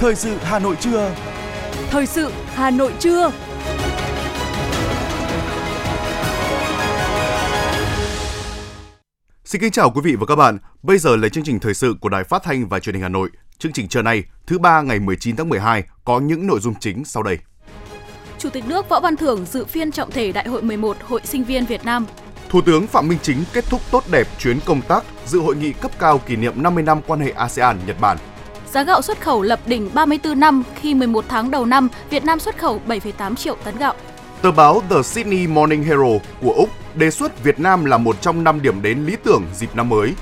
Thời 0.00 0.14
sự 0.14 0.36
Hà 0.42 0.58
Nội 0.58 0.76
trưa. 0.80 1.14
Thời 1.90 2.06
sự 2.06 2.30
Hà 2.54 2.70
Nội 2.70 2.92
trưa. 2.98 3.32
Xin 9.44 9.60
kính 9.60 9.72
chào 9.72 9.90
quý 9.90 10.00
vị 10.04 10.16
và 10.16 10.26
các 10.26 10.36
bạn. 10.36 10.58
Bây 10.82 10.98
giờ 10.98 11.16
là 11.16 11.28
chương 11.28 11.44
trình 11.44 11.60
thời 11.60 11.74
sự 11.74 11.94
của 12.00 12.08
Đài 12.08 12.24
Phát 12.24 12.42
thanh 12.42 12.68
và 12.68 12.80
Truyền 12.80 12.94
hình 12.94 13.02
Hà 13.02 13.08
Nội. 13.08 13.30
Chương 13.58 13.72
trình 13.72 13.88
trưa 13.88 14.02
nay, 14.02 14.22
thứ 14.46 14.58
ba 14.58 14.82
ngày 14.82 14.98
19 14.98 15.36
tháng 15.36 15.48
12 15.48 15.82
có 16.04 16.20
những 16.20 16.46
nội 16.46 16.60
dung 16.60 16.74
chính 16.80 17.04
sau 17.04 17.22
đây. 17.22 17.38
Chủ 18.38 18.50
tịch 18.50 18.64
nước 18.66 18.88
Võ 18.88 19.00
Văn 19.00 19.16
Thưởng 19.16 19.46
dự 19.46 19.64
phiên 19.64 19.92
trọng 19.92 20.10
thể 20.10 20.32
Đại 20.32 20.48
hội 20.48 20.62
11 20.62 20.96
Hội 21.02 21.20
Sinh 21.24 21.44
viên 21.44 21.66
Việt 21.66 21.84
Nam. 21.84 22.06
Thủ 22.48 22.60
tướng 22.60 22.86
Phạm 22.86 23.08
Minh 23.08 23.18
Chính 23.22 23.44
kết 23.52 23.64
thúc 23.70 23.80
tốt 23.90 24.04
đẹp 24.10 24.26
chuyến 24.38 24.58
công 24.66 24.82
tác 24.82 25.04
dự 25.26 25.40
hội 25.40 25.56
nghị 25.56 25.72
cấp 25.72 25.90
cao 25.98 26.18
kỷ 26.18 26.36
niệm 26.36 26.62
50 26.62 26.82
năm 26.82 27.00
quan 27.06 27.20
hệ 27.20 27.30
ASEAN-Nhật 27.30 28.00
Bản. 28.00 28.18
Giá 28.72 28.82
gạo 28.82 29.02
xuất 29.02 29.20
khẩu 29.20 29.42
lập 29.42 29.60
đỉnh 29.66 29.90
34 29.94 30.40
năm 30.40 30.62
khi 30.80 30.94
11 30.94 31.24
tháng 31.28 31.50
đầu 31.50 31.66
năm 31.66 31.88
Việt 32.10 32.24
Nam 32.24 32.40
xuất 32.40 32.58
khẩu 32.58 32.80
7,8 32.88 33.34
triệu 33.34 33.56
tấn 33.64 33.76
gạo. 33.76 33.94
Tờ 34.42 34.50
báo 34.50 34.82
The 34.90 35.02
Sydney 35.02 35.46
Morning 35.46 35.82
Herald 35.82 36.22
của 36.42 36.52
Úc 36.52 36.68
đề 36.94 37.10
xuất 37.10 37.44
Việt 37.44 37.60
Nam 37.60 37.84
là 37.84 37.98
một 37.98 38.20
trong 38.20 38.44
năm 38.44 38.62
điểm 38.62 38.82
đến 38.82 39.06
lý 39.06 39.16
tưởng 39.24 39.42
dịp 39.54 39.76
năm 39.76 39.88
mới. 39.88 40.14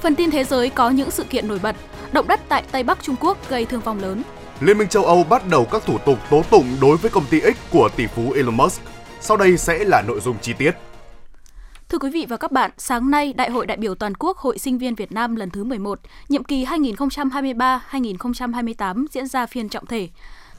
Phần 0.00 0.14
tin 0.14 0.30
thế 0.30 0.44
giới 0.44 0.70
có 0.70 0.90
những 0.90 1.10
sự 1.10 1.24
kiện 1.24 1.48
nổi 1.48 1.58
bật. 1.62 1.76
Động 2.12 2.28
đất 2.28 2.40
tại 2.48 2.64
Tây 2.72 2.82
Bắc 2.82 3.02
Trung 3.02 3.16
Quốc 3.20 3.48
gây 3.48 3.64
thương 3.64 3.80
vong 3.80 4.02
lớn. 4.02 4.22
Liên 4.60 4.78
minh 4.78 4.88
châu 4.88 5.04
Âu 5.04 5.24
bắt 5.24 5.42
đầu 5.50 5.64
các 5.64 5.82
thủ 5.86 5.98
tục 5.98 6.18
tố 6.30 6.42
tụng 6.50 6.76
đối 6.80 6.96
với 6.96 7.10
công 7.10 7.24
ty 7.30 7.40
X 7.40 7.72
của 7.72 7.88
tỷ 7.96 8.06
phú 8.06 8.32
Elon 8.36 8.56
Musk. 8.56 8.82
Sau 9.20 9.36
đây 9.36 9.56
sẽ 9.56 9.84
là 9.84 10.02
nội 10.02 10.20
dung 10.20 10.36
chi 10.42 10.52
tiết. 10.52 10.72
Thưa 11.90 11.98
quý 11.98 12.10
vị 12.10 12.26
và 12.28 12.36
các 12.36 12.52
bạn, 12.52 12.70
sáng 12.78 13.10
nay 13.10 13.32
Đại 13.32 13.50
hội 13.50 13.66
đại 13.66 13.76
biểu 13.76 13.94
toàn 13.94 14.14
quốc 14.14 14.36
Hội 14.36 14.58
Sinh 14.58 14.78
viên 14.78 14.94
Việt 14.94 15.12
Nam 15.12 15.36
lần 15.36 15.50
thứ 15.50 15.64
11, 15.64 16.00
nhiệm 16.28 16.44
kỳ 16.44 16.64
2023-2028 16.64 19.06
diễn 19.10 19.26
ra 19.26 19.46
phiên 19.46 19.68
trọng 19.68 19.86
thể. 19.86 20.08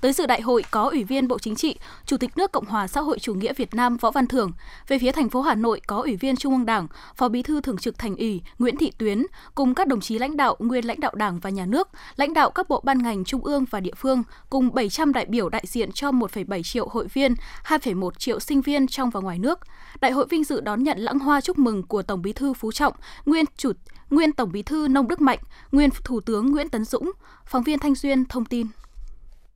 Tới 0.02 0.13
dự 0.13 0.25
đại 0.25 0.41
hội 0.41 0.63
có 0.71 0.89
Ủy 0.89 1.03
viên 1.03 1.27
Bộ 1.27 1.39
Chính 1.39 1.55
trị, 1.55 1.75
Chủ 2.05 2.17
tịch 2.17 2.38
nước 2.38 2.52
Cộng 2.52 2.66
hòa 2.66 2.88
xã 2.88 3.02
hội 3.02 3.19
chủ 3.19 3.33
nghĩa 3.33 3.53
Việt 3.53 3.73
Nam 3.73 3.97
Võ 3.97 4.11
Văn 4.11 4.27
Thưởng. 4.27 4.52
Về 4.88 4.99
phía 4.99 5.11
thành 5.11 5.30
phố 5.30 5.41
Hà 5.41 5.55
Nội 5.55 5.81
có 5.88 5.97
Ủy 6.02 6.16
viên 6.16 6.35
Trung 6.35 6.53
ương 6.53 6.66
Đảng, 6.66 6.88
Phó 7.16 7.30
Bí 7.30 7.44
thư 7.44 7.61
Thường 7.61 7.77
trực 7.77 7.97
Thành 7.97 8.16
ủy 8.16 8.41
Nguyễn 8.59 8.77
Thị 8.77 8.91
Tuyến 8.97 9.25
cùng 9.55 9.75
các 9.75 9.88
đồng 9.88 10.02
chí 10.02 10.19
lãnh 10.19 10.38
đạo 10.38 10.55
nguyên 10.59 10.85
lãnh 10.85 10.99
đạo 10.99 11.11
Đảng 11.16 11.39
và 11.39 11.49
Nhà 11.49 11.66
nước, 11.66 11.89
lãnh 12.16 12.33
đạo 12.33 12.52
các 12.52 12.69
bộ 12.69 12.81
ban 12.83 13.03
ngành 13.03 13.23
trung 13.23 13.44
ương 13.44 13.66
và 13.69 13.79
địa 13.79 13.94
phương 13.97 14.23
cùng 14.49 14.73
700 14.73 15.13
đại 15.13 15.25
biểu 15.25 15.49
đại 15.49 15.63
diện 15.67 15.91
cho 15.91 16.11
1,7 16.11 16.63
triệu 16.63 16.88
hội 16.88 17.07
viên, 17.13 17.33
2,1 17.66 18.11
triệu 18.17 18.39
sinh 18.39 18.61
viên 18.61 18.88
trong 18.88 19.09
và 19.09 19.19
ngoài 19.19 19.39
nước. 19.39 19.59
Đại 20.02 20.11
hội 20.11 20.25
vinh 20.29 20.44
dự 20.44 20.61
đón 20.61 20.83
nhận 20.83 20.99
lãng 20.99 21.19
hoa 21.19 21.41
chúc 21.41 21.57
mừng 21.57 21.83
của 21.83 22.02
Tổng 22.02 22.22
Bí 22.22 22.33
thư 22.33 22.53
Phú 22.53 22.72
Trọng, 22.72 22.94
nguyên 23.25 23.45
chủ 23.57 23.72
nguyên 24.09 24.31
Tổng 24.31 24.52
Bí 24.52 24.63
thư 24.63 24.88
Nông 24.88 25.07
Đức 25.07 25.22
Mạnh, 25.22 25.39
nguyên 25.72 25.89
Thủ 26.03 26.19
tướng 26.19 26.52
Nguyễn 26.52 26.69
Tấn 26.69 26.85
Dũng. 26.85 27.11
Phóng 27.45 27.63
viên 27.63 27.79
Thanh 27.79 27.95
Duyên 27.95 28.25
thông 28.25 28.45
tin. 28.45 28.67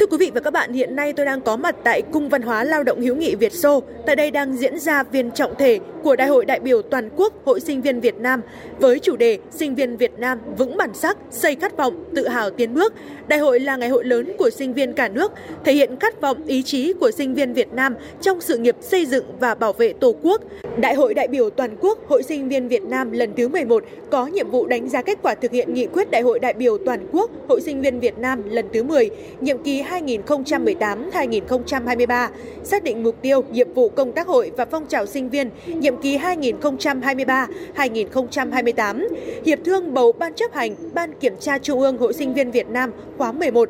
Thưa 0.00 0.06
quý 0.06 0.16
vị 0.16 0.30
và 0.34 0.40
các 0.40 0.50
bạn, 0.50 0.72
hiện 0.72 0.96
nay 0.96 1.12
tôi 1.12 1.26
đang 1.26 1.40
có 1.40 1.56
mặt 1.56 1.76
tại 1.84 2.02
Cung 2.02 2.28
Văn 2.28 2.42
hóa 2.42 2.64
Lao 2.64 2.82
động 2.84 3.00
Hữu 3.00 3.16
nghị 3.16 3.34
Việt 3.34 3.52
Xô. 3.52 3.82
Tại 4.06 4.16
đây 4.16 4.30
đang 4.30 4.56
diễn 4.56 4.78
ra 4.78 5.02
viên 5.02 5.30
trọng 5.30 5.54
thể 5.58 5.78
của 6.02 6.16
Đại 6.16 6.28
hội 6.28 6.44
đại 6.44 6.60
biểu 6.60 6.82
toàn 6.82 7.10
quốc 7.16 7.34
Hội 7.44 7.60
sinh 7.60 7.82
viên 7.82 8.00
Việt 8.00 8.16
Nam 8.16 8.40
với 8.78 8.98
chủ 8.98 9.16
đề 9.16 9.38
Sinh 9.50 9.74
viên 9.74 9.96
Việt 9.96 10.12
Nam 10.18 10.38
vững 10.58 10.76
bản 10.76 10.94
sắc, 10.94 11.18
xây 11.30 11.54
khát 11.54 11.76
vọng, 11.76 12.04
tự 12.14 12.28
hào 12.28 12.50
tiến 12.50 12.74
bước. 12.74 12.94
Đại 13.28 13.38
hội 13.38 13.60
là 13.60 13.76
ngày 13.76 13.88
hội 13.88 14.04
lớn 14.04 14.32
của 14.38 14.50
sinh 14.50 14.74
viên 14.74 14.92
cả 14.92 15.08
nước, 15.08 15.32
thể 15.64 15.72
hiện 15.72 15.96
khát 16.00 16.20
vọng 16.20 16.46
ý 16.46 16.62
chí 16.62 16.92
của 16.92 17.10
sinh 17.10 17.34
viên 17.34 17.52
Việt 17.52 17.72
Nam 17.72 17.94
trong 18.20 18.40
sự 18.40 18.58
nghiệp 18.58 18.76
xây 18.80 19.06
dựng 19.06 19.24
và 19.40 19.54
bảo 19.54 19.72
vệ 19.72 19.92
Tổ 19.92 20.14
quốc. 20.22 20.42
Đại 20.76 20.94
hội 20.94 21.14
đại 21.14 21.28
biểu 21.28 21.50
toàn 21.50 21.76
quốc 21.80 22.08
Hội 22.08 22.22
sinh 22.22 22.48
viên 22.48 22.68
Việt 22.68 22.82
Nam 22.82 23.12
lần 23.12 23.32
thứ 23.36 23.48
11 23.48 23.84
có 24.10 24.26
nhiệm 24.26 24.50
vụ 24.50 24.66
đánh 24.66 24.88
giá 24.88 25.02
kết 25.02 25.18
quả 25.22 25.34
thực 25.34 25.52
hiện 25.52 25.74
nghị 25.74 25.86
quyết 25.86 26.10
Đại 26.10 26.22
hội 26.22 26.38
đại 26.38 26.52
biểu 26.52 26.78
toàn 26.86 27.06
quốc 27.12 27.30
Hội 27.48 27.60
sinh 27.60 27.80
viên 27.80 28.00
Việt 28.00 28.18
Nam 28.18 28.42
lần 28.50 28.66
thứ 28.72 28.82
10, 28.82 29.10
nhiệm 29.40 29.62
kỳ 29.62 29.80
2018-2023, 29.90 32.28
xác 32.64 32.84
định 32.84 33.02
mục 33.02 33.22
tiêu, 33.22 33.44
nhiệm 33.50 33.74
vụ 33.74 33.88
công 33.88 34.12
tác 34.12 34.26
hội 34.26 34.52
và 34.56 34.64
phong 34.64 34.86
trào 34.86 35.06
sinh 35.06 35.28
viên 35.28 35.50
nhiệm 35.66 36.02
kỳ 36.02 36.18
2023-2028, 36.18 39.08
hiệp 39.46 39.58
thương 39.64 39.94
bầu 39.94 40.12
Ban 40.12 40.34
chấp 40.34 40.54
hành 40.54 40.74
Ban 40.94 41.12
Kiểm 41.20 41.34
tra 41.40 41.58
Trung 41.58 41.80
ương 41.80 41.98
Hội 41.98 42.12
sinh 42.12 42.34
viên 42.34 42.50
Việt 42.50 42.68
Nam 42.68 42.90
khóa 43.18 43.32
11. 43.32 43.68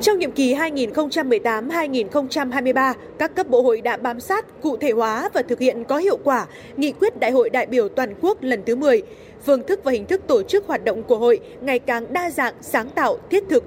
Trong 0.00 0.18
nhiệm 0.18 0.32
kỳ 0.32 0.54
2018-2023, 0.54 2.94
các 3.18 3.34
cấp 3.34 3.48
bộ 3.48 3.62
hội 3.62 3.80
đã 3.80 3.96
bám 3.96 4.20
sát, 4.20 4.62
cụ 4.62 4.76
thể 4.76 4.90
hóa 4.90 5.28
và 5.34 5.42
thực 5.42 5.58
hiện 5.58 5.84
có 5.84 5.98
hiệu 5.98 6.18
quả 6.24 6.46
nghị 6.76 6.92
quyết 6.92 7.20
Đại 7.20 7.30
hội 7.30 7.50
đại 7.50 7.66
biểu 7.66 7.88
toàn 7.88 8.14
quốc 8.20 8.42
lần 8.42 8.62
thứ 8.66 8.76
10. 8.76 9.02
Phương 9.46 9.62
thức 9.66 9.80
và 9.84 9.92
hình 9.92 10.06
thức 10.06 10.20
tổ 10.26 10.42
chức 10.42 10.66
hoạt 10.66 10.84
động 10.84 11.02
của 11.02 11.18
hội 11.18 11.40
ngày 11.60 11.78
càng 11.78 12.12
đa 12.12 12.30
dạng, 12.30 12.54
sáng 12.60 12.90
tạo, 12.90 13.18
thiết 13.30 13.44
thực. 13.50 13.64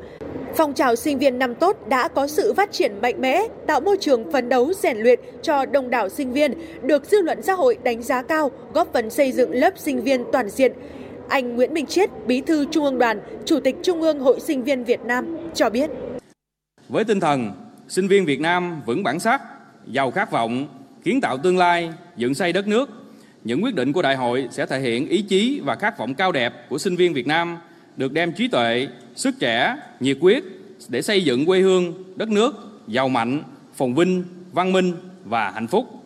Phong 0.56 0.74
trào 0.74 0.96
sinh 0.96 1.20
viên 1.20 1.40
năm 1.40 1.56
tốt 1.56 1.78
đã 1.90 2.08
có 2.08 2.28
sự 2.28 2.54
phát 2.54 2.72
triển 2.72 3.02
mạnh 3.02 3.22
mẽ, 3.22 3.44
tạo 3.68 3.80
môi 3.80 3.98
trường 4.00 4.32
phấn 4.32 4.50
đấu 4.50 4.74
rèn 4.74 4.98
luyện 4.98 5.20
cho 5.42 5.66
đông 5.66 5.90
đảo 5.90 6.10
sinh 6.10 6.34
viên, 6.34 6.54
được 6.82 7.06
dư 7.06 7.22
luận 7.22 7.42
xã 7.42 7.54
hội 7.54 7.78
đánh 7.84 8.04
giá 8.04 8.22
cao, 8.22 8.52
góp 8.74 8.94
phần 8.94 9.10
xây 9.10 9.32
dựng 9.32 9.52
lớp 9.52 9.74
sinh 9.78 10.04
viên 10.04 10.24
toàn 10.32 10.50
diện. 10.50 10.72
Anh 11.30 11.56
Nguyễn 11.56 11.74
Minh 11.74 11.86
Chiết, 11.86 12.10
Bí 12.26 12.42
thư 12.42 12.66
Trung 12.72 12.84
ương 12.84 13.00
Đoàn, 13.00 13.22
Chủ 13.46 13.60
tịch 13.60 13.76
Trung 13.84 14.02
ương 14.02 14.20
Hội 14.20 14.40
Sinh 14.40 14.64
viên 14.64 14.84
Việt 14.84 15.02
Nam 15.06 15.38
cho 15.54 15.70
biết. 15.70 15.90
Với 16.90 17.04
tinh 17.04 17.20
thần 17.20 17.52
sinh 17.88 18.08
viên 18.08 18.26
Việt 18.26 18.40
Nam 18.40 18.82
vững 18.86 19.04
bản 19.04 19.20
sắc, 19.20 19.42
giàu 19.88 20.12
khát 20.12 20.32
vọng, 20.32 20.68
kiến 21.04 21.22
tạo 21.22 21.38
tương 21.38 21.58
lai, 21.58 21.90
dựng 22.18 22.34
xây 22.34 22.54
đất 22.54 22.68
nước, 22.68 22.90
những 23.44 23.64
quyết 23.64 23.76
định 23.76 23.94
của 23.94 24.02
đại 24.02 24.16
hội 24.16 24.48
sẽ 24.52 24.66
thể 24.66 24.80
hiện 24.80 25.10
ý 25.10 25.22
chí 25.22 25.62
và 25.64 25.76
khát 25.76 25.98
vọng 25.98 26.14
cao 26.14 26.32
đẹp 26.32 26.70
của 26.70 26.78
sinh 26.78 26.96
viên 26.96 27.14
Việt 27.14 27.28
Nam 27.28 27.58
được 27.98 28.14
đem 28.14 28.34
trí 28.34 28.48
tuệ, 28.48 28.88
sức 29.16 29.36
trẻ, 29.40 29.76
nhiệt 30.00 30.18
quyết 30.22 30.44
để 30.90 31.02
xây 31.02 31.24
dựng 31.24 31.46
quê 31.46 31.60
hương, 31.60 31.94
đất 32.16 32.30
nước 32.30 32.56
giàu 32.88 33.10
mạnh, 33.10 33.44
phồn 33.74 33.94
vinh, 33.94 34.24
văn 34.52 34.74
minh 34.74 34.94
và 35.26 35.52
hạnh 35.52 35.68
phúc. 35.68 36.03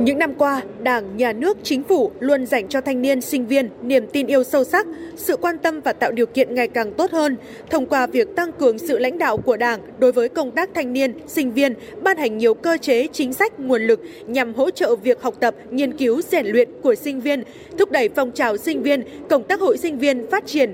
Những 0.00 0.18
năm 0.18 0.34
qua, 0.34 0.62
Đảng, 0.82 1.16
Nhà 1.16 1.32
nước, 1.32 1.56
Chính 1.62 1.82
phủ 1.82 2.10
luôn 2.20 2.46
dành 2.46 2.68
cho 2.68 2.80
thanh 2.80 3.02
niên, 3.02 3.20
sinh 3.20 3.46
viên 3.46 3.68
niềm 3.82 4.06
tin 4.12 4.26
yêu 4.26 4.44
sâu 4.44 4.64
sắc, 4.64 4.86
sự 5.16 5.36
quan 5.36 5.58
tâm 5.58 5.80
và 5.80 5.92
tạo 5.92 6.12
điều 6.12 6.26
kiện 6.26 6.54
ngày 6.54 6.68
càng 6.68 6.92
tốt 6.92 7.10
hơn 7.10 7.36
thông 7.70 7.86
qua 7.86 8.06
việc 8.06 8.36
tăng 8.36 8.52
cường 8.52 8.78
sự 8.78 8.98
lãnh 8.98 9.18
đạo 9.18 9.36
của 9.36 9.56
Đảng 9.56 9.80
đối 9.98 10.12
với 10.12 10.28
công 10.28 10.50
tác 10.50 10.70
thanh 10.74 10.92
niên, 10.92 11.14
sinh 11.26 11.52
viên, 11.52 11.74
ban 12.02 12.16
hành 12.16 12.38
nhiều 12.38 12.54
cơ 12.54 12.76
chế, 12.80 13.06
chính 13.12 13.32
sách, 13.32 13.60
nguồn 13.60 13.82
lực 13.82 14.00
nhằm 14.26 14.54
hỗ 14.54 14.70
trợ 14.70 14.96
việc 14.96 15.22
học 15.22 15.34
tập, 15.40 15.54
nghiên 15.70 15.96
cứu, 15.96 16.22
rèn 16.22 16.46
luyện 16.46 16.68
của 16.82 16.94
sinh 16.94 17.20
viên, 17.20 17.42
thúc 17.78 17.90
đẩy 17.90 18.08
phong 18.08 18.30
trào 18.30 18.56
sinh 18.56 18.82
viên, 18.82 19.02
công 19.28 19.44
tác 19.44 19.60
hội 19.60 19.78
sinh 19.78 19.98
viên 19.98 20.30
phát 20.30 20.46
triển. 20.46 20.72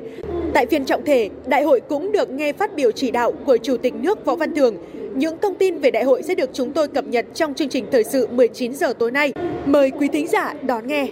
Tại 0.55 0.67
phiên 0.67 0.85
trọng 0.85 1.05
thể, 1.05 1.31
đại 1.47 1.63
hội 1.63 1.81
cũng 1.81 2.13
được 2.13 2.31
nghe 2.31 2.53
phát 2.53 2.75
biểu 2.77 2.91
chỉ 2.91 3.11
đạo 3.11 3.33
của 3.33 3.57
Chủ 3.57 3.77
tịch 3.77 3.95
nước 3.95 4.25
Võ 4.25 4.37
Văn 4.37 4.55
thường 4.55 4.77
những 5.15 5.39
thông 5.43 5.55
tin 5.59 5.79
về 5.79 5.91
đại 5.91 6.05
hội 6.05 6.23
sẽ 6.23 6.35
được 6.35 6.51
chúng 6.53 6.73
tôi 6.73 6.89
cập 6.89 7.05
nhật 7.05 7.27
trong 7.35 7.55
chương 7.55 7.69
trình 7.69 7.87
thời 7.93 8.05
sự 8.05 8.29
19 8.29 8.75
giờ 8.75 8.93
tối 8.99 9.11
nay. 9.11 9.33
Mời 9.67 9.91
quý 9.91 10.09
thính 10.13 10.29
giả 10.29 10.55
đón 10.63 10.87
nghe. 10.87 11.11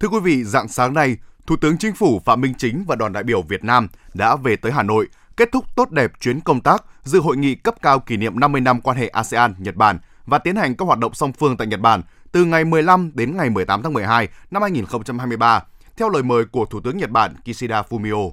Thưa 0.00 0.08
quý 0.08 0.18
vị, 0.20 0.44
dạng 0.44 0.68
sáng 0.68 0.94
nay, 0.94 1.16
Thủ 1.46 1.56
tướng 1.56 1.78
Chính 1.78 1.94
phủ 1.94 2.20
Phạm 2.24 2.40
Minh 2.40 2.54
Chính 2.58 2.84
và 2.86 2.96
đoàn 2.96 3.12
đại 3.12 3.22
biểu 3.22 3.42
Việt 3.42 3.64
Nam 3.64 3.88
đã 4.14 4.36
về 4.36 4.56
tới 4.56 4.72
Hà 4.72 4.82
Nội, 4.82 5.08
kết 5.36 5.48
thúc 5.52 5.64
tốt 5.76 5.90
đẹp 5.90 6.12
chuyến 6.20 6.40
công 6.40 6.60
tác 6.60 6.84
dự 7.04 7.20
hội 7.20 7.36
nghị 7.36 7.54
cấp 7.54 7.74
cao 7.82 8.00
kỷ 8.00 8.16
niệm 8.16 8.40
50 8.40 8.60
năm 8.60 8.80
quan 8.80 8.96
hệ 8.96 9.08
ASEAN-Nhật 9.08 9.76
Bản 9.76 9.98
và 10.26 10.38
tiến 10.38 10.56
hành 10.56 10.74
các 10.76 10.84
hoạt 10.84 10.98
động 10.98 11.14
song 11.14 11.32
phương 11.32 11.56
tại 11.56 11.66
Nhật 11.66 11.80
Bản 11.80 12.02
từ 12.32 12.44
ngày 12.44 12.64
15 12.64 13.10
đến 13.14 13.36
ngày 13.36 13.50
18 13.50 13.82
tháng 13.82 13.92
12 13.92 14.28
năm 14.50 14.62
2023, 14.62 15.64
theo 15.96 16.08
lời 16.08 16.22
mời 16.22 16.44
của 16.44 16.64
Thủ 16.64 16.80
tướng 16.80 16.98
Nhật 16.98 17.10
Bản 17.10 17.34
Kishida 17.44 17.82
Fumio. 17.82 18.32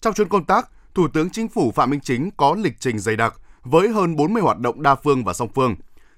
Trong 0.00 0.14
chuyến 0.14 0.28
công 0.28 0.44
tác, 0.44 0.68
Thủ 0.94 1.08
tướng 1.08 1.30
Chính 1.30 1.48
phủ 1.48 1.70
Phạm 1.70 1.90
Minh 1.90 2.00
Chính 2.00 2.30
có 2.36 2.56
lịch 2.58 2.80
trình 2.80 2.98
dày 2.98 3.16
đặc 3.16 3.34
với 3.70 3.88
hơn 3.88 4.16
40 4.16 4.42
hoạt 4.42 4.58
động 4.58 4.82
đa 4.82 4.94
phương 4.94 5.24
và 5.24 5.32
song 5.32 5.48
phương. 5.54 5.74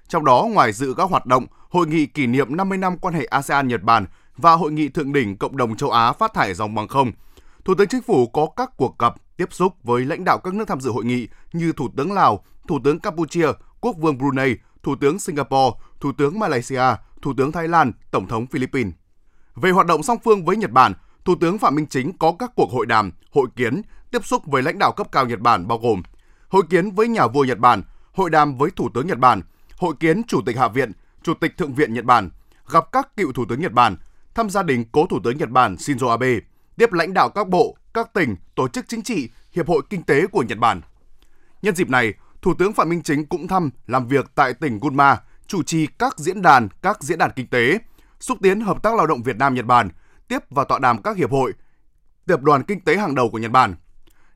Trong 0.07 0.25
đó, 0.25 0.47
ngoài 0.51 0.73
dự 0.73 0.93
các 0.97 1.09
hoạt 1.09 1.25
động 1.25 1.45
Hội 1.69 1.87
nghị 1.87 2.05
kỷ 2.05 2.27
niệm 2.27 2.57
50 2.57 2.77
năm 2.77 2.97
quan 2.97 3.13
hệ 3.13 3.25
ASEAN-Nhật 3.25 3.83
Bản 3.83 4.05
và 4.37 4.53
Hội 4.53 4.71
nghị 4.71 4.89
thượng 4.89 5.13
đỉnh 5.13 5.37
Cộng 5.37 5.57
đồng 5.57 5.75
châu 5.75 5.91
Á 5.91 6.11
phát 6.11 6.33
thải 6.33 6.53
dòng 6.53 6.75
bằng 6.75 6.87
không, 6.87 7.11
Thủ 7.65 7.75
tướng 7.75 7.87
Chính 7.87 8.01
phủ 8.01 8.27
có 8.27 8.47
các 8.55 8.71
cuộc 8.77 8.99
gặp, 8.99 9.15
tiếp 9.37 9.47
xúc 9.51 9.73
với 9.83 10.05
lãnh 10.05 10.23
đạo 10.23 10.37
các 10.37 10.53
nước 10.53 10.67
tham 10.67 10.81
dự 10.81 10.91
hội 10.91 11.05
nghị 11.05 11.27
như 11.53 11.71
Thủ 11.71 11.89
tướng 11.97 12.11
Lào, 12.11 12.43
Thủ 12.67 12.79
tướng 12.83 12.99
Campuchia, 12.99 13.47
Quốc 13.81 13.95
vương 13.99 14.17
Brunei, 14.17 14.55
Thủ 14.83 14.95
tướng 15.01 15.19
Singapore, 15.19 15.77
Thủ 15.99 16.11
tướng 16.17 16.39
Malaysia, 16.39 16.83
Thủ 17.21 17.33
tướng 17.37 17.51
Thái 17.51 17.67
Lan, 17.67 17.91
Tổng 18.11 18.27
thống 18.27 18.47
Philippines. 18.47 18.93
Về 19.55 19.71
hoạt 19.71 19.87
động 19.87 20.03
song 20.03 20.17
phương 20.23 20.45
với 20.45 20.57
Nhật 20.57 20.71
Bản, 20.71 20.93
Thủ 21.25 21.35
tướng 21.41 21.57
Phạm 21.57 21.75
Minh 21.75 21.87
Chính 21.89 22.17
có 22.17 22.33
các 22.39 22.51
cuộc 22.55 22.71
hội 22.71 22.85
đàm, 22.85 23.11
hội 23.31 23.47
kiến, 23.55 23.81
tiếp 24.11 24.25
xúc 24.25 24.45
với 24.45 24.63
lãnh 24.63 24.79
đạo 24.79 24.91
cấp 24.91 25.07
cao 25.11 25.25
Nhật 25.25 25.39
Bản 25.39 25.67
bao 25.67 25.77
gồm 25.77 26.01
hội 26.51 26.63
kiến 26.69 26.91
với 26.91 27.07
nhà 27.07 27.27
vua 27.27 27.43
Nhật 27.43 27.59
Bản, 27.59 27.83
hội 28.13 28.29
đàm 28.29 28.57
với 28.57 28.71
Thủ 28.71 28.89
tướng 28.93 29.07
Nhật 29.07 29.17
Bản, 29.17 29.41
hội 29.77 29.93
kiến 29.99 30.21
Chủ 30.27 30.41
tịch 30.45 30.57
Hạ 30.57 30.67
viện, 30.67 30.91
Chủ 31.23 31.33
tịch 31.33 31.57
Thượng 31.57 31.73
viện 31.73 31.93
Nhật 31.93 32.05
Bản, 32.05 32.29
gặp 32.71 32.91
các 32.91 33.15
cựu 33.17 33.31
Thủ 33.31 33.45
tướng 33.49 33.61
Nhật 33.61 33.71
Bản, 33.71 33.97
thăm 34.35 34.49
gia 34.49 34.63
đình 34.63 34.85
cố 34.91 35.05
Thủ 35.05 35.19
tướng 35.23 35.37
Nhật 35.37 35.49
Bản 35.49 35.75
Shinzo 35.75 36.09
Abe, 36.09 36.39
tiếp 36.77 36.93
lãnh 36.93 37.13
đạo 37.13 37.29
các 37.29 37.47
bộ, 37.47 37.77
các 37.93 38.13
tỉnh, 38.13 38.35
tổ 38.55 38.67
chức 38.67 38.85
chính 38.87 39.01
trị, 39.01 39.29
Hiệp 39.51 39.67
hội 39.67 39.81
Kinh 39.89 40.03
tế 40.03 40.27
của 40.27 40.43
Nhật 40.43 40.57
Bản. 40.57 40.81
Nhân 41.61 41.75
dịp 41.75 41.89
này, 41.89 42.13
Thủ 42.41 42.53
tướng 42.53 42.73
Phạm 42.73 42.89
Minh 42.89 43.03
Chính 43.03 43.25
cũng 43.25 43.47
thăm, 43.47 43.69
làm 43.87 44.07
việc 44.07 44.31
tại 44.35 44.53
tỉnh 44.53 44.79
Gunma, 44.79 45.17
chủ 45.47 45.63
trì 45.63 45.87
các 45.87 46.19
diễn 46.19 46.41
đàn, 46.41 46.69
các 46.81 47.03
diễn 47.03 47.17
đàn 47.17 47.31
kinh 47.35 47.47
tế, 47.47 47.79
xúc 48.19 48.37
tiến 48.41 48.61
hợp 48.61 48.83
tác 48.83 48.95
lao 48.95 49.07
động 49.07 49.23
Việt 49.23 49.37
Nam 49.37 49.53
Nhật 49.53 49.65
Bản, 49.65 49.89
tiếp 50.27 50.39
và 50.49 50.63
tọa 50.63 50.79
đàm 50.79 51.01
các 51.01 51.17
hiệp 51.17 51.31
hội, 51.31 51.53
tập 52.25 52.41
đoàn 52.41 52.63
kinh 52.63 52.79
tế 52.79 52.97
hàng 52.97 53.15
đầu 53.15 53.29
của 53.29 53.37
Nhật 53.37 53.51
Bản. 53.51 53.75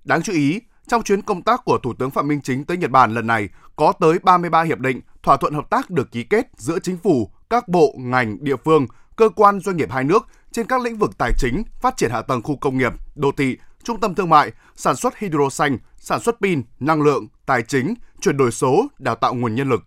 Đáng 0.04 0.22
chú 0.22 0.34
ý, 0.34 0.62
trong 0.88 1.04
chuyến 1.04 1.22
công 1.22 1.42
tác 1.42 1.62
của 1.66 1.78
Thủ 1.78 1.94
tướng 1.94 2.12
Phạm 2.12 2.28
Minh 2.28 2.42
Chính 2.42 2.66
tới 2.66 2.78
Nhật 2.78 2.92
Bản 2.92 3.14
lần 3.14 3.28
này, 3.28 3.50
có 3.76 3.94
tới 4.00 4.20
33 4.24 4.64
hiệp 4.64 4.80
định, 4.80 5.02
thỏa 5.24 5.38
thuận 5.38 5.54
hợp 5.54 5.70
tác 5.70 5.90
được 5.90 6.12
ký 6.12 6.24
kết 6.24 6.48
giữa 6.58 6.80
chính 6.80 6.98
phủ, 6.98 7.32
các 7.50 7.68
bộ, 7.68 7.96
ngành, 7.98 8.44
địa 8.44 8.56
phương, 8.66 8.88
cơ 9.16 9.30
quan 9.30 9.60
doanh 9.60 9.78
nghiệp 9.78 9.92
hai 9.92 10.04
nước 10.04 10.28
trên 10.52 10.68
các 10.68 10.82
lĩnh 10.82 10.98
vực 10.98 11.18
tài 11.18 11.32
chính, 11.38 11.64
phát 11.82 11.98
triển 11.98 12.12
hạ 12.12 12.22
tầng 12.22 12.42
khu 12.42 12.56
công 12.56 12.78
nghiệp, 12.78 12.94
đô 13.16 13.32
thị, 13.32 13.58
trung 13.84 14.00
tâm 14.00 14.16
thương 14.16 14.30
mại, 14.30 14.52
sản 14.76 14.96
xuất 14.96 15.18
hydro 15.18 15.50
xanh, 15.50 15.78
sản 15.98 16.20
xuất 16.20 16.36
pin, 16.42 16.62
năng 16.80 17.02
lượng, 17.02 17.28
tài 17.46 17.62
chính, 17.62 17.94
chuyển 18.22 18.38
đổi 18.38 18.52
số, 18.52 18.88
đào 19.00 19.16
tạo 19.16 19.34
nguồn 19.34 19.56
nhân 19.56 19.70
lực. 19.70 19.84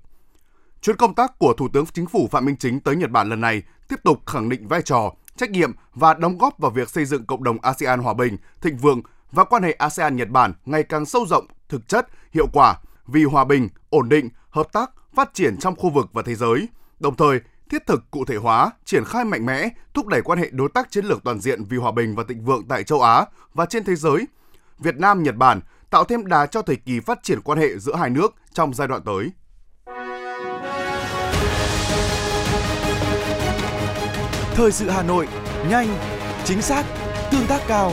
Chuyến 0.82 0.96
công 0.96 1.14
tác 1.14 1.38
của 1.38 1.52
Thủ 1.52 1.68
tướng 1.72 1.86
Chính 1.86 2.06
phủ 2.06 2.28
Phạm 2.30 2.44
Minh 2.44 2.56
Chính 2.56 2.80
tới 2.80 2.96
Nhật 2.96 3.10
Bản 3.10 3.28
lần 3.28 3.40
này 3.40 3.62
tiếp 3.88 3.96
tục 4.04 4.26
khẳng 4.26 4.48
định 4.48 4.68
vai 4.68 4.82
trò, 4.82 5.12
trách 5.36 5.50
nhiệm 5.50 5.72
và 5.94 6.14
đóng 6.14 6.38
góp 6.38 6.58
vào 6.58 6.70
việc 6.70 6.90
xây 6.90 7.04
dựng 7.04 7.26
cộng 7.26 7.44
đồng 7.44 7.58
ASEAN 7.62 8.00
hòa 8.00 8.14
bình, 8.14 8.36
thịnh 8.60 8.76
vượng 8.76 9.02
và 9.32 9.44
quan 9.44 9.62
hệ 9.62 9.76
ASEAN-Nhật 9.78 10.28
Bản 10.28 10.52
ngày 10.64 10.82
càng 10.82 11.06
sâu 11.06 11.26
rộng, 11.26 11.46
thực 11.68 11.88
chất, 11.88 12.06
hiệu 12.32 12.46
quả 12.52 12.74
vì 13.06 13.24
hòa 13.24 13.44
bình, 13.44 13.68
ổn 13.90 14.08
định, 14.08 14.28
hợp 14.50 14.72
tác, 14.72 14.90
phát 15.14 15.34
triển 15.34 15.56
trong 15.56 15.76
khu 15.76 15.90
vực 15.90 16.06
và 16.12 16.22
thế 16.22 16.34
giới, 16.34 16.68
đồng 17.00 17.16
thời 17.16 17.40
thiết 17.70 17.86
thực 17.86 18.10
cụ 18.10 18.24
thể 18.24 18.36
hóa, 18.36 18.70
triển 18.84 19.04
khai 19.04 19.24
mạnh 19.24 19.46
mẽ, 19.46 19.68
thúc 19.94 20.06
đẩy 20.06 20.22
quan 20.22 20.38
hệ 20.38 20.48
đối 20.50 20.68
tác 20.68 20.90
chiến 20.90 21.04
lược 21.04 21.24
toàn 21.24 21.40
diện 21.40 21.64
vì 21.64 21.76
hòa 21.76 21.92
bình 21.92 22.14
và 22.14 22.24
thịnh 22.28 22.44
vượng 22.44 22.68
tại 22.68 22.84
châu 22.84 23.00
Á 23.00 23.24
và 23.54 23.66
trên 23.66 23.84
thế 23.84 23.94
giới. 23.94 24.26
Việt 24.78 24.96
Nam 24.96 25.22
Nhật 25.22 25.36
Bản 25.36 25.60
tạo 25.90 26.04
thêm 26.04 26.26
đà 26.26 26.46
cho 26.46 26.62
thời 26.62 26.76
kỳ 26.76 27.00
phát 27.00 27.18
triển 27.22 27.40
quan 27.40 27.58
hệ 27.58 27.78
giữa 27.78 27.96
hai 27.96 28.10
nước 28.10 28.34
trong 28.52 28.74
giai 28.74 28.88
đoạn 28.88 29.02
tới. 29.04 29.30
Thời 34.54 34.72
sự 34.72 34.90
Hà 34.90 35.02
Nội, 35.02 35.28
nhanh, 35.70 35.88
chính 36.44 36.62
xác, 36.62 36.84
tương 37.30 37.46
tác 37.46 37.60
cao. 37.68 37.92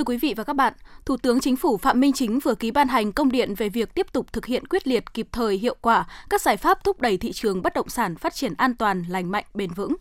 Thưa 0.00 0.04
quý 0.04 0.16
vị 0.16 0.34
và 0.36 0.44
các 0.44 0.56
bạn, 0.56 0.72
Thủ 1.04 1.16
tướng 1.16 1.40
Chính 1.40 1.56
phủ 1.56 1.76
Phạm 1.76 2.00
Minh 2.00 2.12
Chính 2.12 2.38
vừa 2.38 2.54
ký 2.54 2.70
ban 2.70 2.88
hành 2.88 3.12
công 3.12 3.32
điện 3.32 3.54
về 3.54 3.68
việc 3.68 3.94
tiếp 3.94 4.06
tục 4.12 4.32
thực 4.32 4.46
hiện 4.46 4.66
quyết 4.66 4.86
liệt, 4.86 5.14
kịp 5.14 5.28
thời, 5.32 5.56
hiệu 5.56 5.76
quả 5.80 6.06
các 6.30 6.40
giải 6.40 6.56
pháp 6.56 6.84
thúc 6.84 7.00
đẩy 7.00 7.16
thị 7.16 7.32
trường 7.32 7.62
bất 7.62 7.74
động 7.74 7.88
sản 7.88 8.16
phát 8.16 8.34
triển 8.34 8.54
an 8.54 8.74
toàn, 8.74 9.04
lành 9.08 9.30
mạnh, 9.30 9.44
bền 9.54 9.70
vững. 9.70 9.96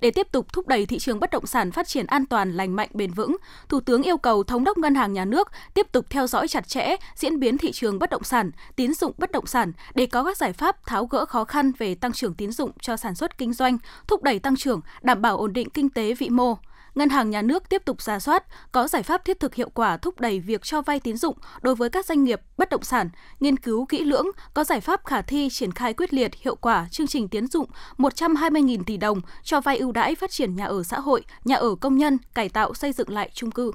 Để 0.00 0.10
tiếp 0.10 0.26
tục 0.32 0.52
thúc 0.52 0.68
đẩy 0.68 0.86
thị 0.86 0.98
trường 0.98 1.20
bất 1.20 1.30
động 1.30 1.46
sản 1.46 1.72
phát 1.72 1.88
triển 1.88 2.06
an 2.06 2.26
toàn, 2.26 2.52
lành 2.52 2.76
mạnh, 2.76 2.88
bền 2.94 3.10
vững, 3.10 3.36
Thủ 3.68 3.80
tướng 3.80 4.02
yêu 4.02 4.16
cầu 4.16 4.42
Thống 4.42 4.64
đốc 4.64 4.78
Ngân 4.78 4.94
hàng 4.94 5.12
Nhà 5.12 5.24
nước 5.24 5.48
tiếp 5.74 5.86
tục 5.92 6.06
theo 6.10 6.26
dõi 6.26 6.48
chặt 6.48 6.68
chẽ 6.68 6.96
diễn 7.14 7.40
biến 7.40 7.58
thị 7.58 7.72
trường 7.72 7.98
bất 7.98 8.10
động 8.10 8.24
sản, 8.24 8.50
tín 8.76 8.94
dụng 8.94 9.12
bất 9.18 9.32
động 9.32 9.46
sản 9.46 9.72
để 9.94 10.06
có 10.06 10.24
các 10.24 10.36
giải 10.36 10.52
pháp 10.52 10.86
tháo 10.86 11.06
gỡ 11.06 11.24
khó 11.24 11.44
khăn 11.44 11.72
về 11.78 11.94
tăng 11.94 12.12
trưởng 12.12 12.34
tín 12.34 12.52
dụng 12.52 12.70
cho 12.80 12.96
sản 12.96 13.14
xuất 13.14 13.38
kinh 13.38 13.52
doanh, 13.52 13.78
thúc 14.06 14.22
đẩy 14.22 14.38
tăng 14.38 14.56
trưởng, 14.56 14.80
đảm 15.02 15.22
bảo 15.22 15.38
ổn 15.38 15.52
định 15.52 15.70
kinh 15.70 15.90
tế 15.90 16.14
vĩ 16.14 16.28
mô. 16.28 16.56
Ngân 16.94 17.08
hàng 17.08 17.30
Nhà 17.30 17.42
nước 17.42 17.68
tiếp 17.68 17.82
tục 17.84 18.02
ra 18.02 18.18
soát, 18.18 18.44
có 18.72 18.88
giải 18.88 19.02
pháp 19.02 19.24
thiết 19.24 19.40
thực 19.40 19.54
hiệu 19.54 19.68
quả 19.74 19.96
thúc 19.96 20.20
đẩy 20.20 20.40
việc 20.40 20.62
cho 20.62 20.82
vay 20.82 21.00
tín 21.00 21.16
dụng 21.16 21.36
đối 21.62 21.74
với 21.74 21.90
các 21.90 22.06
doanh 22.06 22.24
nghiệp 22.24 22.40
bất 22.58 22.70
động 22.70 22.82
sản, 22.82 23.10
nghiên 23.40 23.56
cứu 23.56 23.86
kỹ 23.86 24.04
lưỡng, 24.04 24.26
có 24.54 24.64
giải 24.64 24.80
pháp 24.80 25.04
khả 25.04 25.22
thi 25.22 25.48
triển 25.50 25.72
khai 25.72 25.94
quyết 25.94 26.14
liệt 26.14 26.30
hiệu 26.34 26.56
quả 26.56 26.86
chương 26.90 27.06
trình 27.06 27.28
tiến 27.28 27.46
dụng 27.46 27.70
120.000 27.98 28.82
tỷ 28.86 28.96
đồng 28.96 29.20
cho 29.42 29.60
vay 29.60 29.78
ưu 29.78 29.92
đãi 29.92 30.14
phát 30.14 30.30
triển 30.30 30.56
nhà 30.56 30.64
ở 30.64 30.82
xã 30.82 31.00
hội, 31.00 31.24
nhà 31.44 31.56
ở 31.56 31.74
công 31.80 31.96
nhân, 31.96 32.18
cải 32.34 32.48
tạo 32.48 32.74
xây 32.74 32.92
dựng 32.92 33.10
lại 33.10 33.30
chung 33.34 33.50
cư. 33.50 33.72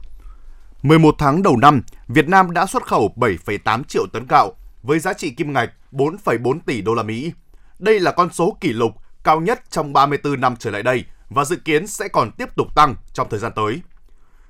11 0.82 1.16
tháng 1.18 1.44
đầu 1.44 1.58
năm, 1.58 1.82
Việt 2.08 2.28
Nam 2.28 2.52
đã 2.52 2.66
xuất 2.66 2.88
khẩu 2.88 3.14
7,8 3.16 3.84
triệu 3.84 4.06
tấn 4.14 4.26
gạo 4.30 4.54
với 4.84 5.00
giá 5.00 5.14
trị 5.14 5.30
kim 5.30 5.54
ngạch 5.54 5.70
4,4 5.92 6.60
tỷ 6.66 6.82
đô 6.82 6.94
la 6.96 7.04
Mỹ. 7.04 7.32
Đây 7.80 8.00
là 8.00 8.12
con 8.12 8.30
số 8.34 8.58
kỷ 8.62 8.74
lục 8.74 8.92
cao 9.24 9.42
nhất 9.42 9.62
trong 9.70 9.94
34 9.94 10.42
năm 10.42 10.56
trở 10.60 10.72
lại 10.72 10.84
đây 10.84 11.04
và 11.30 11.46
dự 11.46 11.56
kiến 11.56 11.88
sẽ 11.88 12.08
còn 12.08 12.32
tiếp 12.32 12.56
tục 12.56 12.76
tăng 12.76 12.96
trong 13.14 13.28
thời 13.30 13.40
gian 13.40 13.52
tới. 13.56 13.82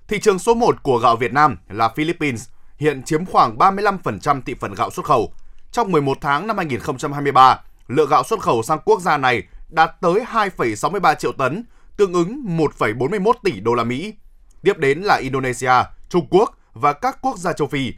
Thị 0.08 0.20
trường 0.20 0.40
số 0.40 0.54
1 0.54 0.84
của 0.84 0.98
gạo 0.98 1.16
Việt 1.16 1.34
Nam 1.34 1.58
là 1.70 1.90
Philippines, 1.90 2.50
hiện 2.78 3.04
chiếm 3.04 3.26
khoảng 3.26 3.58
35% 3.58 4.42
thị 4.46 4.56
phần 4.60 4.74
gạo 4.74 4.90
xuất 4.90 5.06
khẩu. 5.06 5.34
Trong 5.72 5.92
11 5.92 6.18
tháng 6.22 6.48
năm 6.48 6.58
2023, 6.58 7.62
lượng 7.88 8.10
gạo 8.10 8.24
xuất 8.24 8.40
khẩu 8.40 8.64
sang 8.64 8.80
quốc 8.86 9.02
gia 9.02 9.18
này 9.18 9.44
đạt 9.70 9.92
tới 10.02 10.14
2,63 10.14 11.16
triệu 11.16 11.32
tấn, 11.32 11.64
tương 11.98 12.14
ứng 12.14 12.44
1,41 12.48 13.34
tỷ 13.44 13.60
đô 13.60 13.74
la 13.74 13.84
Mỹ. 13.84 14.14
Tiếp 14.62 14.78
đến 14.78 15.02
là 15.02 15.16
Indonesia, 15.16 15.74
Trung 16.10 16.28
Quốc 16.30 16.58
và 16.74 16.94
các 16.94 17.18
quốc 17.22 17.38
gia 17.38 17.54
châu 17.54 17.68
Phi. 17.68 17.94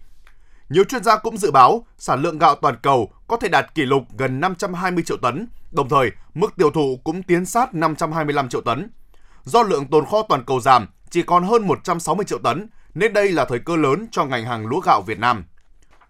Nhiều 0.72 0.84
chuyên 0.84 1.04
gia 1.04 1.18
cũng 1.18 1.38
dự 1.38 1.52
báo 1.52 1.86
sản 1.98 2.22
lượng 2.22 2.38
gạo 2.38 2.56
toàn 2.56 2.76
cầu 2.82 3.14
có 3.28 3.38
thể 3.38 3.50
đạt 3.50 3.76
kỷ 3.76 3.82
lục 3.82 4.04
gần 4.18 4.40
520 4.40 5.04
triệu 5.04 5.18
tấn, 5.18 5.48
đồng 5.72 5.90
thời 5.90 6.12
mức 6.34 6.54
tiêu 6.58 6.72
thụ 6.72 7.00
cũng 7.04 7.24
tiến 7.24 7.46
sát 7.46 7.74
525 7.74 8.50
triệu 8.50 8.62
tấn. 8.62 8.90
Do 9.44 9.64
lượng 9.64 9.86
tồn 9.88 10.06
kho 10.06 10.22
toàn 10.30 10.44
cầu 10.46 10.60
giảm 10.60 10.88
chỉ 11.10 11.22
còn 11.22 11.44
hơn 11.44 11.68
160 11.68 12.26
triệu 12.26 12.40
tấn, 12.40 12.68
nên 12.94 13.14
đây 13.14 13.32
là 13.32 13.46
thời 13.46 13.60
cơ 13.60 13.76
lớn 13.76 14.08
cho 14.12 14.26
ngành 14.26 14.46
hàng 14.46 14.68
lúa 14.68 14.80
gạo 14.80 15.02
Việt 15.02 15.20
Nam. 15.20 15.46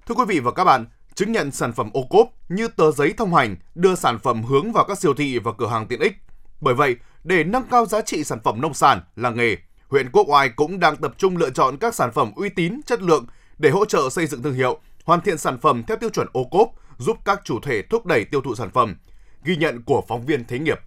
Thưa 0.08 0.16
quý 0.16 0.26
vị 0.28 0.40
và 0.40 0.52
các 0.52 0.64
bạn, 0.64 0.86
chứng 1.16 1.32
nhận 1.32 1.52
sản 1.52 1.74
phẩm 1.74 1.90
ô 1.94 2.04
cốp 2.10 2.28
như 2.50 2.68
tờ 2.68 2.92
giấy 2.92 3.14
thông 3.18 3.36
hành 3.36 3.56
đưa 3.76 3.96
sản 3.96 4.20
phẩm 4.20 4.44
hướng 4.44 4.72
vào 4.72 4.86
các 4.88 5.00
siêu 5.00 5.14
thị 5.14 5.40
và 5.40 5.52
cửa 5.58 5.68
hàng 5.68 5.88
tiện 5.88 6.00
ích. 6.00 6.14
Bởi 6.62 6.74
vậy, 6.74 6.96
để 7.24 7.44
nâng 7.44 7.64
cao 7.72 7.86
giá 7.86 8.02
trị 8.02 8.24
sản 8.24 8.40
phẩm 8.44 8.62
nông 8.62 8.74
sản, 8.74 9.02
làng 9.16 9.38
nghề, 9.38 9.58
huyện 9.88 10.12
Quốc 10.12 10.30
Oai 10.30 10.50
cũng 10.50 10.80
đang 10.80 10.96
tập 10.96 11.14
trung 11.18 11.38
lựa 11.38 11.50
chọn 11.50 11.78
các 11.78 11.96
sản 11.96 12.12
phẩm 12.12 12.32
uy 12.36 12.50
tín, 12.50 12.82
chất 12.86 13.02
lượng 13.02 13.26
để 13.62 13.70
hỗ 13.70 13.86
trợ 13.86 14.10
xây 14.10 14.28
dựng 14.28 14.44
thương 14.44 14.54
hiệu, 14.54 14.80
hoàn 15.06 15.22
thiện 15.22 15.38
sản 15.38 15.60
phẩm 15.60 15.84
theo 15.88 15.98
tiêu 15.98 16.10
chuẩn 16.10 16.28
ô 16.34 16.44
cốp, 16.44 16.70
giúp 16.98 17.18
các 17.26 17.42
chủ 17.44 17.60
thể 17.60 17.82
thúc 17.82 18.06
đẩy 18.06 18.26
tiêu 18.26 18.42
thụ 18.42 18.56
sản 18.56 18.70
phẩm. 18.72 18.96
Ghi 19.44 19.56
nhận 19.56 19.82
của 19.82 20.04
phóng 20.08 20.26
viên 20.26 20.46
Thế 20.46 20.60
nghiệp. 20.60 20.80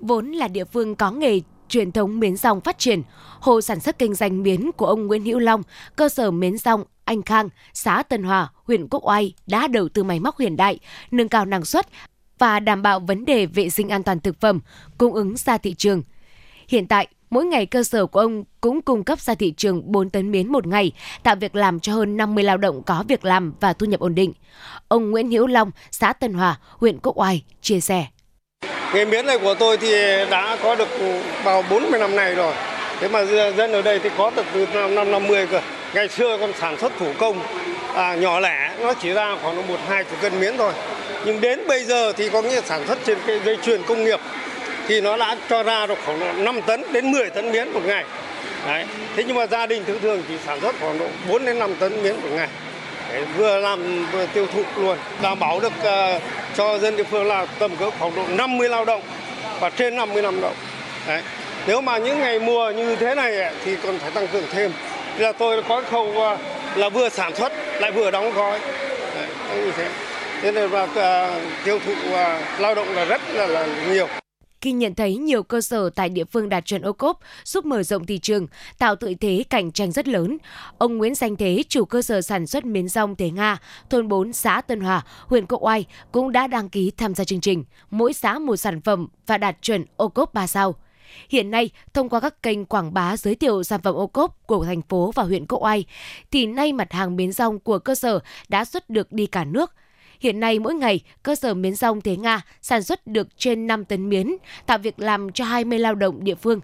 Vốn 0.00 0.26
là 0.32 0.48
địa 0.48 0.64
phương 0.64 0.94
có 0.94 1.10
nghề 1.10 1.40
truyền 1.68 1.92
thống 1.92 2.20
miến 2.20 2.36
rong 2.36 2.60
phát 2.60 2.78
triển, 2.78 3.02
hồ 3.40 3.60
sản 3.60 3.80
xuất 3.80 3.98
kinh 3.98 4.14
doanh 4.14 4.42
miến 4.42 4.72
của 4.72 4.86
ông 4.86 5.06
Nguyễn 5.06 5.24
Hữu 5.24 5.38
Long, 5.38 5.62
cơ 5.96 6.08
sở 6.08 6.30
miến 6.30 6.58
rong 6.58 6.84
Anh 7.04 7.22
Khang, 7.22 7.48
xã 7.72 8.02
Tân 8.02 8.22
Hòa, 8.22 8.48
huyện 8.64 8.88
Quốc 8.88 9.08
Oai 9.08 9.34
đã 9.46 9.68
đầu 9.68 9.88
tư 9.88 10.04
máy 10.04 10.20
móc 10.20 10.38
hiện 10.38 10.56
đại, 10.56 10.78
nâng 11.10 11.28
cao 11.28 11.44
năng 11.44 11.64
suất 11.64 11.86
và 12.38 12.60
đảm 12.60 12.82
bảo 12.82 13.00
vấn 13.00 13.24
đề 13.24 13.46
vệ 13.46 13.70
sinh 13.70 13.88
an 13.88 14.02
toàn 14.02 14.20
thực 14.20 14.40
phẩm, 14.40 14.60
cung 14.98 15.14
ứng 15.14 15.36
ra 15.36 15.58
thị 15.58 15.74
trường. 15.74 16.02
Hiện 16.68 16.86
tại, 16.86 17.08
mỗi 17.30 17.44
ngày 17.44 17.66
cơ 17.66 17.82
sở 17.82 18.06
của 18.06 18.20
ông 18.20 18.44
cũng 18.60 18.82
cung 18.82 19.04
cấp 19.04 19.20
ra 19.20 19.34
thị 19.34 19.54
trường 19.56 19.92
4 19.92 20.10
tấn 20.10 20.30
miến 20.30 20.52
một 20.52 20.66
ngày, 20.66 20.92
tạo 21.22 21.36
việc 21.36 21.56
làm 21.56 21.80
cho 21.80 21.92
hơn 21.92 22.16
50 22.16 22.44
lao 22.44 22.56
động 22.56 22.82
có 22.86 23.04
việc 23.08 23.24
làm 23.24 23.52
và 23.60 23.72
thu 23.72 23.86
nhập 23.86 24.00
ổn 24.00 24.14
định. 24.14 24.32
Ông 24.88 25.10
Nguyễn 25.10 25.30
Hữu 25.30 25.46
Long, 25.46 25.70
xã 25.90 26.12
Tân 26.12 26.32
Hòa, 26.32 26.58
huyện 26.78 26.98
Quốc 27.02 27.18
Oai 27.18 27.42
chia 27.62 27.80
sẻ. 27.80 28.06
Nghề 28.94 29.04
miến 29.04 29.26
này 29.26 29.38
của 29.38 29.54
tôi 29.54 29.76
thì 29.76 29.92
đã 30.30 30.56
có 30.62 30.74
được 30.74 30.88
vào 31.44 31.64
40 31.70 32.00
năm 32.00 32.16
nay 32.16 32.34
rồi. 32.34 32.54
Thế 33.00 33.08
mà 33.08 33.24
dân 33.56 33.72
ở 33.72 33.82
đây 33.82 33.98
thì 33.98 34.10
có 34.18 34.30
từ 34.54 34.66
năm 34.74 34.94
năm 34.94 35.10
50 35.10 35.46
cơ. 35.46 35.60
Ngày 35.94 36.08
xưa 36.08 36.38
còn 36.40 36.52
sản 36.60 36.78
xuất 36.78 36.92
thủ 36.98 37.12
công 37.18 37.40
à, 37.94 38.14
nhỏ 38.14 38.40
lẻ, 38.40 38.76
nó 38.80 38.94
chỉ 38.94 39.12
ra 39.12 39.36
khoảng 39.42 39.68
một 39.68 39.78
hai 39.88 40.04
chục 40.04 40.20
cân 40.20 40.40
miến 40.40 40.56
thôi. 40.56 40.72
Nhưng 41.24 41.40
đến 41.40 41.60
bây 41.68 41.84
giờ 41.84 42.12
thì 42.12 42.28
có 42.28 42.42
nghĩa 42.42 42.60
sản 42.60 42.86
xuất 42.86 42.98
trên 43.04 43.18
cái 43.26 43.40
dây 43.44 43.58
chuyền 43.62 43.82
công 43.82 44.04
nghiệp 44.04 44.20
thì 44.90 45.00
nó 45.00 45.16
đã 45.16 45.36
cho 45.48 45.62
ra 45.62 45.86
được 45.86 45.98
khoảng 46.06 46.44
5 46.44 46.60
tấn 46.62 46.82
đến 46.92 47.12
10 47.12 47.30
tấn 47.30 47.52
miến 47.52 47.72
một 47.72 47.80
ngày. 47.86 48.04
Đấy. 48.66 48.84
Thế 49.16 49.24
nhưng 49.26 49.36
mà 49.36 49.46
gia 49.46 49.66
đình 49.66 49.84
thường 49.84 50.00
thường 50.02 50.22
chỉ 50.28 50.34
sản 50.46 50.60
xuất 50.60 50.74
khoảng 50.80 50.98
độ 50.98 51.06
4 51.28 51.44
đến 51.44 51.58
5 51.58 51.74
tấn 51.74 52.02
miến 52.02 52.16
một 52.16 52.28
ngày. 52.32 52.48
Đấy, 53.12 53.24
vừa 53.36 53.60
làm 53.60 54.06
vừa 54.12 54.26
tiêu 54.26 54.46
thụ 54.46 54.62
luôn, 54.76 54.98
đảm 55.22 55.38
bảo 55.38 55.60
được 55.60 55.72
uh, 55.78 56.22
cho 56.56 56.78
dân 56.78 56.96
địa 56.96 57.04
phương 57.04 57.26
là 57.26 57.46
tầm 57.58 57.76
cỡ 57.76 57.90
khoảng 57.90 58.16
độ 58.16 58.22
50 58.28 58.68
lao 58.68 58.84
động 58.84 59.02
và 59.60 59.70
trên 59.70 59.96
50 59.96 60.22
lao 60.22 60.32
động. 60.42 60.54
Đấy. 61.08 61.22
Nếu 61.66 61.80
mà 61.80 61.98
những 61.98 62.18
ngày 62.18 62.38
mùa 62.38 62.70
như 62.70 62.96
thế 62.96 63.14
này 63.14 63.52
thì 63.64 63.76
còn 63.82 63.98
phải 63.98 64.10
tăng 64.10 64.28
cường 64.28 64.44
thêm. 64.52 64.72
Thì 65.16 65.24
là 65.24 65.32
tôi 65.32 65.62
có 65.68 65.82
khâu 65.90 66.04
uh, 66.04 66.38
là 66.76 66.88
vừa 66.88 67.08
sản 67.08 67.34
xuất 67.34 67.52
lại 67.80 67.92
vừa 67.92 68.10
đóng 68.10 68.34
gói. 68.34 68.60
Đấy, 69.14 69.28
như 69.64 69.72
thế. 69.76 69.88
Thế 70.42 70.52
nên 70.52 70.70
là 70.70 70.82
uh, 70.82 71.42
tiêu 71.64 71.78
thụ 71.86 71.92
uh, 71.92 72.18
lao 72.58 72.74
động 72.74 72.94
là 72.94 73.04
rất 73.04 73.20
là, 73.34 73.46
là 73.46 73.66
nhiều 73.92 74.08
khi 74.60 74.72
nhận 74.72 74.94
thấy 74.94 75.16
nhiều 75.16 75.42
cơ 75.42 75.60
sở 75.60 75.90
tại 75.90 76.08
địa 76.08 76.24
phương 76.24 76.48
đạt 76.48 76.64
chuẩn 76.64 76.82
ô 76.82 76.92
cốp 76.92 77.18
giúp 77.44 77.64
mở 77.64 77.82
rộng 77.82 78.06
thị 78.06 78.18
trường, 78.18 78.46
tạo 78.78 78.94
lợi 79.00 79.16
thế 79.20 79.44
cạnh 79.50 79.72
tranh 79.72 79.92
rất 79.92 80.08
lớn. 80.08 80.38
Ông 80.78 80.96
Nguyễn 80.96 81.14
Danh 81.14 81.36
Thế, 81.36 81.62
chủ 81.68 81.84
cơ 81.84 82.02
sở 82.02 82.20
sản 82.20 82.46
xuất 82.46 82.64
miến 82.64 82.88
rong 82.88 83.16
Thế 83.16 83.30
Nga, 83.30 83.58
thôn 83.90 84.08
4 84.08 84.32
xã 84.32 84.60
Tân 84.60 84.80
Hòa, 84.80 85.04
huyện 85.26 85.46
Quốc 85.46 85.62
Oai 85.62 85.86
cũng 86.12 86.32
đã 86.32 86.46
đăng 86.46 86.68
ký 86.68 86.90
tham 86.96 87.14
gia 87.14 87.24
chương 87.24 87.40
trình, 87.40 87.64
mỗi 87.90 88.12
xã 88.12 88.38
một 88.38 88.56
sản 88.56 88.80
phẩm 88.80 89.08
và 89.26 89.38
đạt 89.38 89.56
chuẩn 89.62 89.84
ô 89.96 90.08
cốp 90.08 90.34
3 90.34 90.46
sao. 90.46 90.74
Hiện 91.28 91.50
nay, 91.50 91.70
thông 91.94 92.08
qua 92.08 92.20
các 92.20 92.42
kênh 92.42 92.64
quảng 92.64 92.94
bá 92.94 93.16
giới 93.16 93.34
thiệu 93.34 93.62
sản 93.62 93.80
phẩm 93.82 93.94
ô 93.94 94.06
cốp 94.06 94.46
của 94.46 94.64
thành 94.64 94.82
phố 94.82 95.12
và 95.14 95.22
huyện 95.22 95.46
Quốc 95.46 95.62
Oai, 95.62 95.84
thì 96.30 96.46
nay 96.46 96.72
mặt 96.72 96.92
hàng 96.92 97.16
miến 97.16 97.32
rong 97.32 97.58
của 97.58 97.78
cơ 97.78 97.94
sở 97.94 98.20
đã 98.48 98.64
xuất 98.64 98.90
được 98.90 99.12
đi 99.12 99.26
cả 99.26 99.44
nước. 99.44 99.72
Hiện 100.20 100.40
nay 100.40 100.58
mỗi 100.58 100.74
ngày, 100.74 101.00
cơ 101.22 101.34
sở 101.34 101.54
miến 101.54 101.74
rong 101.74 102.00
Thế 102.00 102.16
Nga 102.16 102.42
sản 102.62 102.82
xuất 102.82 103.06
được 103.06 103.28
trên 103.38 103.66
5 103.66 103.84
tấn 103.84 104.08
miến, 104.08 104.36
tạo 104.66 104.78
việc 104.78 105.00
làm 105.00 105.32
cho 105.32 105.44
20 105.44 105.78
lao 105.78 105.94
động 105.94 106.24
địa 106.24 106.34
phương 106.34 106.60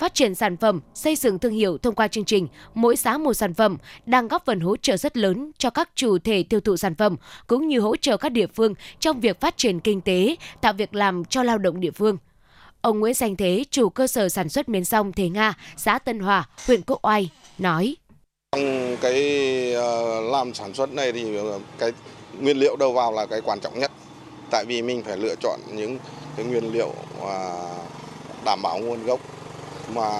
phát 0.00 0.14
triển 0.14 0.34
sản 0.34 0.56
phẩm, 0.56 0.80
xây 0.94 1.16
dựng 1.16 1.38
thương 1.38 1.52
hiệu 1.52 1.78
thông 1.78 1.94
qua 1.94 2.08
chương 2.08 2.24
trình 2.24 2.48
Mỗi 2.74 2.96
xã 2.96 3.18
một 3.18 3.34
sản 3.34 3.54
phẩm 3.54 3.76
đang 4.06 4.28
góp 4.28 4.44
phần 4.46 4.60
hỗ 4.60 4.76
trợ 4.76 4.96
rất 4.96 5.16
lớn 5.16 5.50
cho 5.58 5.70
các 5.70 5.90
chủ 5.94 6.18
thể 6.18 6.42
tiêu 6.42 6.60
thụ 6.60 6.76
sản 6.76 6.94
phẩm 6.94 7.16
cũng 7.46 7.68
như 7.68 7.80
hỗ 7.80 7.96
trợ 7.96 8.16
các 8.16 8.28
địa 8.32 8.46
phương 8.46 8.74
trong 9.00 9.20
việc 9.20 9.40
phát 9.40 9.56
triển 9.56 9.80
kinh 9.80 10.00
tế, 10.00 10.36
tạo 10.60 10.72
việc 10.72 10.94
làm 10.94 11.24
cho 11.24 11.42
lao 11.42 11.58
động 11.58 11.80
địa 11.80 11.90
phương. 11.90 12.18
Ông 12.80 13.00
Nguyễn 13.00 13.14
Danh 13.14 13.36
Thế, 13.36 13.64
chủ 13.70 13.88
cơ 13.88 14.06
sở 14.06 14.28
sản 14.28 14.48
xuất 14.48 14.68
miến 14.68 14.84
rong 14.84 15.12
Thế 15.12 15.28
Nga, 15.28 15.54
xã 15.76 15.98
Tân 15.98 16.18
Hòa, 16.20 16.48
huyện 16.66 16.80
Quốc 16.86 16.98
Oai, 17.02 17.30
nói. 17.58 17.96
Trong 18.52 18.96
cái 19.00 19.72
ờ, 19.72 20.20
làm 20.20 20.54
sản 20.54 20.74
xuất 20.74 20.92
này 20.92 21.12
thì 21.12 21.36
ờ, 21.36 21.60
cái 21.78 21.92
nguyên 22.40 22.56
liệu 22.56 22.76
đầu 22.76 22.92
vào 22.92 23.12
là 23.12 23.26
cái 23.26 23.40
quan 23.40 23.60
trọng 23.60 23.78
nhất. 23.78 23.90
Tại 24.50 24.64
vì 24.64 24.82
mình 24.82 25.02
phải 25.02 25.16
lựa 25.16 25.34
chọn 25.40 25.60
những 25.72 25.98
cái 26.36 26.46
nguyên 26.46 26.72
liệu 26.72 26.92
à, 27.28 27.38
đảm 28.44 28.62
bảo 28.62 28.78
nguồn 28.78 29.04
gốc 29.04 29.20
mà 29.94 30.10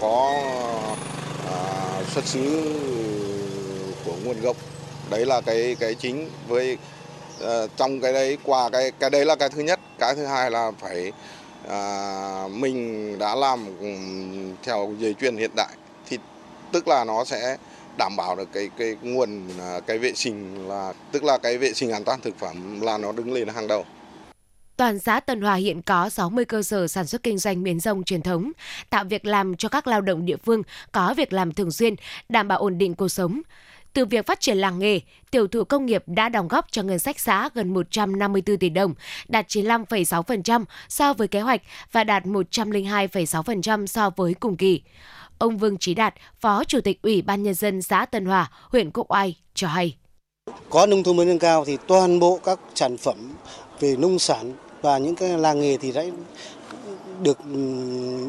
có 0.00 0.34
à, 1.52 2.02
xuất 2.14 2.24
xứ 2.24 2.74
của 4.04 4.14
nguồn 4.24 4.40
gốc. 4.40 4.56
Đấy 5.10 5.26
là 5.26 5.40
cái 5.40 5.76
cái 5.80 5.94
chính 5.94 6.30
với 6.48 6.78
à, 7.42 7.66
trong 7.76 8.00
cái 8.00 8.12
đấy 8.12 8.38
qua 8.44 8.70
cái 8.70 8.90
cái 8.90 9.10
đấy 9.10 9.24
là 9.24 9.34
cái 9.34 9.48
thứ 9.48 9.62
nhất, 9.62 9.80
cái 9.98 10.14
thứ 10.14 10.26
hai 10.26 10.50
là 10.50 10.72
phải 10.78 11.12
à, 11.68 12.48
mình 12.50 13.18
đã 13.18 13.34
làm 13.34 13.78
ừ, 13.80 13.86
theo 14.62 14.94
dây 14.98 15.14
chuyền 15.20 15.36
hiện 15.36 15.50
đại 15.56 15.76
thì 16.08 16.18
tức 16.72 16.88
là 16.88 17.04
nó 17.04 17.24
sẽ 17.24 17.56
đảm 17.98 18.16
bảo 18.16 18.36
được 18.36 18.48
cái 18.52 18.70
cái 18.78 18.96
nguồn 19.02 19.48
à, 19.58 19.80
cái 19.86 19.98
vệ 19.98 20.12
sinh 20.14 20.68
là 20.68 20.92
tức 21.12 21.24
là 21.24 21.38
cái 21.38 21.58
vệ 21.58 21.72
sinh 21.72 21.90
an 21.90 22.04
toàn 22.04 22.20
thực 22.20 22.38
phẩm 22.38 22.80
là 22.80 22.98
nó 22.98 23.12
đứng 23.12 23.32
lên 23.32 23.48
hàng 23.48 23.68
đầu. 23.68 23.84
Toàn 24.76 24.98
xã 24.98 25.20
Tân 25.20 25.40
Hòa 25.40 25.54
hiện 25.54 25.82
có 25.82 26.08
60 26.08 26.44
cơ 26.44 26.62
sở 26.62 26.88
sản 26.88 27.06
xuất 27.06 27.22
kinh 27.22 27.38
doanh 27.38 27.62
miến 27.62 27.80
rong 27.80 28.04
truyền 28.04 28.22
thống, 28.22 28.52
tạo 28.90 29.04
việc 29.04 29.26
làm 29.26 29.56
cho 29.56 29.68
các 29.68 29.86
lao 29.86 30.00
động 30.00 30.26
địa 30.26 30.36
phương 30.36 30.62
có 30.92 31.14
việc 31.16 31.32
làm 31.32 31.52
thường 31.52 31.70
xuyên, 31.70 31.94
đảm 32.28 32.48
bảo 32.48 32.58
ổn 32.58 32.78
định 32.78 32.94
cuộc 32.94 33.08
sống. 33.08 33.42
Từ 33.92 34.04
việc 34.04 34.26
phát 34.26 34.40
triển 34.40 34.58
làng 34.58 34.78
nghề, 34.78 35.00
tiểu 35.30 35.46
thủ 35.46 35.64
công 35.64 35.86
nghiệp 35.86 36.02
đã 36.06 36.28
đóng 36.28 36.48
góp 36.48 36.66
cho 36.70 36.82
ngân 36.82 36.98
sách 36.98 37.20
xã 37.20 37.48
gần 37.54 37.74
154 37.74 38.56
tỷ 38.58 38.68
đồng, 38.68 38.94
đạt 39.28 39.48
95,6% 39.48 40.64
so 40.88 41.12
với 41.12 41.28
kế 41.28 41.40
hoạch 41.40 41.62
và 41.92 42.04
đạt 42.04 42.24
102,6% 42.24 43.86
so 43.86 44.10
với 44.10 44.34
cùng 44.34 44.56
kỳ. 44.56 44.82
Ông 45.38 45.56
Vương 45.56 45.78
Trí 45.78 45.94
Đạt, 45.94 46.14
Phó 46.40 46.64
Chủ 46.64 46.80
tịch 46.80 47.02
Ủy 47.02 47.22
ban 47.22 47.42
Nhân 47.42 47.54
dân 47.54 47.82
xã 47.82 48.06
Tân 48.06 48.24
Hòa, 48.24 48.50
huyện 48.70 48.90
Quốc 48.90 49.10
Oai 49.12 49.36
cho 49.54 49.68
hay. 49.68 49.96
Có 50.70 50.86
nông 50.86 51.02
thôn 51.02 51.16
mới 51.16 51.26
nâng 51.26 51.38
cao 51.38 51.64
thì 51.64 51.76
toàn 51.86 52.18
bộ 52.18 52.40
các 52.44 52.60
sản 52.74 52.96
phẩm 52.96 53.16
về 53.80 53.96
nông 53.96 54.18
sản 54.18 54.52
và 54.82 54.98
những 54.98 55.14
cái 55.14 55.38
làng 55.38 55.60
nghề 55.60 55.76
thì 55.76 55.92
sẽ 55.92 56.10
được 57.22 57.38
ừ, 57.38 57.54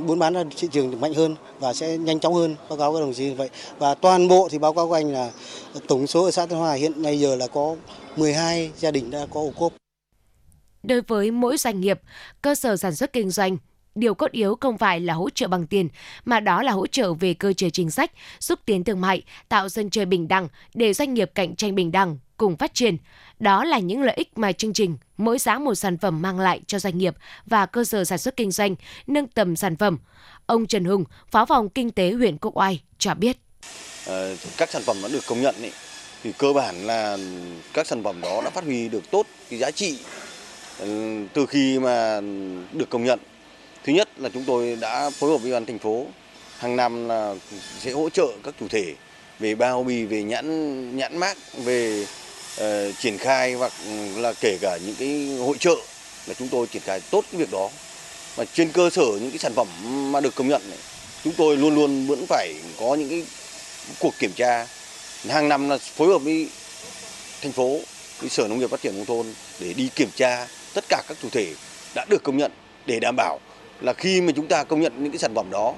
buôn 0.07 0.19
bán 0.19 0.33
ra 0.33 0.43
thị 0.57 0.67
trường 0.71 1.01
mạnh 1.01 1.13
hơn 1.13 1.35
và 1.59 1.73
sẽ 1.73 1.97
nhanh 1.97 2.19
chóng 2.19 2.33
hơn 2.33 2.55
báo 2.69 2.77
cáo 2.77 2.93
các 2.93 2.99
đồng 2.99 3.13
chí 3.13 3.25
như 3.25 3.35
vậy 3.35 3.49
và 3.79 3.95
toàn 3.95 4.27
bộ 4.27 4.47
thì 4.51 4.57
báo 4.57 4.73
cáo 4.73 4.89
các 4.89 4.95
anh 4.95 5.13
là 5.13 5.31
tổng 5.87 6.07
số 6.07 6.25
ở 6.25 6.31
xã 6.31 6.45
Tân 6.45 6.59
Hòa 6.59 6.73
hiện 6.73 7.01
nay 7.01 7.19
giờ 7.19 7.35
là 7.35 7.47
có 7.47 7.75
12 8.17 8.71
gia 8.77 8.91
đình 8.91 9.11
đã 9.11 9.27
có 9.33 9.39
ô 9.39 9.51
cốp. 9.55 9.73
Đối 10.83 11.01
với 11.01 11.31
mỗi 11.31 11.57
doanh 11.57 11.81
nghiệp, 11.81 11.99
cơ 12.41 12.55
sở 12.55 12.77
sản 12.77 12.95
xuất 12.95 13.13
kinh 13.13 13.29
doanh 13.29 13.57
điều 13.97 14.13
cốt 14.13 14.31
yếu 14.31 14.57
không 14.61 14.77
phải 14.77 14.99
là 14.99 15.13
hỗ 15.13 15.29
trợ 15.29 15.47
bằng 15.47 15.67
tiền, 15.67 15.89
mà 16.25 16.39
đó 16.39 16.63
là 16.63 16.71
hỗ 16.71 16.87
trợ 16.87 17.13
về 17.13 17.33
cơ 17.33 17.53
chế 17.53 17.69
chính 17.69 17.91
sách, 17.91 18.11
xúc 18.39 18.59
tiến 18.65 18.83
thương 18.83 19.01
mại, 19.01 19.21
tạo 19.49 19.69
sân 19.69 19.89
chơi 19.89 20.05
bình 20.05 20.27
đẳng 20.27 20.47
để 20.73 20.93
doanh 20.93 21.13
nghiệp 21.13 21.31
cạnh 21.35 21.55
tranh 21.55 21.75
bình 21.75 21.91
đẳng, 21.91 22.17
cùng 22.37 22.57
phát 22.57 22.73
triển. 22.73 22.97
Đó 23.39 23.63
là 23.63 23.79
những 23.79 24.01
lợi 24.01 24.15
ích 24.15 24.37
mà 24.37 24.51
chương 24.51 24.73
trình 24.73 24.97
mỗi 25.17 25.39
giá 25.39 25.59
một 25.59 25.75
sản 25.75 25.97
phẩm 25.97 26.21
mang 26.21 26.39
lại 26.39 26.61
cho 26.67 26.79
doanh 26.79 26.97
nghiệp 26.97 27.15
và 27.45 27.65
cơ 27.65 27.83
sở 27.83 28.03
sản 28.03 28.17
xuất 28.17 28.37
kinh 28.37 28.51
doanh, 28.51 28.75
nâng 29.07 29.27
tầm 29.27 29.55
sản 29.55 29.75
phẩm. 29.75 29.97
Ông 30.45 30.67
Trần 30.67 30.85
Hùng, 30.85 31.03
Phó 31.31 31.45
phòng 31.45 31.69
Kinh 31.69 31.91
tế 31.91 32.11
huyện 32.11 32.37
Quốc 32.37 32.57
Oai 32.57 32.81
cho 32.97 33.13
biết. 33.13 33.37
Ờ, 34.05 34.35
các 34.57 34.69
sản 34.69 34.81
phẩm 34.85 34.97
đã 35.03 35.09
được 35.11 35.23
công 35.27 35.41
nhận 35.41 35.55
ý, 35.61 35.69
thì 36.23 36.31
cơ 36.37 36.53
bản 36.53 36.85
là 36.85 37.17
các 37.73 37.87
sản 37.87 38.03
phẩm 38.03 38.21
đó 38.21 38.41
đã 38.43 38.49
phát 38.49 38.63
huy 38.63 38.89
được 38.89 39.11
tốt 39.11 39.25
cái 39.49 39.59
giá 39.59 39.71
trị 39.71 39.99
ừ, 40.79 41.17
từ 41.33 41.45
khi 41.45 41.79
mà 41.79 42.21
được 42.73 42.89
công 42.89 43.03
nhận 43.03 43.19
Thứ 43.87 43.93
nhất 43.93 44.09
là 44.17 44.29
chúng 44.33 44.43
tôi 44.43 44.77
đã 44.81 45.09
phối 45.09 45.29
hợp 45.29 45.37
với 45.37 45.51
ban 45.51 45.65
thành 45.65 45.79
phố. 45.79 46.05
Hàng 46.57 46.75
năm 46.75 47.07
là 47.07 47.35
sẽ 47.79 47.91
hỗ 47.91 48.09
trợ 48.09 48.27
các 48.43 48.53
chủ 48.59 48.67
thể 48.67 48.93
về 49.39 49.55
bao 49.55 49.83
bì, 49.83 50.03
về 50.03 50.23
nhãn 50.23 50.97
nhãn 50.97 51.17
mát, 51.17 51.37
về 51.53 52.05
uh, 52.61 52.65
triển 52.99 53.17
khai 53.17 53.53
hoặc 53.53 53.73
là 54.15 54.33
kể 54.41 54.57
cả 54.61 54.77
những 54.85 54.95
cái 54.99 55.37
hội 55.45 55.57
trợ 55.57 55.75
là 56.25 56.33
chúng 56.33 56.47
tôi 56.47 56.67
triển 56.67 56.81
khai 56.85 57.01
tốt 57.11 57.25
cái 57.31 57.39
việc 57.41 57.51
đó. 57.51 57.69
Và 58.35 58.45
trên 58.45 58.71
cơ 58.71 58.89
sở 58.89 59.05
những 59.05 59.31
cái 59.31 59.39
sản 59.39 59.53
phẩm 59.55 59.67
mà 60.11 60.21
được 60.21 60.35
công 60.35 60.47
nhận 60.47 60.61
này, 60.69 60.79
chúng 61.23 61.33
tôi 61.37 61.57
luôn 61.57 61.75
luôn 61.75 62.07
vẫn 62.07 62.25
phải 62.29 62.53
có 62.79 62.95
những 62.95 63.09
cái 63.09 63.23
cuộc 63.99 64.13
kiểm 64.19 64.31
tra. 64.35 64.67
Hàng 65.29 65.49
năm 65.49 65.69
là 65.69 65.77
phối 65.77 66.07
hợp 66.07 66.19
với 66.19 66.49
thành 67.41 67.51
phố, 67.51 67.79
với 68.19 68.29
sở 68.29 68.47
nông 68.47 68.59
nghiệp 68.59 68.69
phát 68.69 68.81
triển 68.81 68.97
nông 68.97 69.05
thôn 69.05 69.33
để 69.59 69.73
đi 69.73 69.89
kiểm 69.95 70.09
tra 70.15 70.47
tất 70.73 70.83
cả 70.89 71.03
các 71.07 71.17
chủ 71.21 71.29
thể 71.29 71.53
đã 71.95 72.05
được 72.09 72.23
công 72.23 72.37
nhận 72.37 72.51
để 72.85 72.99
đảm 72.99 73.15
bảo 73.17 73.39
là 73.81 73.93
khi 73.93 74.21
mà 74.21 74.31
chúng 74.35 74.47
ta 74.47 74.63
công 74.63 74.81
nhận 74.81 74.93
những 75.03 75.11
cái 75.11 75.19
sản 75.19 75.35
phẩm 75.35 75.49
đó 75.51 75.73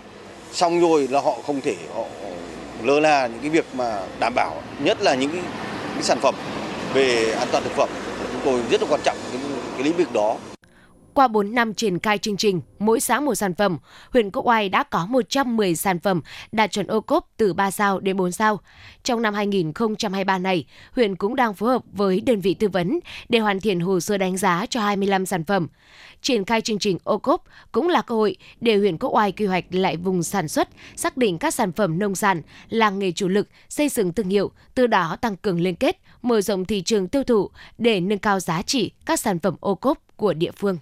xong 0.51 0.81
rồi 0.81 1.07
là 1.11 1.21
họ 1.21 1.35
không 1.45 1.61
thể 1.61 1.75
họ 1.95 2.03
lơ 2.83 2.99
là 2.99 3.27
những 3.27 3.39
cái 3.41 3.49
việc 3.49 3.65
mà 3.73 3.99
đảm 4.19 4.33
bảo 4.35 4.61
nhất 4.83 4.97
là 5.01 5.15
những 5.15 5.31
cái, 5.31 5.41
cái 5.93 6.03
sản 6.03 6.19
phẩm 6.21 6.35
về 6.93 7.31
an 7.31 7.47
toàn 7.51 7.63
thực 7.63 7.73
phẩm. 7.75 7.89
Chúng 8.31 8.41
tôi 8.45 8.61
rất 8.71 8.81
là 8.81 8.87
quan 8.89 9.01
trọng 9.03 9.17
cái, 9.31 9.41
cái 9.75 9.83
lĩnh 9.83 9.97
vực 9.97 10.13
đó 10.13 10.35
qua 11.19 11.27
4 11.27 11.55
năm 11.55 11.73
triển 11.73 11.99
khai 11.99 12.17
chương 12.17 12.37
trình 12.37 12.61
mỗi 12.79 12.99
xã 12.99 13.19
một 13.19 13.35
sản 13.35 13.55
phẩm, 13.55 13.77
huyện 14.13 14.31
Quốc 14.31 14.47
Oai 14.47 14.69
đã 14.69 14.83
có 14.83 15.05
110 15.05 15.75
sản 15.75 15.99
phẩm 15.99 16.21
đạt 16.51 16.71
chuẩn 16.71 16.87
ô 16.87 17.01
cốp 17.01 17.29
từ 17.37 17.53
3 17.53 17.71
sao 17.71 17.99
đến 17.99 18.17
4 18.17 18.31
sao. 18.31 18.59
Trong 19.03 19.21
năm 19.21 19.33
2023 19.33 20.37
này, 20.37 20.65
huyện 20.95 21.15
cũng 21.15 21.35
đang 21.35 21.53
phối 21.53 21.69
hợp 21.69 21.81
với 21.91 22.21
đơn 22.21 22.39
vị 22.39 22.53
tư 22.53 22.67
vấn 22.67 22.99
để 23.29 23.39
hoàn 23.39 23.59
thiện 23.59 23.79
hồ 23.79 23.99
sơ 23.99 24.17
đánh 24.17 24.37
giá 24.37 24.65
cho 24.69 24.81
25 24.81 25.25
sản 25.25 25.43
phẩm. 25.43 25.67
Triển 26.21 26.45
khai 26.45 26.61
chương 26.61 26.79
trình 26.79 26.97
ô 27.03 27.17
cốp 27.17 27.43
cũng 27.71 27.87
là 27.87 28.01
cơ 28.01 28.15
hội 28.15 28.35
để 28.61 28.77
huyện 28.77 28.97
Quốc 28.97 29.15
Oai 29.15 29.31
quy 29.31 29.45
hoạch 29.45 29.65
lại 29.69 29.97
vùng 29.97 30.23
sản 30.23 30.47
xuất, 30.47 30.69
xác 30.95 31.17
định 31.17 31.37
các 31.37 31.53
sản 31.53 31.71
phẩm 31.71 31.99
nông 31.99 32.15
sản, 32.15 32.41
là 32.69 32.89
nghề 32.89 33.11
chủ 33.11 33.27
lực, 33.27 33.47
xây 33.69 33.89
dựng 33.89 34.13
thương 34.13 34.29
hiệu, 34.29 34.51
từ 34.75 34.87
đó 34.87 35.17
tăng 35.21 35.35
cường 35.35 35.61
liên 35.61 35.75
kết, 35.75 36.01
mở 36.21 36.41
rộng 36.41 36.65
thị 36.65 36.81
trường 36.81 37.07
tiêu 37.07 37.23
thụ 37.23 37.49
để 37.77 37.99
nâng 37.99 38.19
cao 38.19 38.39
giá 38.39 38.61
trị 38.61 38.91
các 39.05 39.19
sản 39.19 39.39
phẩm 39.39 39.55
ô 39.59 39.75
cốp 39.75 39.97
của 40.15 40.33
địa 40.33 40.51
phương. 40.51 40.77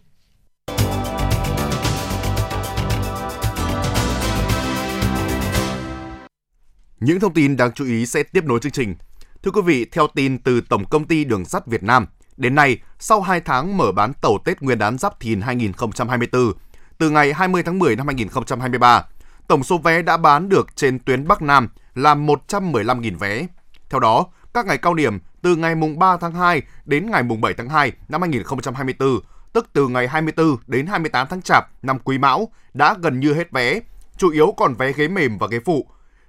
Những 6.99 7.19
thông 7.19 7.33
tin 7.33 7.57
đáng 7.57 7.71
chú 7.71 7.85
ý 7.85 8.05
sẽ 8.05 8.23
tiếp 8.23 8.45
nối 8.45 8.59
chương 8.59 8.71
trình. 8.71 8.95
Thưa 9.43 9.51
quý 9.51 9.61
vị, 9.61 9.85
theo 9.91 10.07
tin 10.15 10.37
từ 10.37 10.61
Tổng 10.61 10.85
công 10.85 11.05
ty 11.05 11.23
Đường 11.23 11.45
sắt 11.45 11.67
Việt 11.67 11.83
Nam, 11.83 12.07
đến 12.37 12.55
nay, 12.55 12.77
sau 12.99 13.21
2 13.21 13.41
tháng 13.41 13.77
mở 13.77 13.91
bán 13.91 14.13
tàu 14.13 14.37
Tết 14.45 14.61
Nguyên 14.61 14.77
đán 14.77 14.97
Giáp 14.97 15.19
Thìn 15.19 15.41
2024, 15.41 16.53
từ 16.97 17.09
ngày 17.09 17.33
20 17.33 17.63
tháng 17.63 17.79
10 17.79 17.95
năm 17.95 18.07
2023, 18.07 19.05
tổng 19.47 19.63
số 19.63 19.77
vé 19.77 20.01
đã 20.01 20.17
bán 20.17 20.49
được 20.49 20.75
trên 20.75 20.99
tuyến 20.99 21.27
Bắc 21.27 21.41
Nam 21.41 21.69
là 21.95 22.15
115.000 22.15 23.17
vé. 23.17 23.47
Theo 23.89 23.99
đó, 23.99 24.25
các 24.53 24.65
ngày 24.65 24.77
cao 24.77 24.93
điểm 24.93 25.19
từ 25.41 25.55
ngày 25.55 25.75
mùng 25.75 25.99
3 25.99 26.17
tháng 26.17 26.33
2 26.33 26.61
đến 26.85 27.11
ngày 27.11 27.23
mùng 27.23 27.41
7 27.41 27.53
tháng 27.53 27.69
2 27.69 27.91
năm 28.07 28.21
2024, 28.21 29.19
tức 29.53 29.69
từ 29.73 29.87
ngày 29.87 30.07
24 30.07 30.57
đến 30.67 30.87
28 30.87 31.27
tháng 31.29 31.41
Chạp 31.41 31.69
năm 31.81 31.99
Quý 31.99 32.17
Mão 32.17 32.51
đã 32.73 32.95
gần 33.01 33.19
như 33.19 33.33
hết 33.33 33.51
vé, 33.51 33.79
chủ 34.17 34.29
yếu 34.29 34.53
còn 34.57 34.73
vé 34.73 34.93
ghế 34.93 35.07
mềm 35.07 35.37
và 35.37 35.47
ghế 35.51 35.59
phụ, 35.65 35.87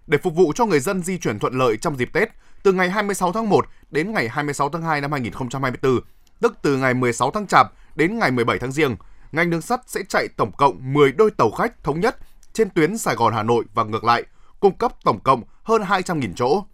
để 0.08 0.18
phục 0.18 0.34
vụ 0.34 0.52
cho 0.52 0.66
người 0.66 0.80
dân 0.80 1.02
di 1.02 1.18
chuyển 1.18 1.38
thuận 1.38 1.54
lợi 1.58 1.76
trong 1.76 1.96
dịp 1.96 2.10
Tết 2.12 2.28
từ 2.62 2.72
ngày 2.72 2.90
26 2.90 3.32
tháng 3.32 3.48
1 3.48 3.66
đến 3.90 4.12
ngày 4.12 4.28
26 4.28 4.68
tháng 4.68 4.82
2 4.82 5.00
năm 5.00 5.12
2024, 5.12 6.00
tức 6.40 6.54
từ 6.62 6.76
ngày 6.76 6.94
16 6.94 7.30
tháng 7.30 7.46
Chạp 7.46 7.72
đến 7.94 8.18
ngày 8.18 8.30
17 8.30 8.58
tháng 8.58 8.72
Giêng, 8.72 8.96
ngành 9.32 9.50
đường 9.50 9.62
sắt 9.62 9.80
sẽ 9.86 10.00
chạy 10.08 10.28
tổng 10.36 10.52
cộng 10.52 10.92
10 10.92 11.12
đôi 11.12 11.30
tàu 11.30 11.50
khách 11.50 11.84
thống 11.84 12.00
nhất 12.00 12.16
trên 12.52 12.70
tuyến 12.70 12.98
Sài 12.98 13.14
Gòn 13.14 13.32
Hà 13.32 13.42
Nội 13.42 13.64
và 13.74 13.84
ngược 13.84 14.04
lại, 14.04 14.24
cung 14.60 14.78
cấp 14.78 14.92
tổng 15.04 15.20
cộng 15.20 15.42
hơn 15.62 15.82
200.000 15.82 16.32
chỗ. 16.36 16.64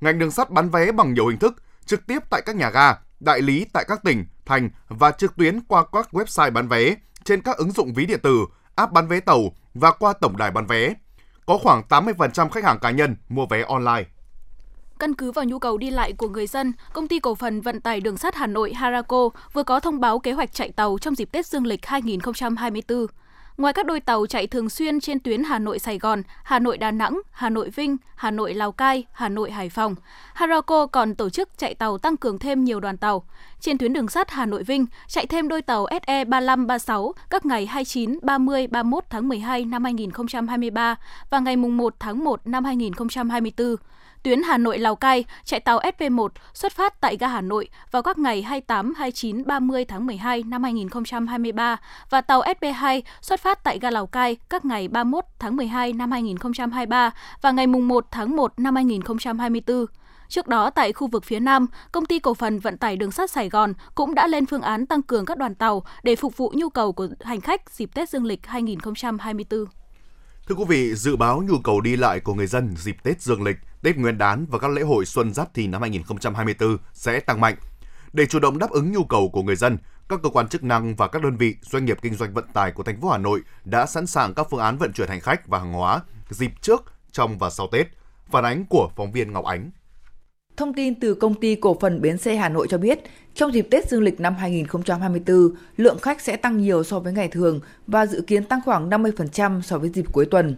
Ngành 0.00 0.18
đường 0.18 0.30
sắt 0.30 0.50
bán 0.50 0.70
vé 0.70 0.92
bằng 0.92 1.14
nhiều 1.14 1.26
hình 1.26 1.38
thức, 1.38 1.62
trực 1.86 2.06
tiếp 2.06 2.18
tại 2.30 2.42
các 2.46 2.56
nhà 2.56 2.70
ga, 2.70 2.94
đại 3.20 3.42
lý 3.42 3.66
tại 3.72 3.84
các 3.88 4.02
tỉnh, 4.04 4.26
thành 4.46 4.70
và 4.88 5.10
trực 5.10 5.36
tuyến 5.36 5.60
qua 5.60 5.84
các 5.92 6.08
website 6.12 6.52
bán 6.52 6.68
vé, 6.68 6.94
trên 7.24 7.42
các 7.42 7.56
ứng 7.56 7.72
dụng 7.72 7.94
ví 7.94 8.06
điện 8.06 8.20
tử, 8.22 8.46
app 8.74 8.92
bán 8.92 9.08
vé 9.08 9.20
tàu 9.20 9.40
và 9.74 9.92
qua 9.92 10.12
tổng 10.12 10.36
đài 10.36 10.50
bán 10.50 10.66
vé 10.66 10.94
có 11.48 11.58
khoảng 11.58 11.82
80% 11.88 12.48
khách 12.48 12.64
hàng 12.64 12.78
cá 12.78 12.90
nhân 12.90 13.16
mua 13.28 13.46
vé 13.46 13.64
online. 13.68 14.04
Căn 14.98 15.14
cứ 15.14 15.32
vào 15.32 15.44
nhu 15.44 15.58
cầu 15.58 15.78
đi 15.78 15.90
lại 15.90 16.12
của 16.12 16.28
người 16.28 16.46
dân, 16.46 16.72
công 16.92 17.08
ty 17.08 17.20
cổ 17.20 17.34
phần 17.34 17.60
vận 17.60 17.80
tải 17.80 18.00
đường 18.00 18.16
sắt 18.16 18.34
Hà 18.34 18.46
Nội 18.46 18.72
Harako 18.72 19.28
vừa 19.52 19.62
có 19.62 19.80
thông 19.80 20.00
báo 20.00 20.18
kế 20.18 20.32
hoạch 20.32 20.52
chạy 20.52 20.72
tàu 20.72 20.98
trong 21.00 21.14
dịp 21.14 21.32
Tết 21.32 21.46
Dương 21.46 21.66
lịch 21.66 21.86
2024. 21.86 23.06
Ngoài 23.58 23.72
các 23.72 23.86
đôi 23.86 24.00
tàu 24.00 24.26
chạy 24.26 24.46
thường 24.46 24.70
xuyên 24.70 25.00
trên 25.00 25.20
tuyến 25.20 25.44
Hà 25.44 25.58
Nội 25.58 25.78
Sài 25.78 25.98
Gòn, 25.98 26.22
Hà 26.42 26.58
Nội 26.58 26.78
Đà 26.78 26.90
Nẵng, 26.90 27.20
Hà 27.30 27.50
Nội 27.50 27.70
Vinh, 27.70 27.96
Hà 28.16 28.30
Nội 28.30 28.54
Lào 28.54 28.72
Cai, 28.72 29.04
Hà 29.12 29.28
Nội 29.28 29.50
Hải 29.50 29.68
Phòng, 29.68 29.94
Harako 30.34 30.86
còn 30.86 31.14
tổ 31.14 31.30
chức 31.30 31.48
chạy 31.56 31.74
tàu 31.74 31.98
tăng 31.98 32.16
cường 32.16 32.38
thêm 32.38 32.64
nhiều 32.64 32.80
đoàn 32.80 32.96
tàu. 32.96 33.24
Trên 33.60 33.78
tuyến 33.78 33.92
đường 33.92 34.08
sắt 34.08 34.30
Hà 34.30 34.46
Nội 34.46 34.62
Vinh 34.62 34.86
chạy 35.06 35.26
thêm 35.26 35.48
đôi 35.48 35.62
tàu 35.62 35.86
SE 36.06 36.24
3536 36.24 37.12
các 37.30 37.46
ngày 37.46 37.66
29, 37.66 38.18
30, 38.22 38.66
31 38.66 39.04
tháng 39.10 39.28
12 39.28 39.64
năm 39.64 39.84
2023 39.84 40.96
và 41.30 41.38
ngày 41.40 41.56
mùng 41.56 41.76
1 41.76 41.94
tháng 41.98 42.24
1 42.24 42.40
năm 42.44 42.64
2024. 42.64 43.76
Tuyến 44.22 44.42
Hà 44.42 44.58
Nội 44.58 44.78
Lào 44.78 44.96
Cai 44.96 45.24
chạy 45.44 45.60
tàu 45.60 45.80
SP1 45.80 46.28
xuất 46.54 46.72
phát 46.72 47.00
tại 47.00 47.16
ga 47.16 47.28
Hà 47.28 47.40
Nội 47.40 47.68
vào 47.90 48.02
các 48.02 48.18
ngày 48.18 48.42
28, 48.42 48.94
29, 48.94 49.46
30 49.46 49.84
tháng 49.84 50.06
12 50.06 50.42
năm 50.42 50.62
2023 50.62 51.76
và 52.10 52.20
tàu 52.20 52.42
SP2 52.42 53.02
xuất 53.20 53.40
phát 53.40 53.64
tại 53.64 53.78
ga 53.78 53.90
Lào 53.90 54.06
Cai 54.06 54.36
các 54.50 54.64
ngày 54.64 54.88
31 54.88 55.24
tháng 55.38 55.56
12 55.56 55.92
năm 55.92 56.10
2023 56.10 57.10
và 57.42 57.50
ngày 57.50 57.66
mùng 57.66 57.88
1 57.88 58.06
tháng 58.10 58.36
1 58.36 58.52
năm 58.56 58.74
2024. 58.74 59.86
Trước 60.28 60.48
đó, 60.48 60.70
tại 60.70 60.92
khu 60.92 61.06
vực 61.06 61.24
phía 61.24 61.40
Nam, 61.40 61.66
Công 61.92 62.06
ty 62.06 62.18
Cổ 62.18 62.34
phần 62.34 62.58
Vận 62.58 62.78
tải 62.78 62.96
Đường 62.96 63.10
sắt 63.10 63.30
Sài 63.30 63.48
Gòn 63.48 63.72
cũng 63.94 64.14
đã 64.14 64.26
lên 64.26 64.46
phương 64.46 64.62
án 64.62 64.86
tăng 64.86 65.02
cường 65.02 65.26
các 65.26 65.38
đoàn 65.38 65.54
tàu 65.54 65.82
để 66.02 66.16
phục 66.16 66.36
vụ 66.36 66.52
nhu 66.56 66.68
cầu 66.68 66.92
của 66.92 67.08
hành 67.20 67.40
khách 67.40 67.70
dịp 67.70 67.90
Tết 67.94 68.08
Dương 68.08 68.24
lịch 68.24 68.46
2024. 68.46 69.64
Thưa 70.48 70.54
quý 70.54 70.64
vị, 70.68 70.94
dự 70.94 71.16
báo 71.16 71.42
nhu 71.42 71.58
cầu 71.64 71.80
đi 71.80 71.96
lại 71.96 72.20
của 72.20 72.34
người 72.34 72.46
dân 72.46 72.74
dịp 72.76 72.96
Tết 73.02 73.22
Dương 73.22 73.42
lịch, 73.42 73.56
Tết 73.82 73.96
Nguyên 73.96 74.18
đán 74.18 74.46
và 74.50 74.58
các 74.58 74.70
lễ 74.70 74.82
hội 74.82 75.06
Xuân 75.06 75.34
Giáp 75.34 75.54
Thìn 75.54 75.70
năm 75.70 75.80
2024 75.80 76.76
sẽ 76.92 77.20
tăng 77.20 77.40
mạnh. 77.40 77.54
Để 78.12 78.26
chủ 78.26 78.38
động 78.38 78.58
đáp 78.58 78.70
ứng 78.70 78.92
nhu 78.92 79.04
cầu 79.04 79.30
của 79.32 79.42
người 79.42 79.56
dân, 79.56 79.78
các 80.08 80.20
cơ 80.22 80.28
quan 80.28 80.48
chức 80.48 80.64
năng 80.64 80.96
và 80.96 81.08
các 81.08 81.22
đơn 81.22 81.36
vị 81.36 81.54
doanh 81.62 81.84
nghiệp 81.84 81.98
kinh 82.02 82.14
doanh 82.14 82.34
vận 82.34 82.44
tải 82.52 82.72
của 82.72 82.82
thành 82.82 83.00
phố 83.00 83.08
Hà 83.08 83.18
Nội 83.18 83.40
đã 83.64 83.86
sẵn 83.86 84.06
sàng 84.06 84.34
các 84.34 84.46
phương 84.50 84.60
án 84.60 84.78
vận 84.78 84.92
chuyển 84.92 85.08
hành 85.08 85.20
khách 85.20 85.46
và 85.46 85.58
hàng 85.58 85.72
hóa 85.72 86.00
dịp 86.30 86.50
trước, 86.60 86.84
trong 87.12 87.38
và 87.38 87.50
sau 87.50 87.66
Tết. 87.72 87.86
Phản 88.30 88.44
ánh 88.44 88.64
của 88.64 88.90
phóng 88.96 89.12
viên 89.12 89.32
Ngọc 89.32 89.44
Ánh. 89.44 89.70
Thông 90.56 90.74
tin 90.74 91.00
từ 91.00 91.14
công 91.14 91.34
ty 91.34 91.54
cổ 91.54 91.76
phần 91.80 92.00
bến 92.00 92.18
xe 92.18 92.36
Hà 92.36 92.48
Nội 92.48 92.66
cho 92.70 92.78
biết, 92.78 92.98
trong 93.34 93.54
dịp 93.54 93.68
Tết 93.70 93.90
Dương 93.90 94.02
lịch 94.02 94.20
năm 94.20 94.34
2024, 94.34 95.54
lượng 95.76 95.98
khách 95.98 96.20
sẽ 96.20 96.36
tăng 96.36 96.58
nhiều 96.58 96.84
so 96.84 96.98
với 96.98 97.12
ngày 97.12 97.28
thường 97.28 97.60
và 97.86 98.06
dự 98.06 98.20
kiến 98.26 98.44
tăng 98.44 98.60
khoảng 98.64 98.90
50% 98.90 99.60
so 99.60 99.78
với 99.78 99.90
dịp 99.90 100.06
cuối 100.12 100.26
tuần. 100.26 100.56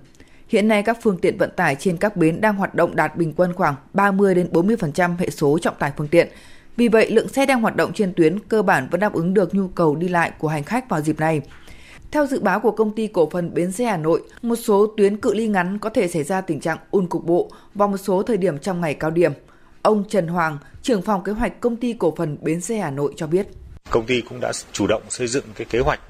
Hiện 0.50 0.69
nay 0.69 0.83
các 0.83 0.99
phương 1.02 1.19
tiện 1.19 1.38
vận 1.38 1.50
tải 1.57 1.76
trên 1.78 1.97
các 1.97 2.16
bến 2.16 2.40
đang 2.40 2.57
hoạt 2.57 2.75
động 2.75 2.97
đạt 2.97 3.16
bình 3.16 3.33
quân 3.37 3.52
khoảng 3.54 3.75
30 3.92 4.35
đến 4.35 4.49
40% 4.52 5.16
hệ 5.19 5.30
số 5.30 5.59
trọng 5.59 5.75
tải 5.78 5.92
phương 5.97 6.09
tiện. 6.09 6.28
Vì 6.76 6.88
vậy, 6.88 7.11
lượng 7.11 7.28
xe 7.28 7.47
đang 7.47 7.62
hoạt 7.62 7.76
động 7.76 7.92
trên 7.92 8.12
tuyến 8.12 8.38
cơ 8.38 8.62
bản 8.62 8.88
vẫn 8.90 9.00
đáp 9.00 9.12
ứng 9.12 9.35
được 9.35 9.54
nhu 9.54 9.69
cầu 9.69 9.97
đi 9.97 10.09
lại 10.09 10.33
của 10.38 10.49
hành 10.49 10.64
khách 10.64 10.88
vào 10.88 11.00
dịp 11.00 11.21
này. 11.21 11.40
Theo 12.11 12.26
dự 12.26 12.40
báo 12.40 12.61
của 12.61 12.71
công 12.71 12.95
ty 12.95 13.07
cổ 13.07 13.30
phần 13.30 13.54
bến 13.54 13.73
xe 13.73 13.85
Hà 13.85 13.97
Nội, 13.97 14.23
một 14.42 14.57
số 14.57 14.95
tuyến 14.97 15.16
cự 15.16 15.35
ly 15.35 15.49
ngắn 15.49 15.78
có 15.78 15.90
thể 15.90 16.09
xảy 16.09 16.25
ra 16.25 16.40
tình 16.40 16.61
trạng 16.61 16.78
ùn 16.90 17.07
cục 17.07 17.25
bộ 17.25 17.50
vào 17.75 17.88
một 17.88 17.99
số 17.99 18.23
thời 18.23 18.37
điểm 18.37 18.59
trong 18.59 18.80
ngày 18.80 18.95
cao 18.95 19.11
điểm. 19.11 19.33
Ông 19.83 20.04
Trần 20.09 20.28
Hoàng, 20.28 20.59
trưởng 20.83 21.02
phòng 21.02 21.25
kế 21.25 21.33
hoạch 21.33 21.61
công 21.61 21.76
ty 21.76 21.92
cổ 21.92 22.14
phần 22.16 22.38
bến 22.40 22.61
xe 22.61 22.78
Hà 22.78 22.90
Nội 22.90 23.12
cho 23.16 23.26
biết. 23.26 23.47
Công 23.90 24.07
ty 24.07 24.21
cũng 24.21 24.40
đã 24.40 24.52
chủ 24.73 24.87
động 24.87 25.02
xây 25.09 25.26
dựng 25.26 25.45
cái 25.54 25.66
kế 25.71 25.78
hoạch 25.78 26.00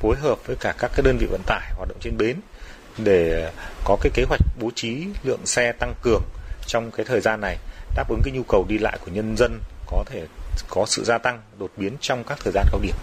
phối 0.00 0.16
hợp 0.16 0.46
với 0.46 0.56
cả 0.60 0.74
các 0.78 0.90
cái 0.94 1.02
đơn 1.04 1.16
vị 1.20 1.26
vận 1.30 1.40
tải 1.46 1.72
hoạt 1.76 1.88
động 1.88 1.98
trên 2.00 2.16
bến 2.18 2.36
để 3.04 3.52
có 3.84 3.96
cái 4.00 4.10
kế 4.14 4.24
hoạch 4.28 4.40
bố 4.60 4.70
trí 4.74 5.06
lượng 5.24 5.46
xe 5.46 5.72
tăng 5.72 5.94
cường 6.02 6.22
trong 6.66 6.90
cái 6.90 7.06
thời 7.06 7.20
gian 7.20 7.40
này 7.40 7.56
đáp 7.96 8.08
ứng 8.08 8.20
cái 8.24 8.34
nhu 8.34 8.42
cầu 8.42 8.64
đi 8.68 8.78
lại 8.78 8.98
của 9.04 9.10
nhân 9.10 9.36
dân 9.36 9.60
có 9.86 10.04
thể 10.06 10.26
có 10.68 10.86
sự 10.86 11.04
gia 11.04 11.18
tăng 11.18 11.40
đột 11.58 11.70
biến 11.76 11.92
trong 12.00 12.24
các 12.24 12.38
thời 12.44 12.52
gian 12.52 12.64
cao 12.70 12.80
điểm. 12.82 12.94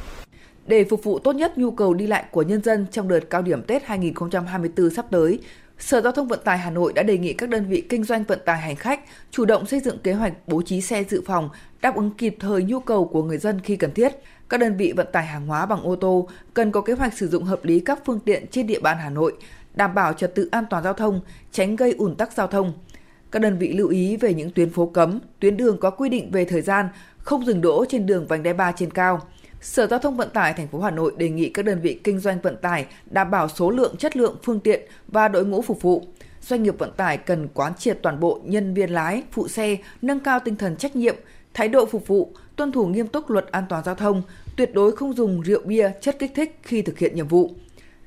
Để 0.67 0.85
phục 0.89 1.03
vụ 1.03 1.19
tốt 1.19 1.35
nhất 1.35 1.57
nhu 1.57 1.71
cầu 1.71 1.93
đi 1.93 2.07
lại 2.07 2.25
của 2.31 2.41
nhân 2.41 2.63
dân 2.63 2.85
trong 2.91 3.07
đợt 3.07 3.19
cao 3.29 3.41
điểm 3.41 3.63
Tết 3.63 3.83
2024 3.83 4.89
sắp 4.89 5.05
tới, 5.11 5.39
Sở 5.79 6.01
Giao 6.01 6.11
thông 6.11 6.27
Vận 6.27 6.39
tải 6.43 6.57
Hà 6.57 6.69
Nội 6.69 6.93
đã 6.93 7.03
đề 7.03 7.17
nghị 7.17 7.33
các 7.33 7.49
đơn 7.49 7.65
vị 7.65 7.83
kinh 7.89 8.03
doanh 8.03 8.23
vận 8.23 8.39
tải 8.45 8.57
hành 8.57 8.75
khách 8.75 8.99
chủ 9.31 9.45
động 9.45 9.65
xây 9.65 9.79
dựng 9.79 9.99
kế 9.99 10.13
hoạch 10.13 10.33
bố 10.47 10.61
trí 10.61 10.81
xe 10.81 11.03
dự 11.09 11.21
phòng 11.25 11.49
đáp 11.81 11.95
ứng 11.95 12.11
kịp 12.11 12.35
thời 12.39 12.63
nhu 12.63 12.79
cầu 12.79 13.05
của 13.05 13.23
người 13.23 13.37
dân 13.37 13.59
khi 13.59 13.75
cần 13.75 13.93
thiết. 13.93 14.11
Các 14.49 14.59
đơn 14.59 14.77
vị 14.77 14.93
vận 14.97 15.07
tải 15.11 15.25
hàng 15.25 15.47
hóa 15.47 15.65
bằng 15.65 15.83
ô 15.83 15.95
tô 15.95 16.27
cần 16.53 16.71
có 16.71 16.81
kế 16.81 16.93
hoạch 16.93 17.13
sử 17.13 17.27
dụng 17.27 17.43
hợp 17.43 17.65
lý 17.65 17.79
các 17.79 17.99
phương 18.05 18.19
tiện 18.19 18.47
trên 18.47 18.67
địa 18.67 18.79
bàn 18.79 18.97
Hà 18.97 19.09
Nội, 19.09 19.33
đảm 19.75 19.95
bảo 19.95 20.13
trật 20.13 20.35
tự 20.35 20.49
an 20.51 20.65
toàn 20.69 20.83
giao 20.83 20.93
thông, 20.93 21.21
tránh 21.51 21.75
gây 21.75 21.91
ủn 21.91 22.15
tắc 22.15 22.33
giao 22.33 22.47
thông. 22.47 22.73
Các 23.31 23.41
đơn 23.41 23.57
vị 23.57 23.73
lưu 23.73 23.87
ý 23.87 24.17
về 24.17 24.33
những 24.33 24.51
tuyến 24.51 24.69
phố 24.69 24.85
cấm, 24.85 25.19
tuyến 25.39 25.57
đường 25.57 25.77
có 25.77 25.89
quy 25.89 26.09
định 26.09 26.31
về 26.31 26.45
thời 26.45 26.61
gian, 26.61 26.87
không 27.17 27.45
dừng 27.45 27.61
đỗ 27.61 27.85
trên 27.89 28.05
đường 28.05 28.27
vành 28.27 28.43
đai 28.43 28.53
3 28.53 28.71
trên 28.71 28.91
cao. 28.91 29.21
Sở 29.61 29.87
Giao 29.87 29.99
thông 29.99 30.17
Vận 30.17 30.29
tải 30.29 30.53
thành 30.53 30.67
phố 30.67 30.79
Hà 30.79 30.91
Nội 30.91 31.13
đề 31.17 31.29
nghị 31.29 31.49
các 31.49 31.65
đơn 31.65 31.79
vị 31.81 31.99
kinh 32.03 32.19
doanh 32.19 32.41
vận 32.41 32.57
tải 32.57 32.85
đảm 33.05 33.31
bảo 33.31 33.47
số 33.49 33.69
lượng, 33.69 33.95
chất 33.97 34.17
lượng 34.17 34.35
phương 34.43 34.59
tiện 34.59 34.81
và 35.07 35.27
đội 35.27 35.45
ngũ 35.45 35.61
phục 35.61 35.81
vụ. 35.81 36.03
Doanh 36.41 36.63
nghiệp 36.63 36.75
vận 36.79 36.91
tải 36.97 37.17
cần 37.17 37.47
quán 37.53 37.73
triệt 37.75 37.99
toàn 38.01 38.19
bộ 38.19 38.39
nhân 38.43 38.73
viên 38.73 38.89
lái, 38.89 39.23
phụ 39.31 39.47
xe, 39.47 39.77
nâng 40.01 40.19
cao 40.19 40.39
tinh 40.39 40.55
thần 40.55 40.75
trách 40.75 40.95
nhiệm, 40.95 41.15
thái 41.53 41.67
độ 41.67 41.85
phục 41.85 42.07
vụ, 42.07 42.31
tuân 42.55 42.71
thủ 42.71 42.85
nghiêm 42.85 43.07
túc 43.07 43.29
luật 43.29 43.51
an 43.51 43.63
toàn 43.69 43.83
giao 43.83 43.95
thông, 43.95 44.21
tuyệt 44.57 44.73
đối 44.73 44.95
không 44.95 45.13
dùng 45.13 45.41
rượu 45.41 45.61
bia, 45.65 45.91
chất 46.01 46.15
kích 46.19 46.31
thích 46.35 46.59
khi 46.63 46.81
thực 46.81 46.99
hiện 46.99 47.15
nhiệm 47.15 47.27
vụ. 47.27 47.51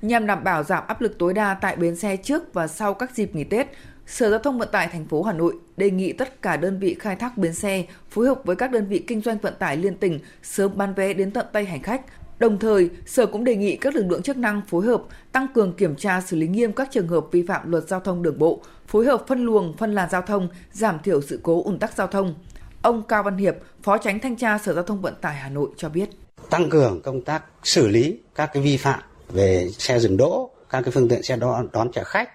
Nhằm 0.02 0.26
đảm 0.26 0.44
bảo 0.44 0.62
giảm 0.62 0.84
áp 0.86 1.00
lực 1.00 1.18
tối 1.18 1.34
đa 1.34 1.54
tại 1.54 1.76
bến 1.76 1.96
xe 1.96 2.16
trước 2.16 2.54
và 2.54 2.66
sau 2.66 2.94
các 2.94 3.14
dịp 3.14 3.34
nghỉ 3.34 3.44
Tết, 3.44 3.66
Sở 4.06 4.30
Giao 4.30 4.38
thông 4.38 4.58
Vận 4.58 4.68
tải 4.72 4.88
thành 4.88 5.06
phố 5.06 5.22
Hà 5.22 5.32
Nội 5.32 5.54
đề 5.76 5.90
nghị 5.90 6.12
tất 6.12 6.42
cả 6.42 6.56
đơn 6.56 6.78
vị 6.78 6.96
khai 7.00 7.16
thác 7.16 7.38
bến 7.38 7.54
xe 7.54 7.84
phối 8.10 8.26
hợp 8.26 8.40
với 8.44 8.56
các 8.56 8.70
đơn 8.70 8.86
vị 8.86 9.04
kinh 9.06 9.20
doanh 9.20 9.38
vận 9.38 9.54
tải 9.58 9.76
liên 9.76 9.96
tỉnh 9.96 10.18
sớm 10.42 10.72
bán 10.76 10.94
vé 10.94 11.14
đến 11.14 11.30
tận 11.30 11.46
tay 11.52 11.64
hành 11.64 11.82
khách. 11.82 12.02
Đồng 12.38 12.58
thời, 12.58 12.90
Sở 13.06 13.26
cũng 13.26 13.44
đề 13.44 13.56
nghị 13.56 13.76
các 13.76 13.94
lực 13.94 14.06
lượng 14.06 14.22
chức 14.22 14.36
năng 14.36 14.62
phối 14.68 14.86
hợp 14.86 15.02
tăng 15.32 15.46
cường 15.54 15.72
kiểm 15.72 15.96
tra 15.96 16.20
xử 16.20 16.36
lý 16.36 16.48
nghiêm 16.48 16.72
các 16.72 16.88
trường 16.90 17.08
hợp 17.08 17.26
vi 17.32 17.46
phạm 17.46 17.70
luật 17.70 17.88
giao 17.88 18.00
thông 18.00 18.22
đường 18.22 18.38
bộ, 18.38 18.62
phối 18.86 19.06
hợp 19.06 19.24
phân 19.26 19.44
luồng, 19.44 19.76
phân 19.76 19.94
làn 19.94 20.10
giao 20.10 20.22
thông, 20.22 20.48
giảm 20.72 20.98
thiểu 21.04 21.22
sự 21.22 21.40
cố 21.42 21.62
ùn 21.64 21.78
tắc 21.78 21.92
giao 21.92 22.06
thông. 22.06 22.34
Ông 22.82 23.02
Cao 23.02 23.22
Văn 23.22 23.36
Hiệp, 23.36 23.56
Phó 23.82 23.98
Tránh 23.98 24.20
Thanh 24.20 24.36
tra 24.36 24.58
Sở 24.58 24.74
Giao 24.74 24.84
thông 24.84 25.02
Vận 25.02 25.14
tải 25.20 25.34
Hà 25.34 25.48
Nội 25.48 25.68
cho 25.76 25.88
biết. 25.88 26.08
Tăng 26.50 26.70
cường 26.70 27.00
công 27.02 27.22
tác 27.22 27.44
xử 27.62 27.88
lý 27.88 28.18
các 28.34 28.50
cái 28.52 28.62
vi 28.62 28.76
phạm 28.76 29.00
về 29.28 29.68
xe 29.78 29.98
dừng 29.98 30.16
đỗ, 30.16 30.50
các 30.70 30.80
cái 30.80 30.90
phương 30.90 31.08
tiện 31.08 31.22
xe 31.22 31.36
đón, 31.36 31.68
đón 31.72 31.92
trả 31.92 32.04
khách, 32.04 32.30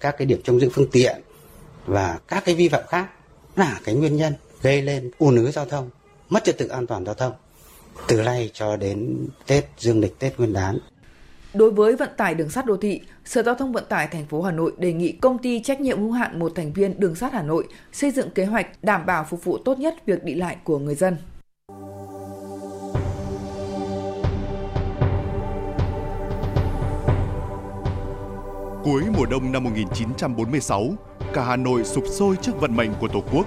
các 0.00 0.14
cái 0.18 0.26
điểm 0.26 0.40
trông 0.44 0.60
giữ 0.60 0.68
phương 0.72 0.90
tiện 0.92 1.20
và 1.86 2.18
các 2.28 2.44
cái 2.44 2.54
vi 2.54 2.68
phạm 2.68 2.82
khác 2.88 3.06
là 3.56 3.80
cái 3.84 3.94
nguyên 3.94 4.16
nhân 4.16 4.34
gây 4.62 4.82
lên 4.82 5.10
ùn 5.18 5.36
ứ 5.36 5.50
giao 5.50 5.66
thông, 5.66 5.90
mất 6.28 6.44
trật 6.44 6.58
tự 6.58 6.68
an 6.68 6.86
toàn 6.86 7.04
giao 7.04 7.14
thông 7.14 7.32
từ 8.08 8.22
nay 8.22 8.50
cho 8.54 8.76
đến 8.76 9.28
Tết 9.46 9.64
Dương 9.78 10.00
lịch 10.00 10.18
Tết 10.18 10.38
Nguyên 10.38 10.52
đán. 10.52 10.78
Đối 11.54 11.70
với 11.70 11.96
vận 11.96 12.08
tải 12.16 12.34
đường 12.34 12.50
sắt 12.50 12.66
đô 12.66 12.76
thị, 12.76 13.00
Sở 13.24 13.42
Giao 13.42 13.54
thông 13.54 13.72
Vận 13.72 13.84
tải 13.88 14.06
thành 14.06 14.26
phố 14.26 14.42
Hà 14.42 14.52
Nội 14.52 14.72
đề 14.78 14.92
nghị 14.92 15.12
công 15.12 15.38
ty 15.38 15.62
trách 15.62 15.80
nhiệm 15.80 16.00
hữu 16.00 16.10
hạn 16.12 16.38
một 16.38 16.52
thành 16.54 16.72
viên 16.72 17.00
đường 17.00 17.14
sắt 17.14 17.32
Hà 17.32 17.42
Nội 17.42 17.64
xây 17.92 18.10
dựng 18.10 18.30
kế 18.30 18.44
hoạch 18.44 18.66
đảm 18.82 19.06
bảo 19.06 19.26
phục 19.30 19.44
vụ 19.44 19.58
tốt 19.58 19.78
nhất 19.78 20.06
việc 20.06 20.24
đi 20.24 20.34
lại 20.34 20.56
của 20.64 20.78
người 20.78 20.94
dân. 20.94 21.16
Cuối 28.84 29.02
mùa 29.16 29.26
đông 29.26 29.52
năm 29.52 29.64
1946, 29.64 30.86
cả 31.34 31.44
Hà 31.44 31.56
Nội 31.56 31.84
sụp 31.84 32.04
sôi 32.06 32.36
trước 32.42 32.60
vận 32.60 32.76
mệnh 32.76 32.90
của 33.00 33.08
Tổ 33.08 33.22
quốc. 33.32 33.46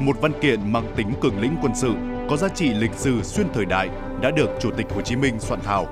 Một 0.00 0.16
văn 0.20 0.32
kiện 0.40 0.72
mang 0.72 0.92
tính 0.96 1.12
cường 1.20 1.40
lĩnh 1.40 1.56
quân 1.62 1.72
sự, 1.74 1.92
có 2.30 2.36
giá 2.36 2.48
trị 2.48 2.70
lịch 2.74 2.94
sử 2.96 3.22
xuyên 3.22 3.46
thời 3.54 3.64
đại 3.64 3.88
đã 4.22 4.30
được 4.30 4.48
Chủ 4.60 4.70
tịch 4.76 4.86
Hồ 4.94 5.00
Chí 5.00 5.16
Minh 5.16 5.40
soạn 5.40 5.60
thảo. 5.64 5.86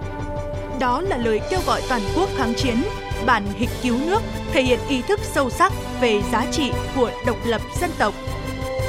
Đó 0.81 1.01
là 1.01 1.17
lời 1.17 1.41
kêu 1.51 1.61
gọi 1.67 1.83
toàn 1.89 2.03
quốc 2.17 2.29
kháng 2.37 2.55
chiến, 2.55 2.77
bản 3.27 3.45
hịch 3.55 3.71
cứu 3.83 3.97
nước 4.07 4.23
thể 4.53 4.63
hiện 4.63 4.81
ý 4.89 5.03
thức 5.03 5.21
sâu 5.23 5.51
sắc 5.51 5.73
về 6.01 6.23
giá 6.33 6.47
trị 6.51 6.73
của 6.97 7.11
độc 7.27 7.37
lập 7.45 7.61
dân 7.81 7.91
tộc. 7.99 8.15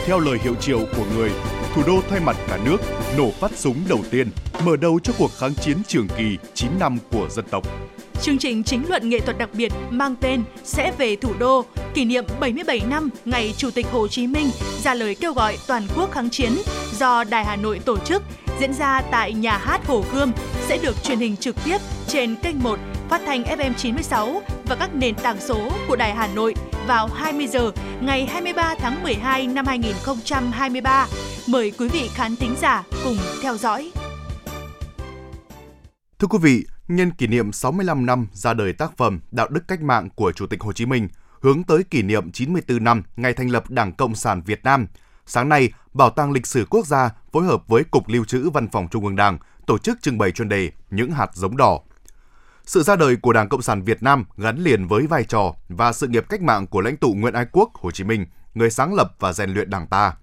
Theo 0.05 0.19
lời 0.19 0.37
hiệu 0.43 0.55
triệu 0.55 0.79
của 0.79 1.05
người, 1.15 1.29
thủ 1.75 1.83
đô 1.87 2.01
thay 2.09 2.19
mặt 2.19 2.37
cả 2.47 2.59
nước 2.65 2.77
nổ 3.17 3.31
phát 3.31 3.51
súng 3.55 3.75
đầu 3.89 3.99
tiên, 4.11 4.27
mở 4.65 4.75
đầu 4.75 4.99
cho 5.03 5.13
cuộc 5.17 5.31
kháng 5.37 5.53
chiến 5.53 5.77
trường 5.87 6.07
kỳ 6.17 6.37
9 6.53 6.69
năm 6.79 6.97
của 7.11 7.27
dân 7.29 7.45
tộc. 7.51 7.63
Chương 8.21 8.37
trình 8.37 8.63
chính 8.63 8.89
luận 8.89 9.09
nghệ 9.09 9.19
thuật 9.19 9.37
đặc 9.37 9.49
biệt 9.53 9.71
mang 9.89 10.15
tên 10.21 10.43
Sẽ 10.63 10.91
về 10.97 11.15
thủ 11.15 11.33
đô, 11.39 11.65
kỷ 11.93 12.05
niệm 12.05 12.25
77 12.39 12.81
năm 12.89 13.09
ngày 13.25 13.53
Chủ 13.57 13.71
tịch 13.71 13.85
Hồ 13.91 14.07
Chí 14.07 14.27
Minh 14.27 14.47
ra 14.83 14.93
lời 14.93 15.15
kêu 15.15 15.33
gọi 15.33 15.57
toàn 15.67 15.87
quốc 15.95 16.11
kháng 16.11 16.29
chiến 16.29 16.51
do 16.93 17.23
Đài 17.23 17.45
Hà 17.45 17.55
Nội 17.55 17.79
tổ 17.85 17.97
chức 17.97 18.23
diễn 18.59 18.73
ra 18.73 19.01
tại 19.11 19.33
nhà 19.33 19.57
hát 19.57 19.85
Hồ 19.85 20.03
Gươm 20.13 20.31
sẽ 20.67 20.77
được 20.77 21.03
truyền 21.03 21.19
hình 21.19 21.37
trực 21.37 21.55
tiếp 21.65 21.77
trên 22.07 22.35
kênh 22.35 22.63
1 22.63 22.79
phát 23.09 23.21
thanh 23.25 23.43
FM 23.43 23.73
96 23.73 24.41
và 24.65 24.75
các 24.75 24.95
nền 24.95 25.15
tảng 25.15 25.39
số 25.39 25.69
của 25.87 25.95
Đài 25.95 26.15
Hà 26.15 26.27
Nội 26.27 26.55
vào 26.87 27.07
20 27.07 27.47
giờ 27.47 27.71
ngày 28.01 28.25
23 28.25 28.75
tháng 28.79 29.03
12 29.03 29.47
năm 29.47 29.65
2023. 29.65 31.07
Mời 31.47 31.71
quý 31.79 31.89
vị 31.89 32.09
khán 32.13 32.35
thính 32.35 32.55
giả 32.61 32.83
cùng 33.03 33.17
theo 33.43 33.57
dõi. 33.57 33.91
Thưa 36.19 36.27
quý 36.27 36.37
vị, 36.41 36.65
nhân 36.87 37.11
kỷ 37.11 37.27
niệm 37.27 37.51
65 37.51 38.05
năm 38.05 38.27
ra 38.33 38.53
đời 38.53 38.73
tác 38.73 38.97
phẩm 38.97 39.19
Đạo 39.31 39.47
đức 39.47 39.67
cách 39.67 39.81
mạng 39.81 40.09
của 40.15 40.31
Chủ 40.31 40.47
tịch 40.47 40.61
Hồ 40.61 40.73
Chí 40.73 40.85
Minh, 40.85 41.07
hướng 41.41 41.63
tới 41.63 41.83
kỷ 41.83 42.01
niệm 42.01 42.31
94 42.31 42.83
năm 42.83 43.03
ngày 43.15 43.33
thành 43.33 43.49
lập 43.49 43.69
Đảng 43.69 43.91
Cộng 43.93 44.15
sản 44.15 44.41
Việt 44.45 44.63
Nam, 44.63 44.87
sáng 45.29 45.49
nay, 45.49 45.71
Bảo 45.93 46.09
tàng 46.09 46.31
Lịch 46.31 46.47
sử 46.47 46.65
Quốc 46.69 46.87
gia 46.87 47.09
phối 47.31 47.45
hợp 47.45 47.67
với 47.67 47.83
Cục 47.83 48.07
Lưu 48.07 48.25
trữ 48.25 48.49
Văn 48.49 48.67
phòng 48.71 48.87
Trung 48.91 49.05
ương 49.05 49.15
Đảng 49.15 49.37
tổ 49.65 49.77
chức 49.77 50.01
trưng 50.01 50.17
bày 50.17 50.31
chuyên 50.31 50.49
đề 50.49 50.71
Những 50.89 51.11
hạt 51.11 51.29
giống 51.33 51.57
đỏ. 51.57 51.79
Sự 52.65 52.83
ra 52.83 52.95
đời 52.95 53.15
của 53.15 53.33
Đảng 53.33 53.49
Cộng 53.49 53.61
sản 53.61 53.81
Việt 53.81 54.03
Nam 54.03 54.25
gắn 54.37 54.57
liền 54.57 54.87
với 54.87 55.07
vai 55.07 55.23
trò 55.23 55.53
và 55.69 55.93
sự 55.93 56.07
nghiệp 56.07 56.25
cách 56.29 56.41
mạng 56.41 56.67
của 56.67 56.81
lãnh 56.81 56.97
tụ 56.97 57.13
Nguyễn 57.13 57.33
Ái 57.33 57.45
Quốc 57.51 57.69
Hồ 57.73 57.91
Chí 57.91 58.03
Minh, 58.03 58.25
người 58.53 58.69
sáng 58.69 58.93
lập 58.93 59.15
và 59.19 59.33
rèn 59.33 59.49
luyện 59.49 59.69
Đảng 59.69 59.87
ta. 59.87 60.13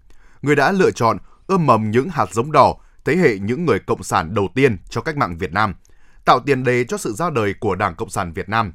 Người 0.42 0.56
đã 0.56 0.72
lựa 0.72 0.90
chọn 0.90 1.18
ươm 1.46 1.66
mầm 1.66 1.90
những 1.90 2.08
hạt 2.08 2.26
giống 2.32 2.52
đỏ, 2.52 2.74
thế 3.04 3.16
hệ 3.16 3.38
những 3.38 3.66
người 3.66 3.78
cộng 3.78 4.02
sản 4.02 4.34
đầu 4.34 4.48
tiên 4.54 4.76
cho 4.90 5.00
cách 5.00 5.16
mạng 5.16 5.36
Việt 5.38 5.52
Nam, 5.52 5.74
tạo 6.24 6.40
tiền 6.40 6.64
đề 6.64 6.84
cho 6.84 6.98
sự 6.98 7.12
ra 7.12 7.30
đời 7.30 7.54
của 7.60 7.74
Đảng 7.74 7.94
Cộng 7.94 8.10
sản 8.10 8.32
Việt 8.32 8.48
Nam. 8.48 8.72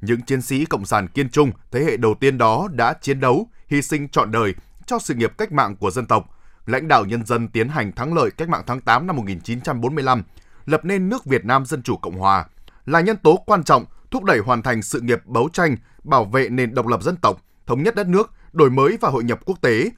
Những 0.00 0.20
chiến 0.20 0.42
sĩ 0.42 0.64
cộng 0.64 0.86
sản 0.86 1.08
kiên 1.08 1.30
trung 1.30 1.50
thế 1.70 1.84
hệ 1.84 1.96
đầu 1.96 2.14
tiên 2.14 2.38
đó 2.38 2.68
đã 2.72 2.94
chiến 3.00 3.20
đấu, 3.20 3.48
hy 3.68 3.82
sinh 3.82 4.08
trọn 4.08 4.32
đời 4.32 4.54
cho 4.86 4.98
sự 4.98 5.14
nghiệp 5.14 5.32
cách 5.38 5.52
mạng 5.52 5.76
của 5.76 5.90
dân 5.90 6.06
tộc, 6.06 6.38
lãnh 6.66 6.88
đạo 6.88 7.04
nhân 7.04 7.26
dân 7.26 7.48
tiến 7.48 7.68
hành 7.68 7.92
thắng 7.92 8.14
lợi 8.14 8.30
cách 8.30 8.48
mạng 8.48 8.62
tháng 8.66 8.80
8 8.80 9.06
năm 9.06 9.16
1945, 9.16 10.22
lập 10.66 10.84
nên 10.84 11.08
nước 11.08 11.24
Việt 11.24 11.44
Nam 11.44 11.66
Dân 11.66 11.82
Chủ 11.82 11.96
Cộng 11.96 12.18
Hòa, 12.18 12.46
là 12.86 13.00
nhân 13.00 13.16
tố 13.16 13.42
quan 13.46 13.64
trọng 13.64 13.84
thúc 14.10 14.24
đẩy 14.24 14.38
hoàn 14.38 14.62
thành 14.62 14.82
sự 14.82 15.00
nghiệp 15.00 15.28
đấu 15.28 15.48
tranh, 15.52 15.76
bảo 16.04 16.24
vệ 16.24 16.48
nền 16.48 16.74
độc 16.74 16.86
lập 16.86 17.02
dân 17.02 17.16
tộc, 17.16 17.42
thống 17.66 17.82
nhất 17.82 17.94
đất 17.94 18.06
nước, 18.06 18.32
đổi 18.52 18.70
mới 18.70 18.98
và 19.00 19.08
hội 19.08 19.24
nhập 19.24 19.40
quốc 19.44 19.60
tế. 19.60 19.90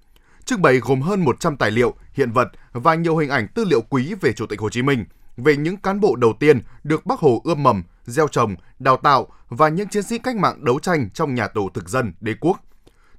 Trưng 0.45 0.63
bày 0.63 0.79
gồm 0.79 1.01
hơn 1.01 1.25
100 1.25 1.57
tài 1.57 1.71
liệu, 1.71 1.95
hiện 2.13 2.33
vật 2.33 2.49
và 2.73 2.95
nhiều 2.95 3.17
hình 3.17 3.31
ảnh 3.31 3.49
tư 3.55 3.65
liệu 3.65 3.81
quý 3.81 4.15
về 4.21 4.33
Chủ 4.33 4.47
tịch 4.47 4.61
Hồ 4.61 4.71
Chí 4.71 4.83
Minh, 4.83 5.05
về 5.37 5.57
những 5.57 5.77
cán 5.77 6.01
bộ 6.01 6.17
đầu 6.17 6.33
tiên 6.41 6.61
được 6.85 7.07
Bác 7.07 7.21
Hồ 7.21 7.41
ươm 7.45 7.63
mầm, 7.63 7.83
gieo 8.05 8.29
trồng, 8.29 8.55
đào 8.79 8.97
tạo 8.97 9.27
và 9.49 9.69
những 9.69 9.89
chiến 9.89 10.03
sĩ 10.03 10.19
cách 10.19 10.37
mạng 10.37 10.65
đấu 10.65 10.79
tranh 10.79 11.11
trong 11.11 11.35
nhà 11.35 11.49
tù 11.49 11.71
thực 11.71 11.89
dân 11.89 12.13
đế 12.21 12.35
quốc. 12.41 12.61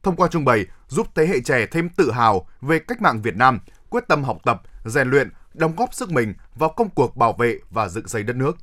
Thông 0.03 0.15
qua 0.15 0.27
trưng 0.27 0.45
bày 0.45 0.65
giúp 0.87 1.07
thế 1.15 1.27
hệ 1.27 1.39
trẻ 1.39 1.65
thêm 1.65 1.89
tự 1.89 2.11
hào 2.11 2.47
về 2.61 2.79
cách 2.79 3.01
mạng 3.01 3.21
Việt 3.21 3.35
Nam, 3.35 3.59
quyết 3.89 4.03
tâm 4.07 4.23
học 4.23 4.37
tập, 4.45 4.61
rèn 4.85 5.09
luyện, 5.09 5.29
đóng 5.53 5.75
góp 5.75 5.93
sức 5.93 6.11
mình 6.11 6.33
vào 6.55 6.69
công 6.69 6.89
cuộc 6.89 7.17
bảo 7.17 7.33
vệ 7.33 7.59
và 7.69 7.87
dựng 7.87 8.07
xây 8.07 8.23
đất 8.23 8.35
nước. 8.35 8.57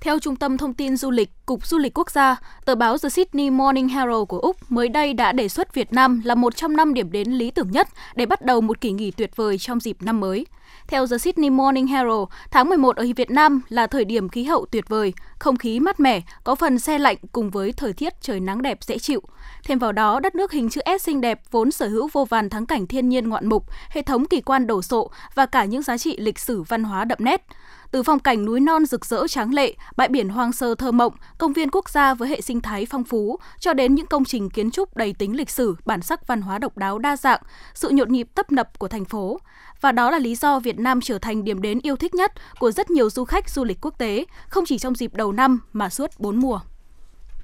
Theo 0.00 0.18
Trung 0.18 0.36
tâm 0.36 0.58
Thông 0.58 0.74
tin 0.74 0.96
Du 0.96 1.10
lịch, 1.10 1.30
Cục 1.46 1.66
Du 1.66 1.78
lịch 1.78 1.98
Quốc 1.98 2.10
gia, 2.10 2.36
tờ 2.64 2.74
báo 2.74 2.98
The 2.98 3.08
Sydney 3.08 3.50
Morning 3.50 3.88
Herald 3.88 4.28
của 4.28 4.38
Úc 4.38 4.56
mới 4.68 4.88
đây 4.88 5.14
đã 5.14 5.32
đề 5.32 5.48
xuất 5.48 5.74
Việt 5.74 5.92
Nam 5.92 6.22
là 6.24 6.34
một 6.34 6.56
trong 6.56 6.76
năm 6.76 6.94
điểm 6.94 7.12
đến 7.12 7.32
lý 7.32 7.50
tưởng 7.50 7.70
nhất 7.70 7.88
để 8.14 8.26
bắt 8.26 8.42
đầu 8.42 8.60
một 8.60 8.80
kỳ 8.80 8.92
nghỉ 8.92 9.10
tuyệt 9.10 9.36
vời 9.36 9.58
trong 9.58 9.80
dịp 9.80 9.96
năm 10.00 10.20
mới. 10.20 10.46
Theo 10.88 11.06
The 11.06 11.18
Sydney 11.18 11.50
Morning 11.50 11.86
Herald, 11.86 12.24
tháng 12.50 12.68
11 12.68 12.96
ở 12.96 13.06
Việt 13.16 13.30
Nam 13.30 13.60
là 13.68 13.86
thời 13.86 14.04
điểm 14.04 14.28
khí 14.28 14.44
hậu 14.44 14.66
tuyệt 14.66 14.88
vời, 14.88 15.12
không 15.38 15.56
khí 15.56 15.80
mát 15.80 16.00
mẻ, 16.00 16.20
có 16.44 16.54
phần 16.54 16.78
xe 16.78 16.98
lạnh 16.98 17.16
cùng 17.32 17.50
với 17.50 17.72
thời 17.72 17.92
tiết 17.92 18.20
trời 18.20 18.40
nắng 18.40 18.62
đẹp 18.62 18.78
dễ 18.80 18.98
chịu. 18.98 19.22
Thêm 19.64 19.78
vào 19.78 19.92
đó, 19.92 20.20
đất 20.20 20.34
nước 20.34 20.52
hình 20.52 20.70
chữ 20.70 20.80
S 20.98 21.02
xinh 21.02 21.20
đẹp 21.20 21.40
vốn 21.50 21.70
sở 21.70 21.88
hữu 21.88 22.08
vô 22.12 22.24
vàn 22.24 22.50
thắng 22.50 22.66
cảnh 22.66 22.86
thiên 22.86 23.08
nhiên 23.08 23.28
ngoạn 23.28 23.48
mục, 23.48 23.64
hệ 23.90 24.02
thống 24.02 24.26
kỳ 24.26 24.40
quan 24.40 24.66
đồ 24.66 24.82
sộ 24.82 25.10
và 25.34 25.46
cả 25.46 25.64
những 25.64 25.82
giá 25.82 25.98
trị 25.98 26.16
lịch 26.16 26.38
sử 26.38 26.62
văn 26.62 26.84
hóa 26.84 27.04
đậm 27.04 27.18
nét. 27.20 27.46
Từ 27.90 28.02
phong 28.02 28.18
cảnh 28.18 28.44
núi 28.44 28.60
non 28.60 28.86
rực 28.86 29.06
rỡ 29.06 29.26
tráng 29.26 29.54
lệ, 29.54 29.74
bãi 29.96 30.08
biển 30.08 30.28
hoang 30.28 30.52
sơ 30.52 30.74
thơ 30.74 30.92
mộng, 30.92 31.12
công 31.38 31.52
viên 31.52 31.70
quốc 31.70 31.90
gia 31.90 32.14
với 32.14 32.28
hệ 32.28 32.40
sinh 32.40 32.60
thái 32.60 32.86
phong 32.86 33.04
phú, 33.04 33.38
cho 33.60 33.72
đến 33.72 33.94
những 33.94 34.06
công 34.06 34.24
trình 34.24 34.50
kiến 34.50 34.70
trúc 34.70 34.96
đầy 34.96 35.12
tính 35.12 35.36
lịch 35.36 35.50
sử, 35.50 35.76
bản 35.84 36.02
sắc 36.02 36.26
văn 36.26 36.42
hóa 36.42 36.58
độc 36.58 36.76
đáo 36.76 36.98
đa 36.98 37.16
dạng, 37.16 37.40
sự 37.74 37.88
nhộn 37.88 38.12
nhịp 38.12 38.28
tấp 38.34 38.52
nập 38.52 38.78
của 38.78 38.88
thành 38.88 39.04
phố. 39.04 39.38
Và 39.80 39.92
đó 39.92 40.10
là 40.10 40.18
lý 40.18 40.34
do 40.34 40.60
Việt 40.60 40.78
Nam 40.78 41.00
trở 41.00 41.18
thành 41.18 41.44
điểm 41.44 41.62
đến 41.62 41.78
yêu 41.82 41.96
thích 41.96 42.14
nhất 42.14 42.32
của 42.58 42.70
rất 42.70 42.90
nhiều 42.90 43.10
du 43.10 43.24
khách 43.24 43.50
du 43.50 43.64
lịch 43.64 43.78
quốc 43.80 43.94
tế, 43.98 44.24
không 44.48 44.64
chỉ 44.66 44.78
trong 44.78 44.94
dịp 44.94 45.14
đầu 45.14 45.32
năm 45.32 45.60
mà 45.72 45.88
suốt 45.88 46.10
4 46.18 46.36
mùa. 46.36 46.60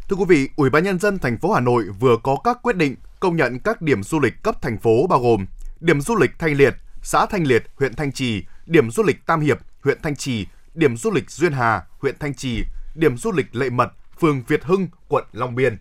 Thưa 0.09 0.17
quý 0.17 0.25
vị, 0.29 0.49
Ủy 0.57 0.71
ban 0.71 0.85
nhân 0.85 0.99
dân 0.99 1.19
thành 1.19 1.39
phố 1.39 1.53
Hà 1.53 1.61
Nội 1.61 1.85
vừa 2.01 2.17
có 2.23 2.37
các 2.45 2.59
quyết 2.63 2.77
định 2.77 2.97
công 3.21 3.37
nhận 3.37 3.59
các 3.59 3.83
điểm 3.83 4.03
du 4.03 4.21
lịch 4.21 4.43
cấp 4.43 4.63
thành 4.63 4.79
phố 4.79 5.07
bao 5.07 5.21
gồm 5.21 5.47
điểm 5.81 6.01
du 6.01 6.17
lịch 6.17 6.31
Thanh 6.39 6.57
Liệt, 6.57 6.75
xã 7.03 7.27
Thanh 7.27 7.47
Liệt, 7.47 7.65
huyện 7.77 7.95
Thanh 7.95 8.13
Trì, 8.13 8.45
điểm 8.67 8.91
du 8.91 9.03
lịch 9.03 9.27
Tam 9.27 9.41
Hiệp, 9.41 9.59
huyện 9.85 9.99
Thanh 10.03 10.17
Trì, 10.17 10.47
điểm 10.75 10.97
du 10.97 11.11
lịch 11.11 11.31
Duyên 11.31 11.53
Hà, 11.53 11.83
huyện 11.99 12.19
Thanh 12.19 12.35
Trì, 12.35 12.65
điểm 12.95 13.17
du 13.17 13.33
lịch 13.33 13.57
Lệ 13.57 13.71
Mật, 13.71 13.93
phường 14.21 14.43
Việt 14.49 14.65
Hưng, 14.65 14.89
quận 15.09 15.25
Long 15.33 15.55
Biên. 15.55 15.79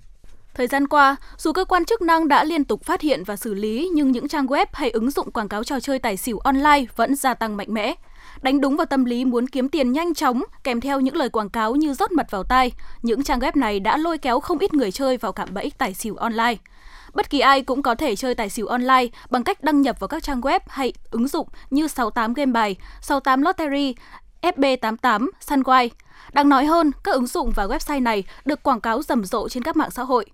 Thời 0.53 0.67
gian 0.67 0.87
qua, 0.87 1.15
dù 1.37 1.51
cơ 1.51 1.65
quan 1.65 1.85
chức 1.85 2.01
năng 2.01 2.27
đã 2.27 2.43
liên 2.43 2.63
tục 2.63 2.83
phát 2.83 3.01
hiện 3.01 3.23
và 3.23 3.35
xử 3.35 3.53
lý, 3.53 3.89
nhưng 3.93 4.11
những 4.11 4.27
trang 4.27 4.45
web 4.45 4.65
hay 4.73 4.89
ứng 4.89 5.11
dụng 5.11 5.31
quảng 5.31 5.49
cáo 5.49 5.63
trò 5.63 5.79
chơi 5.79 5.99
tài 5.99 6.17
xỉu 6.17 6.39
online 6.39 6.85
vẫn 6.95 7.15
gia 7.15 7.33
tăng 7.33 7.57
mạnh 7.57 7.73
mẽ. 7.73 7.95
Đánh 8.41 8.61
đúng 8.61 8.77
vào 8.77 8.85
tâm 8.85 9.05
lý 9.05 9.25
muốn 9.25 9.47
kiếm 9.47 9.69
tiền 9.69 9.91
nhanh 9.91 10.13
chóng, 10.13 10.43
kèm 10.63 10.81
theo 10.81 10.99
những 10.99 11.15
lời 11.15 11.29
quảng 11.29 11.49
cáo 11.49 11.75
như 11.75 11.93
rót 11.93 12.11
mật 12.11 12.31
vào 12.31 12.43
tai, 12.43 12.71
những 13.01 13.23
trang 13.23 13.39
web 13.39 13.51
này 13.55 13.79
đã 13.79 13.97
lôi 13.97 14.17
kéo 14.17 14.39
không 14.39 14.59
ít 14.59 14.73
người 14.73 14.91
chơi 14.91 15.17
vào 15.17 15.31
cạm 15.31 15.49
bẫy 15.53 15.71
tài 15.77 15.93
xỉu 15.93 16.15
online. 16.15 16.55
Bất 17.13 17.29
kỳ 17.29 17.39
ai 17.39 17.61
cũng 17.61 17.81
có 17.81 17.95
thể 17.95 18.15
chơi 18.15 18.35
tài 18.35 18.49
xỉu 18.49 18.67
online 18.67 19.07
bằng 19.29 19.43
cách 19.43 19.63
đăng 19.63 19.81
nhập 19.81 19.99
vào 19.99 20.07
các 20.07 20.23
trang 20.23 20.41
web 20.41 20.59
hay 20.67 20.93
ứng 21.11 21.27
dụng 21.27 21.47
như 21.69 21.87
68 21.87 22.33
game 22.33 22.51
bài, 22.51 22.75
68 23.01 23.41
lottery, 23.41 23.95
FB88, 24.41 25.29
Sunway. 25.47 25.89
Đáng 26.33 26.49
nói 26.49 26.65
hơn, 26.65 26.91
các 27.03 27.11
ứng 27.11 27.27
dụng 27.27 27.51
và 27.55 27.65
website 27.65 28.03
này 28.03 28.23
được 28.45 28.63
quảng 28.63 28.81
cáo 28.81 29.01
rầm 29.01 29.25
rộ 29.25 29.49
trên 29.49 29.63
các 29.63 29.75
mạng 29.75 29.91
xã 29.91 30.03
hội. 30.03 30.25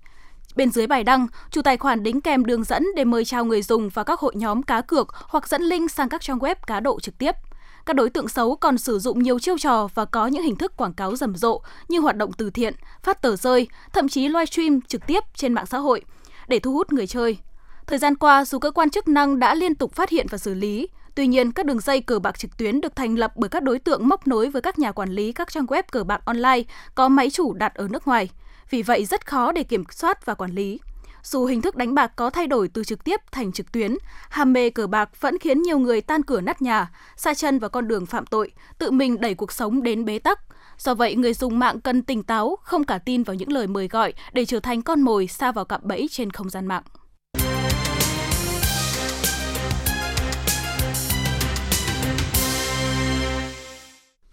Bên 0.55 0.71
dưới 0.71 0.87
bài 0.87 1.03
đăng, 1.03 1.27
chủ 1.51 1.61
tài 1.61 1.77
khoản 1.77 2.03
đính 2.03 2.21
kèm 2.21 2.45
đường 2.45 2.63
dẫn 2.63 2.85
để 2.95 3.05
mời 3.05 3.25
chào 3.25 3.45
người 3.45 3.61
dùng 3.61 3.89
vào 3.89 4.05
các 4.05 4.19
hội 4.19 4.33
nhóm 4.35 4.63
cá 4.63 4.81
cược 4.81 5.07
hoặc 5.11 5.47
dẫn 5.47 5.61
link 5.61 5.91
sang 5.91 6.09
các 6.09 6.21
trang 6.21 6.39
web 6.39 6.55
cá 6.67 6.79
độ 6.79 6.99
trực 6.99 7.17
tiếp. 7.17 7.31
Các 7.85 7.95
đối 7.95 8.09
tượng 8.09 8.27
xấu 8.27 8.55
còn 8.55 8.77
sử 8.77 8.99
dụng 8.99 9.23
nhiều 9.23 9.39
chiêu 9.39 9.57
trò 9.57 9.87
và 9.95 10.05
có 10.05 10.27
những 10.27 10.43
hình 10.43 10.55
thức 10.55 10.77
quảng 10.77 10.93
cáo 10.93 11.15
rầm 11.15 11.35
rộ 11.35 11.61
như 11.87 11.99
hoạt 11.99 12.17
động 12.17 12.33
từ 12.33 12.49
thiện, 12.49 12.73
phát 13.03 13.21
tờ 13.21 13.35
rơi, 13.35 13.67
thậm 13.93 14.09
chí 14.09 14.27
livestream 14.27 14.81
trực 14.81 15.07
tiếp 15.07 15.23
trên 15.35 15.53
mạng 15.53 15.65
xã 15.65 15.77
hội 15.77 16.01
để 16.47 16.59
thu 16.59 16.73
hút 16.73 16.93
người 16.93 17.07
chơi. 17.07 17.37
Thời 17.87 17.99
gian 17.99 18.15
qua, 18.15 18.45
dù 18.45 18.59
cơ 18.59 18.71
quan 18.71 18.89
chức 18.89 19.07
năng 19.07 19.39
đã 19.39 19.55
liên 19.55 19.75
tục 19.75 19.93
phát 19.93 20.09
hiện 20.09 20.27
và 20.29 20.37
xử 20.37 20.53
lý, 20.53 20.87
Tuy 21.17 21.27
nhiên, 21.27 21.51
các 21.51 21.65
đường 21.65 21.79
dây 21.79 22.01
cờ 22.01 22.19
bạc 22.19 22.39
trực 22.39 22.57
tuyến 22.57 22.81
được 22.81 22.95
thành 22.95 23.15
lập 23.15 23.33
bởi 23.35 23.49
các 23.49 23.63
đối 23.63 23.79
tượng 23.79 24.07
móc 24.07 24.27
nối 24.27 24.49
với 24.49 24.61
các 24.61 24.79
nhà 24.79 24.91
quản 24.91 25.09
lý 25.09 25.31
các 25.31 25.51
trang 25.51 25.65
web 25.65 25.83
cờ 25.91 26.03
bạc 26.03 26.21
online 26.25 26.63
có 26.95 27.09
máy 27.09 27.29
chủ 27.29 27.53
đặt 27.53 27.75
ở 27.75 27.87
nước 27.91 28.07
ngoài. 28.07 28.29
Vì 28.69 28.81
vậy, 28.81 29.05
rất 29.05 29.27
khó 29.27 29.51
để 29.51 29.63
kiểm 29.63 29.83
soát 29.91 30.25
và 30.25 30.33
quản 30.33 30.51
lý. 30.51 30.79
Dù 31.23 31.45
hình 31.45 31.61
thức 31.61 31.75
đánh 31.75 31.95
bạc 31.95 32.11
có 32.15 32.29
thay 32.29 32.47
đổi 32.47 32.67
từ 32.67 32.83
trực 32.83 33.03
tiếp 33.03 33.21
thành 33.31 33.51
trực 33.51 33.71
tuyến, 33.71 33.97
ham 34.29 34.53
mê 34.53 34.69
cờ 34.69 34.87
bạc 34.87 35.21
vẫn 35.21 35.37
khiến 35.39 35.61
nhiều 35.61 35.79
người 35.79 36.01
tan 36.01 36.23
cửa 36.23 36.41
nát 36.41 36.61
nhà, 36.61 36.91
xa 37.15 37.33
chân 37.33 37.59
vào 37.59 37.69
con 37.69 37.87
đường 37.87 38.05
phạm 38.05 38.25
tội, 38.25 38.51
tự 38.77 38.91
mình 38.91 39.21
đẩy 39.21 39.33
cuộc 39.33 39.51
sống 39.51 39.83
đến 39.83 40.05
bế 40.05 40.19
tắc. 40.19 40.39
Do 40.77 40.93
vậy, 40.93 41.15
người 41.15 41.33
dùng 41.33 41.59
mạng 41.59 41.81
cần 41.81 42.03
tỉnh 42.03 42.23
táo, 42.23 42.57
không 42.61 42.83
cả 42.83 42.97
tin 42.97 43.23
vào 43.23 43.35
những 43.35 43.51
lời 43.51 43.67
mời 43.67 43.87
gọi 43.87 44.13
để 44.33 44.45
trở 44.45 44.59
thành 44.59 44.81
con 44.81 45.01
mồi 45.01 45.27
xa 45.27 45.51
vào 45.51 45.65
cạm 45.65 45.81
bẫy 45.83 46.07
trên 46.11 46.31
không 46.31 46.49
gian 46.49 46.65
mạng. 46.65 46.83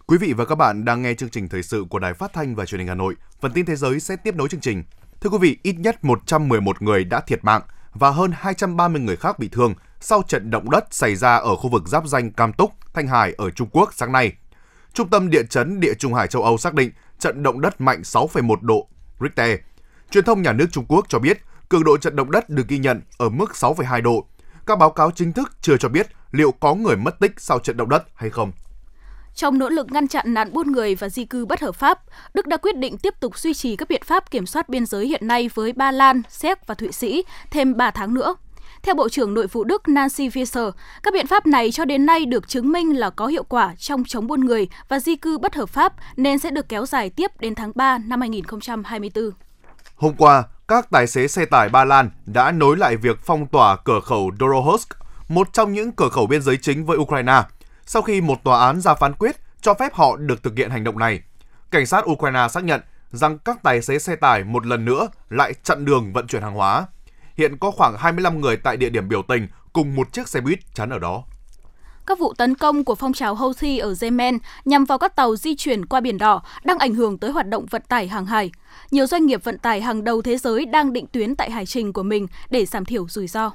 Quý 0.07 0.17
vị 0.17 0.33
và 0.33 0.45
các 0.45 0.55
bạn 0.55 0.85
đang 0.85 1.01
nghe 1.01 1.13
chương 1.13 1.29
trình 1.29 1.49
thời 1.49 1.63
sự 1.63 1.85
của 1.89 1.99
Đài 1.99 2.13
Phát 2.13 2.33
thanh 2.33 2.55
và 2.55 2.65
Truyền 2.65 2.79
hình 2.79 2.87
Hà 2.87 2.95
Nội. 2.95 3.15
Phần 3.41 3.51
tin 3.51 3.65
thế 3.65 3.75
giới 3.75 3.99
sẽ 3.99 4.15
tiếp 4.15 4.35
nối 4.35 4.49
chương 4.49 4.59
trình. 4.61 4.83
Thưa 5.21 5.29
quý 5.29 5.37
vị, 5.41 5.57
ít 5.63 5.75
nhất 5.79 6.03
111 6.03 6.81
người 6.81 7.03
đã 7.03 7.19
thiệt 7.19 7.43
mạng 7.43 7.61
và 7.93 8.09
hơn 8.09 8.31
230 8.35 9.01
người 9.01 9.15
khác 9.15 9.39
bị 9.39 9.47
thương 9.47 9.73
sau 9.99 10.23
trận 10.27 10.51
động 10.51 10.69
đất 10.69 10.85
xảy 10.91 11.15
ra 11.15 11.35
ở 11.35 11.55
khu 11.55 11.69
vực 11.69 11.87
giáp 11.87 12.07
danh 12.07 12.31
Cam 12.31 12.53
Túc, 12.53 12.71
Thanh 12.93 13.07
Hải 13.07 13.33
ở 13.37 13.49
Trung 13.49 13.67
Quốc 13.71 13.93
sáng 13.93 14.11
nay. 14.11 14.33
Trung 14.93 15.09
tâm 15.09 15.29
địa 15.29 15.43
chấn 15.43 15.79
địa 15.79 15.93
Trung 15.93 16.13
Hải 16.13 16.27
châu 16.27 16.43
Âu 16.43 16.57
xác 16.57 16.73
định 16.73 16.91
trận 17.19 17.43
động 17.43 17.61
đất 17.61 17.81
mạnh 17.81 18.01
6,1 18.01 18.55
độ 18.61 18.87
Richter. 19.19 19.59
Truyền 20.11 20.25
thông 20.25 20.41
nhà 20.41 20.53
nước 20.53 20.67
Trung 20.71 20.85
Quốc 20.87 21.05
cho 21.09 21.19
biết 21.19 21.41
cường 21.69 21.83
độ 21.83 21.97
trận 21.97 22.15
động 22.15 22.31
đất 22.31 22.49
được 22.49 22.67
ghi 22.67 22.77
nhận 22.77 23.01
ở 23.17 23.29
mức 23.29 23.51
6,2 23.53 24.01
độ. 24.01 24.27
Các 24.65 24.79
báo 24.79 24.91
cáo 24.91 25.11
chính 25.11 25.33
thức 25.33 25.51
chưa 25.61 25.77
cho 25.77 25.89
biết 25.89 26.07
liệu 26.31 26.51
có 26.51 26.75
người 26.75 26.95
mất 26.95 27.19
tích 27.19 27.33
sau 27.37 27.59
trận 27.59 27.77
động 27.77 27.89
đất 27.89 28.03
hay 28.15 28.29
không. 28.29 28.51
Trong 29.35 29.57
nỗ 29.57 29.69
lực 29.69 29.91
ngăn 29.91 30.07
chặn 30.07 30.33
nạn 30.33 30.53
buôn 30.53 30.71
người 30.71 30.95
và 30.95 31.09
di 31.09 31.25
cư 31.25 31.45
bất 31.45 31.61
hợp 31.61 31.75
pháp, 31.75 31.99
Đức 32.33 32.47
đã 32.47 32.57
quyết 32.57 32.77
định 32.77 32.97
tiếp 32.97 33.13
tục 33.19 33.37
duy 33.37 33.53
trì 33.53 33.75
các 33.75 33.89
biện 33.89 34.01
pháp 34.05 34.31
kiểm 34.31 34.45
soát 34.45 34.69
biên 34.69 34.85
giới 34.85 35.07
hiện 35.07 35.27
nay 35.27 35.49
với 35.53 35.73
Ba 35.73 35.91
Lan, 35.91 36.21
Séc 36.29 36.67
và 36.67 36.75
Thụy 36.75 36.91
Sĩ 36.91 37.23
thêm 37.51 37.77
3 37.77 37.91
tháng 37.91 38.13
nữa. 38.13 38.35
Theo 38.83 38.95
Bộ 38.95 39.09
trưởng 39.09 39.33
Nội 39.33 39.47
vụ 39.47 39.63
Đức 39.63 39.87
Nancy 39.87 40.29
Faeser, 40.29 40.71
các 41.03 41.13
biện 41.13 41.27
pháp 41.27 41.47
này 41.47 41.71
cho 41.71 41.85
đến 41.85 42.05
nay 42.05 42.25
được 42.25 42.47
chứng 42.47 42.71
minh 42.71 42.99
là 42.99 43.09
có 43.09 43.27
hiệu 43.27 43.43
quả 43.43 43.75
trong 43.77 44.03
chống 44.07 44.27
buôn 44.27 44.45
người 44.45 44.67
và 44.89 44.99
di 44.99 45.15
cư 45.15 45.37
bất 45.37 45.55
hợp 45.55 45.69
pháp 45.69 45.93
nên 46.17 46.39
sẽ 46.39 46.51
được 46.51 46.69
kéo 46.69 46.85
dài 46.85 47.09
tiếp 47.09 47.31
đến 47.39 47.55
tháng 47.55 47.71
3 47.75 47.97
năm 47.97 48.21
2024. 48.21 49.31
Hôm 49.95 50.13
qua, 50.17 50.43
các 50.67 50.87
tài 50.91 51.07
xế 51.07 51.27
xe 51.27 51.45
tải 51.45 51.69
Ba 51.69 51.85
Lan 51.85 52.09
đã 52.25 52.51
nối 52.51 52.77
lại 52.77 52.97
việc 52.97 53.19
phong 53.23 53.47
tỏa 53.47 53.77
cửa 53.77 53.99
khẩu 53.99 54.31
Dorohsk, 54.39 54.89
một 55.27 55.53
trong 55.53 55.73
những 55.73 55.91
cửa 55.91 56.09
khẩu 56.09 56.27
biên 56.27 56.41
giới 56.41 56.57
chính 56.61 56.85
với 56.85 56.97
Ukraine– 56.97 57.41
sau 57.85 58.01
khi 58.01 58.21
một 58.21 58.43
tòa 58.43 58.65
án 58.65 58.81
ra 58.81 58.93
phán 58.93 59.13
quyết 59.13 59.35
cho 59.61 59.73
phép 59.73 59.93
họ 59.93 60.15
được 60.15 60.43
thực 60.43 60.57
hiện 60.57 60.69
hành 60.69 60.83
động 60.83 60.99
này. 60.99 61.21
Cảnh 61.71 61.85
sát 61.85 62.05
Ukraine 62.11 62.47
xác 62.47 62.63
nhận 62.63 62.81
rằng 63.11 63.37
các 63.37 63.63
tài 63.63 63.81
xế 63.81 63.99
xe 63.99 64.15
tải 64.15 64.43
một 64.43 64.65
lần 64.65 64.85
nữa 64.85 65.07
lại 65.29 65.53
chặn 65.63 65.85
đường 65.85 66.13
vận 66.13 66.27
chuyển 66.27 66.41
hàng 66.41 66.55
hóa. 66.55 66.87
Hiện 67.37 67.57
có 67.57 67.71
khoảng 67.71 67.97
25 67.97 68.41
người 68.41 68.57
tại 68.57 68.77
địa 68.77 68.89
điểm 68.89 69.09
biểu 69.09 69.21
tình 69.21 69.47
cùng 69.73 69.95
một 69.95 70.13
chiếc 70.13 70.27
xe 70.27 70.41
buýt 70.41 70.59
chắn 70.73 70.89
ở 70.89 70.99
đó. 70.99 71.23
Các 72.05 72.19
vụ 72.19 72.33
tấn 72.33 72.55
công 72.55 72.83
của 72.83 72.95
phong 72.95 73.13
trào 73.13 73.35
Houthi 73.35 73.77
ở 73.77 73.95
Yemen 74.01 74.37
nhằm 74.65 74.85
vào 74.85 74.97
các 74.97 75.15
tàu 75.15 75.35
di 75.35 75.55
chuyển 75.55 75.85
qua 75.85 75.99
Biển 76.01 76.17
Đỏ 76.17 76.41
đang 76.63 76.77
ảnh 76.77 76.93
hưởng 76.95 77.17
tới 77.17 77.31
hoạt 77.31 77.47
động 77.47 77.65
vận 77.65 77.81
tải 77.87 78.07
hàng 78.07 78.25
hải. 78.25 78.51
Nhiều 78.91 79.05
doanh 79.05 79.25
nghiệp 79.25 79.43
vận 79.43 79.57
tải 79.57 79.81
hàng 79.81 80.03
đầu 80.03 80.21
thế 80.21 80.37
giới 80.37 80.65
đang 80.65 80.93
định 80.93 81.07
tuyến 81.07 81.35
tại 81.35 81.51
hải 81.51 81.65
trình 81.65 81.93
của 81.93 82.03
mình 82.03 82.27
để 82.49 82.65
giảm 82.65 82.85
thiểu 82.85 83.07
rủi 83.07 83.27
ro. 83.27 83.51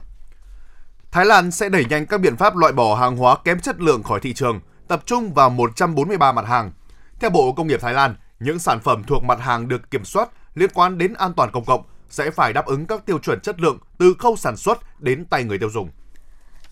Thái 1.12 1.26
Lan 1.26 1.50
sẽ 1.50 1.68
đẩy 1.68 1.84
nhanh 1.84 2.06
các 2.06 2.20
biện 2.20 2.36
pháp 2.36 2.56
loại 2.56 2.72
bỏ 2.72 2.94
hàng 2.94 3.16
hóa 3.16 3.36
kém 3.44 3.60
chất 3.60 3.80
lượng 3.80 4.02
khỏi 4.02 4.20
thị 4.20 4.34
trường, 4.34 4.60
tập 4.88 5.02
trung 5.06 5.34
vào 5.34 5.50
143 5.50 6.32
mặt 6.32 6.46
hàng. 6.46 6.72
Theo 7.20 7.30
Bộ 7.30 7.52
Công 7.52 7.66
nghiệp 7.66 7.80
Thái 7.80 7.94
Lan, 7.94 8.14
Những 8.40 8.58
sản 8.58 8.80
phẩm 8.80 9.02
thuộc 9.06 9.24
mặt 9.24 9.40
hàng 9.40 9.68
được 9.68 9.90
kiểm 9.90 10.04
soát 10.04 10.28
liên 10.54 10.70
quan 10.74 10.98
đến 10.98 11.14
an 11.14 11.32
toàn 11.36 11.50
công 11.52 11.64
cộng 11.64 11.82
sẽ 12.10 12.30
phải 12.30 12.52
đáp 12.52 12.66
ứng 12.66 12.86
các 12.86 13.06
tiêu 13.06 13.18
chuẩn 13.18 13.40
chất 13.40 13.60
lượng 13.60 13.78
từ 13.98 14.14
khâu 14.18 14.36
sản 14.36 14.56
xuất 14.56 15.00
đến 15.00 15.24
tay 15.24 15.44
người 15.44 15.58
tiêu 15.58 15.70
dùng. 15.70 15.88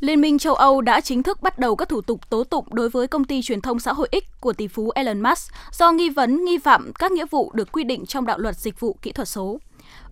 Liên 0.01 0.21
minh 0.21 0.39
châu 0.39 0.55
Âu 0.55 0.81
đã 0.81 1.01
chính 1.01 1.23
thức 1.23 1.43
bắt 1.43 1.59
đầu 1.59 1.77
các 1.77 1.89
thủ 1.89 2.01
tục 2.01 2.21
tố 2.31 2.45
tụng 2.45 2.75
đối 2.75 2.89
với 2.89 3.07
công 3.07 3.25
ty 3.25 3.43
truyền 3.43 3.61
thông 3.61 3.79
xã 3.79 3.93
hội 3.93 4.09
X 4.13 4.41
của 4.41 4.53
tỷ 4.53 4.69
phú 4.69 4.91
Elon 4.95 5.23
Musk 5.23 5.53
do 5.73 5.93
nghi 5.93 6.11
vấn 6.11 6.45
nghi 6.45 6.59
phạm 6.59 6.93
các 6.99 7.13
nghĩa 7.13 7.27
vụ 7.31 7.53
được 7.55 7.73
quy 7.73 7.85
định 7.85 8.07
trong 8.07 8.27
đạo 8.27 8.39
luật 8.39 8.57
dịch 8.57 8.81
vụ 8.81 8.97
kỹ 9.03 9.13
thuật 9.13 9.29
số. 9.29 9.59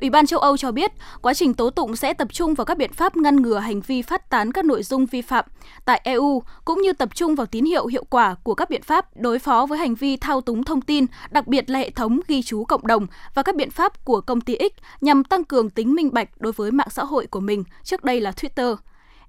Ủy 0.00 0.10
ban 0.10 0.26
châu 0.26 0.40
Âu 0.40 0.56
cho 0.56 0.72
biết, 0.72 0.92
quá 1.22 1.34
trình 1.34 1.54
tố 1.54 1.70
tụng 1.70 1.96
sẽ 1.96 2.14
tập 2.14 2.28
trung 2.32 2.54
vào 2.54 2.64
các 2.64 2.78
biện 2.78 2.92
pháp 2.92 3.16
ngăn 3.16 3.36
ngừa 3.36 3.58
hành 3.58 3.80
vi 3.80 4.02
phát 4.02 4.30
tán 4.30 4.52
các 4.52 4.64
nội 4.64 4.82
dung 4.82 5.06
vi 5.06 5.22
phạm 5.22 5.44
tại 5.84 6.00
EU, 6.04 6.42
cũng 6.64 6.82
như 6.82 6.92
tập 6.92 7.08
trung 7.14 7.34
vào 7.34 7.46
tín 7.46 7.64
hiệu 7.64 7.86
hiệu 7.86 8.04
quả 8.10 8.34
của 8.42 8.54
các 8.54 8.70
biện 8.70 8.82
pháp 8.82 9.16
đối 9.16 9.38
phó 9.38 9.66
với 9.66 9.78
hành 9.78 9.94
vi 9.94 10.16
thao 10.16 10.40
túng 10.40 10.64
thông 10.64 10.80
tin, 10.80 11.06
đặc 11.30 11.46
biệt 11.46 11.70
là 11.70 11.78
hệ 11.78 11.90
thống 11.90 12.20
ghi 12.28 12.42
chú 12.42 12.64
cộng 12.64 12.86
đồng 12.86 13.06
và 13.34 13.42
các 13.42 13.56
biện 13.56 13.70
pháp 13.70 14.04
của 14.04 14.20
công 14.20 14.40
ty 14.40 14.58
X 14.58 14.82
nhằm 15.00 15.24
tăng 15.24 15.44
cường 15.44 15.70
tính 15.70 15.94
minh 15.94 16.10
bạch 16.12 16.28
đối 16.40 16.52
với 16.52 16.70
mạng 16.70 16.88
xã 16.90 17.04
hội 17.04 17.26
của 17.26 17.40
mình, 17.40 17.64
trước 17.82 18.04
đây 18.04 18.20
là 18.20 18.30
Twitter. 18.30 18.76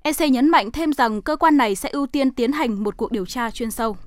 EC 0.02 0.32
nhấn 0.32 0.50
mạnh 0.50 0.72
thêm 0.72 0.94
rằng 0.94 1.22
cơ 1.22 1.36
quan 1.36 1.58
này 1.58 1.76
sẽ 1.76 1.90
ưu 1.90 2.08
tiên 2.08 2.32
tiến 2.32 2.52
hành 2.52 2.84
một 2.84 2.98
cuộc 2.98 3.12
điều 3.12 3.26
tra 3.26 3.52
chuyên 3.52 3.72
sâu. 3.72 3.98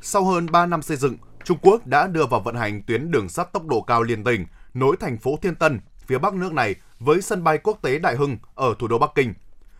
Sau 0.00 0.24
hơn 0.24 0.46
3 0.52 0.66
năm 0.66 0.82
xây 0.82 0.96
dựng, 0.96 1.16
Trung 1.44 1.58
Quốc 1.62 1.86
đã 1.86 2.06
đưa 2.06 2.26
vào 2.26 2.40
vận 2.40 2.56
hành 2.56 2.82
tuyến 2.82 3.10
đường 3.10 3.28
sắt 3.28 3.52
tốc 3.52 3.66
độ 3.66 3.80
cao 3.80 4.02
liên 4.02 4.24
tỉnh 4.24 4.46
nối 4.74 4.96
thành 5.00 5.18
phố 5.18 5.38
Thiên 5.42 5.54
Tân, 5.54 5.80
phía 6.06 6.18
bắc 6.18 6.34
nước 6.34 6.52
này 6.52 6.74
với 6.98 7.22
sân 7.22 7.44
bay 7.44 7.58
quốc 7.58 7.78
tế 7.82 7.98
Đại 7.98 8.16
Hưng 8.16 8.38
ở 8.54 8.74
thủ 8.78 8.88
đô 8.88 8.98
Bắc 8.98 9.10
Kinh. 9.14 9.34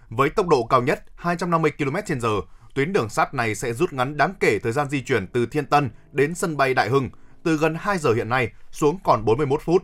Với 0.08 0.30
tốc 0.30 0.48
độ 0.48 0.64
cao 0.64 0.82
nhất 0.82 1.04
250 1.14 1.72
km/h, 1.78 2.40
tuyến 2.74 2.92
đường 2.92 3.08
sắt 3.08 3.34
này 3.34 3.54
sẽ 3.54 3.72
rút 3.72 3.92
ngắn 3.92 4.16
đáng 4.16 4.34
kể 4.40 4.58
thời 4.58 4.72
gian 4.72 4.90
di 4.90 5.02
chuyển 5.02 5.26
từ 5.26 5.46
Thiên 5.46 5.66
Tân 5.66 5.90
đến 6.12 6.34
sân 6.34 6.56
bay 6.56 6.74
Đại 6.74 6.88
Hưng 6.88 7.10
từ 7.42 7.56
gần 7.56 7.76
2 7.80 7.98
giờ 7.98 8.12
hiện 8.12 8.28
nay 8.28 8.50
xuống 8.70 8.98
còn 9.04 9.24
41 9.24 9.60
phút. 9.62 9.82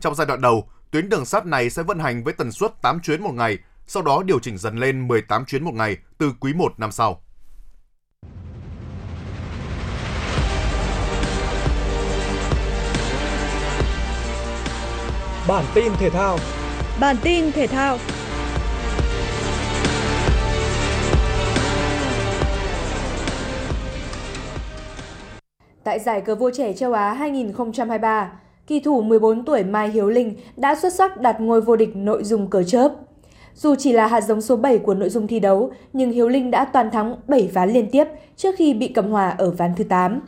Trong 0.00 0.14
giai 0.14 0.26
đoạn 0.26 0.40
đầu, 0.40 0.68
tuyến 0.90 1.08
đường 1.08 1.24
sắt 1.24 1.46
này 1.46 1.70
sẽ 1.70 1.82
vận 1.82 1.98
hành 1.98 2.24
với 2.24 2.32
tần 2.32 2.52
suất 2.52 2.82
8 2.82 3.00
chuyến 3.00 3.22
một 3.22 3.34
ngày, 3.34 3.58
sau 3.86 4.02
đó 4.02 4.22
điều 4.22 4.38
chỉnh 4.38 4.58
dần 4.58 4.76
lên 4.78 5.08
18 5.08 5.44
chuyến 5.44 5.64
một 5.64 5.74
ngày 5.74 5.96
từ 6.18 6.32
quý 6.40 6.52
1 6.52 6.80
năm 6.80 6.92
sau. 6.92 7.22
Bản 15.48 15.64
tin 15.74 15.92
thể 15.98 16.10
thao. 16.10 16.38
Bản 17.00 17.16
tin 17.22 17.52
thể 17.52 17.66
thao. 17.66 17.96
Tại 25.84 25.98
giải 25.98 26.20
cờ 26.20 26.34
vua 26.34 26.50
trẻ 26.50 26.72
châu 26.72 26.92
Á 26.92 27.12
2023, 27.12 28.32
kỳ 28.66 28.80
thủ 28.80 29.02
14 29.02 29.44
tuổi 29.44 29.64
Mai 29.64 29.88
Hiếu 29.88 30.08
Linh 30.08 30.36
đã 30.56 30.74
xuất 30.74 30.92
sắc 30.92 31.20
đạt 31.20 31.40
ngôi 31.40 31.60
vô 31.60 31.76
địch 31.76 31.96
nội 31.96 32.24
dung 32.24 32.50
cờ 32.50 32.62
chớp. 32.62 32.92
Dù 33.54 33.74
chỉ 33.78 33.92
là 33.92 34.06
hạt 34.06 34.20
giống 34.20 34.40
số 34.40 34.56
7 34.56 34.78
của 34.78 34.94
nội 34.94 35.08
dung 35.08 35.26
thi 35.26 35.40
đấu, 35.40 35.70
nhưng 35.92 36.12
Hiếu 36.12 36.28
Linh 36.28 36.50
đã 36.50 36.64
toàn 36.64 36.90
thắng 36.90 37.16
7 37.28 37.50
ván 37.54 37.70
liên 37.70 37.90
tiếp 37.90 38.04
trước 38.36 38.54
khi 38.58 38.74
bị 38.74 38.88
cầm 38.88 39.10
hòa 39.10 39.28
ở 39.38 39.50
ván 39.50 39.72
thứ 39.76 39.84
8. 39.84 40.20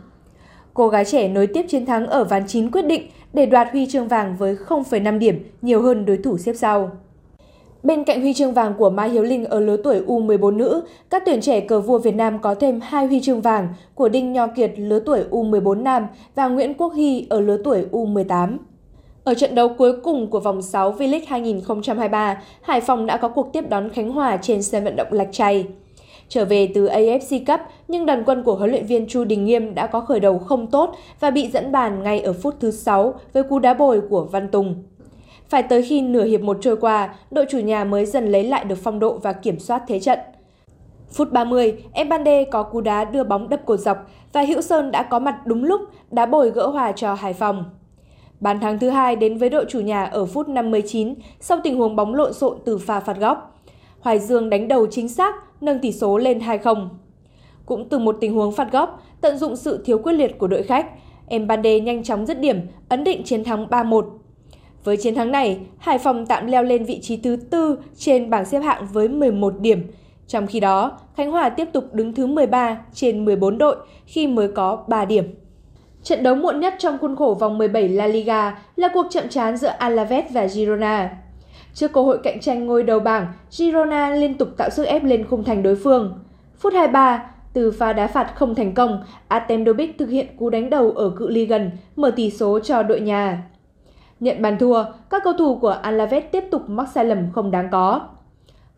Cô 0.75 0.89
gái 0.89 1.05
trẻ 1.05 1.29
nối 1.29 1.47
tiếp 1.47 1.67
chiến 1.69 1.87
thắng 1.87 2.07
ở 2.07 2.25
ván 2.25 2.47
9 2.47 2.71
quyết 2.71 2.87
định 2.87 3.11
để 3.33 3.47
đoạt 3.47 3.69
huy 3.73 3.87
chương 3.87 4.09
vàng 4.09 4.37
với 4.37 4.57
0,5 4.69 5.19
điểm, 5.19 5.45
nhiều 5.63 5.83
hơn 5.83 6.07
đối 6.07 6.17
thủ 6.17 6.39
xếp 6.39 6.53
sau. 6.53 6.91
Bên 7.83 8.05
cạnh 8.05 8.21
huy 8.21 8.35
chương 8.35 8.53
vàng 8.53 8.75
của 8.79 8.91
Mai 8.91 9.11
Hiếu 9.11 9.23
Linh 9.23 9.45
ở 9.45 9.61
lứa 9.61 9.77
tuổi 9.77 10.01
U14 10.07 10.57
nữ, 10.57 10.83
các 11.11 11.23
tuyển 11.27 11.41
trẻ 11.41 11.61
cờ 11.61 11.81
vua 11.81 11.99
Việt 11.99 12.15
Nam 12.15 12.39
có 12.39 12.55
thêm 12.55 12.81
hai 12.83 13.07
huy 13.07 13.21
chương 13.21 13.41
vàng 13.41 13.69
của 13.95 14.09
Đinh 14.09 14.33
Nho 14.33 14.47
Kiệt 14.47 14.73
lứa 14.77 15.01
tuổi 15.01 15.25
U14 15.31 15.83
nam 15.83 16.07
và 16.35 16.49
Nguyễn 16.49 16.75
Quốc 16.75 16.95
Hy 16.95 17.27
ở 17.31 17.41
lứa 17.41 17.57
tuổi 17.65 17.87
U18. 17.93 18.57
Ở 19.25 19.35
trận 19.35 19.55
đấu 19.55 19.69
cuối 19.69 20.01
cùng 20.01 20.31
của 20.31 20.41
vòng 20.41 20.63
6 20.63 20.93
V-League 20.93 21.25
2023, 21.27 22.43
Hải 22.63 22.81
Phòng 22.81 23.07
đã 23.07 23.17
có 23.17 23.29
cuộc 23.29 23.53
tiếp 23.53 23.65
đón 23.69 23.91
Khánh 23.91 24.11
Hòa 24.11 24.37
trên 24.37 24.63
sân 24.63 24.85
vận 24.85 24.97
động 24.97 25.13
Lạch 25.13 25.33
Tray. 25.33 25.67
Trở 26.29 26.45
về 26.45 26.71
từ 26.75 26.87
AFC 26.87 27.45
Cup, 27.47 27.61
nhưng 27.89 28.07
đoàn 28.07 28.23
quân 28.27 28.43
của 28.43 28.55
huấn 28.55 28.71
luyện 28.71 28.87
viên 28.87 29.07
Chu 29.07 29.25
Đình 29.25 29.45
Nghiêm 29.45 29.75
đã 29.75 29.87
có 29.87 30.01
khởi 30.01 30.21
đầu 30.21 30.39
không 30.39 30.67
tốt 30.67 30.95
và 31.21 31.31
bị 31.31 31.49
dẫn 31.49 31.73
bàn 31.73 32.03
ngay 32.03 32.21
ở 32.21 32.33
phút 32.33 32.55
thứ 32.61 32.71
6 32.71 33.15
với 33.33 33.43
cú 33.43 33.59
đá 33.59 33.75
bồi 33.75 34.01
của 34.11 34.25
Văn 34.25 34.49
Tùng. 34.49 34.83
Phải 35.49 35.63
tới 35.63 35.83
khi 35.83 36.01
nửa 36.01 36.25
hiệp 36.25 36.41
một 36.41 36.59
trôi 36.61 36.77
qua, 36.77 37.15
đội 37.31 37.47
chủ 37.49 37.59
nhà 37.59 37.85
mới 37.85 38.07
dần 38.07 38.27
lấy 38.27 38.45
lại 38.45 38.65
được 38.65 38.79
phong 38.83 38.99
độ 38.99 39.19
và 39.23 39.33
kiểm 39.33 39.59
soát 39.59 39.83
thế 39.89 40.01
trận. 40.01 40.19
Phút 41.11 41.33
30, 41.33 41.85
Mbande 42.07 42.45
có 42.45 42.63
cú 42.63 42.81
đá 42.81 43.05
đưa 43.05 43.25
bóng 43.25 43.49
đập 43.49 43.61
cột 43.67 43.81
dọc 43.81 43.99
và 44.33 44.43
Hữu 44.43 44.61
Sơn 44.61 44.91
đã 44.91 45.03
có 45.03 45.19
mặt 45.19 45.47
đúng 45.47 45.65
lúc 45.65 45.81
đá 46.11 46.27
bồi 46.27 46.51
gỡ 46.51 46.67
hòa 46.67 46.93
cho 46.93 47.15
Hải 47.15 47.33
Phòng. 47.33 47.65
Bàn 48.41 48.61
thắng 48.61 48.79
thứ 48.79 48.91
hai 48.91 49.17
đến 49.17 49.39
với 49.39 49.49
đội 49.49 49.65
chủ 49.69 49.81
nhà 49.81 50.05
ở 50.05 50.27
phút 50.27 50.49
59 50.49 51.15
sau 51.41 51.59
tình 51.65 51.77
huống 51.77 51.97
bóng 51.97 52.15
lộn 52.15 52.33
xộn 52.33 52.59
từ 52.65 52.79
pha 52.79 53.01
phạt 53.01 53.19
góc. 53.19 53.58
Hoài 54.01 54.19
Dương 54.19 54.51
đánh 54.51 54.69
đầu 54.69 54.87
chính 54.91 55.09
xác, 55.09 55.35
nâng 55.61 55.79
tỷ 55.79 55.93
số 55.93 56.19
lên 56.19 56.39
2-0. 56.39 56.89
Cũng 57.67 57.89
từ 57.89 57.99
một 57.99 58.17
tình 58.21 58.35
huống 58.35 58.53
phạt 58.53 58.73
góc, 58.73 59.03
tận 59.21 59.39
dụng 59.39 59.57
sự 59.57 59.83
thiếu 59.85 59.99
quyết 59.99 60.13
liệt 60.13 60.39
của 60.39 60.47
đội 60.47 60.63
khách, 60.63 60.87
Mbande 61.31 61.81
nhanh 61.81 62.03
chóng 62.03 62.27
dứt 62.27 62.41
điểm, 62.41 62.61
ấn 62.89 63.05
định 63.05 63.23
chiến 63.25 63.45
thắng 63.45 63.67
3-1. 63.67 64.05
Với 64.85 64.97
chiến 64.97 65.15
thắng 65.15 65.33
này, 65.33 65.61
Hải 65.79 65.99
Phòng 65.99 66.27
tạm 66.27 66.47
leo 66.47 66.63
lên 66.63 66.85
vị 66.85 67.01
trí 67.03 67.17
thứ 67.17 67.37
tư 67.51 67.79
trên 67.97 68.31
bảng 68.31 68.45
xếp 68.45 68.61
hạng 68.61 68.87
với 68.93 69.09
11 69.09 69.55
điểm. 69.61 69.83
Trong 70.27 70.47
khi 70.47 70.61
đó, 70.61 70.99
Khánh 71.17 71.31
Hòa 71.31 71.49
tiếp 71.49 71.69
tục 71.73 71.85
đứng 71.93 72.15
thứ 72.15 72.27
13 72.27 72.79
trên 72.95 73.25
14 73.25 73.59
đội 73.59 73.77
khi 74.07 74.27
mới 74.27 74.49
có 74.49 74.85
3 74.89 75.05
điểm. 75.05 75.25
Trận 76.03 76.23
đấu 76.23 76.35
muộn 76.35 76.61
nhất 76.61 76.75
trong 76.79 76.99
khuôn 76.99 77.17
khổ 77.17 77.37
vòng 77.41 77.59
17 77.59 77.89
La 77.89 78.07
Liga 78.07 78.59
là 78.77 78.89
cuộc 78.95 79.07
chậm 79.11 79.29
trán 79.29 79.57
giữa 79.57 79.69
Alaves 79.79 80.33
và 80.33 80.49
Girona. 80.49 81.17
Trước 81.75 81.93
cơ 81.93 82.03
hội 82.03 82.19
cạnh 82.23 82.41
tranh 82.41 82.67
ngôi 82.67 82.83
đầu 82.83 83.01
bảng, 83.01 83.27
Girona 83.51 84.11
liên 84.11 84.35
tục 84.35 84.49
tạo 84.57 84.71
sức 84.71 84.85
ép 84.85 85.05
lên 85.05 85.27
khung 85.27 85.45
thành 85.45 85.63
đối 85.63 85.75
phương. 85.75 86.19
Phút 86.59 86.73
23, 86.75 87.31
từ 87.53 87.71
pha 87.71 87.93
đá 87.93 88.07
phạt 88.07 88.33
không 88.35 88.55
thành 88.55 88.75
công, 88.75 89.05
Artem 89.29 89.67
Dobic 89.67 89.99
thực 89.99 90.09
hiện 90.09 90.27
cú 90.39 90.51
đánh 90.51 90.71
đầu 90.71 90.91
ở 90.91 91.11
cự 91.17 91.29
ly 91.29 91.47
gần, 91.47 91.71
mở 91.97 92.11
tỷ 92.11 92.31
số 92.31 92.61
cho 92.61 92.83
đội 92.83 93.01
nhà. 93.01 93.43
Nhận 94.21 94.43
bàn 94.43 94.59
thua, 94.59 94.85
các 95.11 95.23
cầu 95.25 95.33
thủ 95.33 95.59
của 95.59 95.79
Alaves 95.83 96.25
tiếp 96.33 96.45
tục 96.51 96.63
mắc 96.69 96.89
sai 96.95 97.05
lầm 97.05 97.19
không 97.33 97.51
đáng 97.51 97.69
có. 97.73 98.01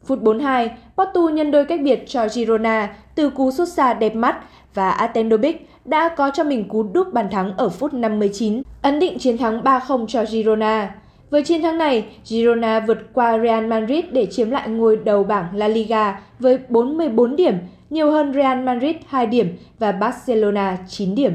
Phút 0.04 0.22
42, 0.22 0.70
Porto 0.96 1.20
nhân 1.20 1.50
đôi 1.50 1.64
cách 1.64 1.80
biệt 1.84 2.04
cho 2.06 2.28
Girona 2.28 2.96
từ 3.14 3.30
cú 3.30 3.50
sút 3.50 3.68
xa 3.68 3.94
đẹp 3.94 4.14
mắt 4.14 4.36
và 4.74 4.90
Artem 4.90 5.30
Dobic 5.30 5.68
đã 5.84 6.08
có 6.08 6.30
cho 6.34 6.44
mình 6.44 6.68
cú 6.68 6.82
đúp 6.82 7.12
bàn 7.12 7.30
thắng 7.30 7.56
ở 7.56 7.68
phút 7.68 7.94
59, 7.94 8.62
ấn 8.82 8.98
định 8.98 9.18
chiến 9.18 9.38
thắng 9.38 9.62
3-0 9.62 10.06
cho 10.06 10.24
Girona. 10.24 10.94
Với 11.30 11.42
chiến 11.42 11.62
thắng 11.62 11.78
này, 11.78 12.04
Girona 12.24 12.80
vượt 12.80 12.98
qua 13.12 13.38
Real 13.38 13.66
Madrid 13.66 14.04
để 14.12 14.26
chiếm 14.26 14.50
lại 14.50 14.68
ngôi 14.68 14.96
đầu 14.96 15.24
bảng 15.24 15.56
La 15.56 15.68
Liga 15.68 16.20
với 16.38 16.58
44 16.68 17.36
điểm, 17.36 17.54
nhiều 17.90 18.10
hơn 18.10 18.32
Real 18.32 18.58
Madrid 18.58 18.96
2 19.06 19.26
điểm 19.26 19.56
và 19.78 19.92
Barcelona 19.92 20.78
9 20.88 21.14
điểm. 21.14 21.32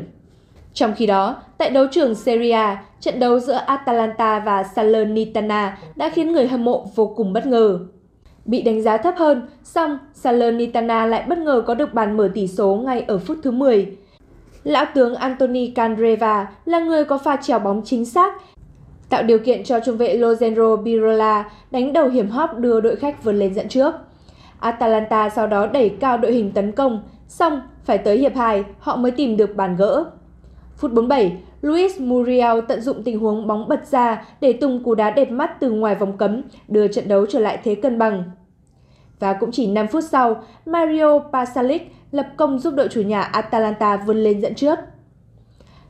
Trong 0.74 0.94
khi 0.96 1.06
đó, 1.06 1.36
tại 1.58 1.70
đấu 1.70 1.86
trường 1.92 2.16
Serie 2.16 2.52
A, 2.52 2.84
trận 3.00 3.20
đấu 3.20 3.40
giữa 3.40 3.62
Atalanta 3.66 4.40
và 4.40 4.64
Salernitana 4.64 5.78
đã 5.96 6.10
khiến 6.10 6.32
người 6.32 6.48
hâm 6.48 6.66
mộ 6.66 6.86
vô 6.96 7.14
cùng 7.16 7.34
bất 7.34 7.46
ngờ. 7.46 7.80
Bị 8.46 8.62
đánh 8.62 8.82
giá 8.82 8.98
thấp 8.98 9.14
hơn, 9.18 9.48
song 9.64 9.98
Salernitana 10.14 11.06
lại 11.06 11.24
bất 11.28 11.38
ngờ 11.38 11.64
có 11.68 11.76
được 11.76 11.94
bàn 11.94 12.18
mở 12.18 12.32
tỷ 12.34 12.48
số 12.48 12.76
ngay 12.76 13.02
ở 13.08 13.18
phút 13.18 13.38
thứ 13.44 13.52
10. 13.52 13.98
Lão 14.64 14.86
tướng 14.94 15.16
Anthony 15.16 15.68
Candreva 15.68 16.48
là 16.66 16.80
người 16.80 17.06
có 17.06 17.18
pha 17.18 17.36
trèo 17.36 17.60
bóng 17.60 17.82
chính 17.86 18.06
xác, 18.06 18.34
tạo 19.10 19.24
điều 19.24 19.40
kiện 19.40 19.64
cho 19.64 19.80
trung 19.80 19.98
vệ 19.98 20.18
Lozenro 20.18 20.76
Birola 20.76 21.52
đánh 21.72 21.94
đầu 21.94 22.10
hiểm 22.10 22.30
hóc 22.30 22.58
đưa 22.58 22.82
đội 22.82 22.96
khách 22.96 23.24
vượt 23.24 23.32
lên 23.32 23.54
dẫn 23.54 23.68
trước. 23.68 23.96
Atalanta 24.60 25.30
sau 25.30 25.48
đó 25.48 25.68
đẩy 25.68 25.90
cao 25.90 26.18
đội 26.18 26.32
hình 26.34 26.52
tấn 26.52 26.72
công, 26.72 27.04
xong 27.28 27.62
phải 27.84 27.98
tới 27.98 28.18
hiệp 28.18 28.36
2 28.36 28.64
họ 28.80 28.96
mới 28.96 29.12
tìm 29.12 29.38
được 29.38 29.56
bàn 29.56 29.76
gỡ. 29.76 30.06
Phút 30.78 30.94
47, 30.94 31.38
Luis 31.62 32.00
Muriel 32.00 32.60
tận 32.68 32.82
dụng 32.82 33.04
tình 33.04 33.20
huống 33.20 33.48
bóng 33.48 33.68
bật 33.68 33.88
ra 33.88 34.26
để 34.42 34.54
tung 34.54 34.84
cú 34.84 34.96
đá 34.96 35.12
đẹp 35.12 35.32
mắt 35.32 35.60
từ 35.60 35.72
ngoài 35.72 35.96
vòng 35.96 36.18
cấm, 36.18 36.42
đưa 36.68 36.88
trận 36.88 37.08
đấu 37.08 37.26
trở 37.26 37.40
lại 37.40 37.60
thế 37.64 37.76
cân 37.76 38.00
bằng. 38.00 38.24
Và 39.20 39.34
cũng 39.34 39.52
chỉ 39.52 39.68
5 39.68 39.88
phút 39.88 40.04
sau, 40.04 40.44
Mario 40.66 41.20
Pasalic 41.20 41.92
lập 42.12 42.28
công 42.38 42.60
giúp 42.60 42.74
đội 42.74 42.88
chủ 42.88 43.02
nhà 43.02 43.22
Atalanta 43.22 43.98
vươn 43.98 44.18
lên 44.18 44.42
dẫn 44.42 44.56
trước. 44.56 44.80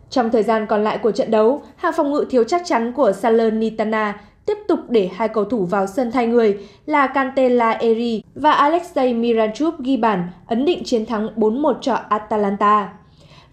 Trong 0.09 0.31
thời 0.31 0.43
gian 0.43 0.65
còn 0.69 0.83
lại 0.83 0.97
của 0.97 1.11
trận 1.11 1.31
đấu, 1.31 1.61
hàng 1.75 1.93
phòng 1.97 2.11
ngự 2.11 2.25
thiếu 2.29 2.43
chắc 2.43 2.61
chắn 2.65 2.93
của 2.93 3.11
Salernitana 3.11 4.19
tiếp 4.45 4.57
tục 4.67 4.79
để 4.89 5.09
hai 5.15 5.27
cầu 5.27 5.45
thủ 5.45 5.65
vào 5.65 5.87
sân 5.87 6.11
thay 6.11 6.27
người 6.27 6.57
là 6.85 7.07
Cantela 7.07 7.71
Eri 7.71 8.23
và 8.35 8.51
Alexei 8.51 9.13
Miranchuk 9.13 9.79
ghi 9.79 9.97
bàn 9.97 10.27
ấn 10.47 10.65
định 10.65 10.83
chiến 10.83 11.05
thắng 11.05 11.29
4-1 11.35 11.73
cho 11.81 11.93
Atalanta. 12.09 12.93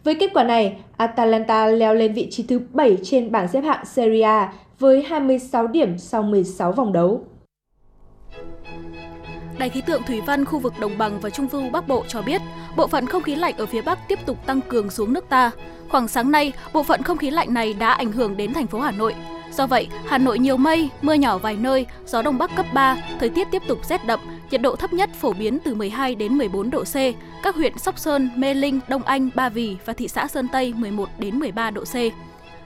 Với 0.05 0.15
kết 0.15 0.31
quả 0.35 0.45
này, 0.45 0.77
Atalanta 0.97 1.67
leo 1.67 1.95
lên 1.95 2.13
vị 2.13 2.29
trí 2.31 2.43
thứ 2.43 2.61
7 2.73 2.99
trên 3.03 3.33
bảng 3.33 3.49
xếp 3.49 3.61
hạng 3.61 3.85
Serie 3.85 4.23
A 4.23 4.53
với 4.79 5.03
26 5.03 5.67
điểm 5.67 5.99
sau 5.99 6.23
16 6.23 6.73
vòng 6.73 6.93
đấu. 6.93 7.25
Đài 9.59 9.69
khí 9.69 9.81
tượng 9.87 10.03
thủy 10.03 10.21
văn 10.21 10.45
khu 10.45 10.59
vực 10.59 10.75
đồng 10.81 10.99
bằng 10.99 11.21
và 11.21 11.31
trung 11.31 11.49
du 11.53 11.71
Bắc 11.71 11.89
Bộ 11.89 12.05
cho 12.09 12.23
biết, 12.23 12.43
bộ 12.77 12.87
phận 12.87 13.07
không 13.07 13.23
khí 13.23 13.35
lạnh 13.35 13.55
ở 13.57 13.67
phía 13.67 13.83
Bắc 13.83 14.09
tiếp 14.09 14.19
tục 14.27 14.47
tăng 14.47 14.61
cường 14.61 14.91
xuống 14.91 15.13
nước 15.13 15.29
ta. 15.29 15.51
Khoảng 15.89 16.09
sáng 16.09 16.31
nay, 16.31 16.53
bộ 16.73 16.83
phận 16.83 17.03
không 17.03 17.19
khí 17.19 17.31
lạnh 17.31 17.55
này 17.55 17.75
đã 17.75 17.93
ảnh 17.93 18.13
hưởng 18.13 18.37
đến 18.37 18.55
thành 18.55 18.67
phố 18.67 18.81
Hà 18.81 18.91
Nội. 18.91 19.15
Do 19.53 19.67
vậy, 19.67 19.89
Hà 20.07 20.19
Nội 20.19 20.39
nhiều 20.39 20.57
mây, 20.57 20.91
mưa 21.03 21.15
nhỏ 21.15 21.39
vài 21.39 21.57
nơi, 21.57 21.87
gió 22.07 22.23
đông 22.23 22.39
bắc 22.39 22.57
cấp 22.57 22.67
3, 22.75 22.97
thời 23.21 23.29
tiết 23.31 23.49
tiếp 23.51 23.63
tục 23.69 23.79
rét 23.85 24.07
đậm, 24.07 24.21
nhiệt 24.51 24.63
độ 24.63 24.77
thấp 24.77 24.93
nhất 24.93 25.11
phổ 25.21 25.33
biến 25.33 25.59
từ 25.65 25.75
12 25.75 26.15
đến 26.15 26.39
14 26.39 26.71
độ 26.71 26.85
C. 26.85 26.95
Các 27.43 27.55
huyện 27.55 27.79
Sóc 27.79 27.99
Sơn, 27.99 28.31
Mê 28.37 28.55
Linh, 28.55 28.81
Đông 28.89 29.03
Anh, 29.03 29.31
Ba 29.35 29.49
Vì 29.49 29.77
và 29.85 29.93
thị 29.93 30.09
xã 30.09 30.29
Sơn 30.29 30.49
Tây 30.53 30.73
11 30.77 31.09
đến 31.19 31.39
13 31.39 31.71
độ 31.71 31.85
C. 31.85 31.95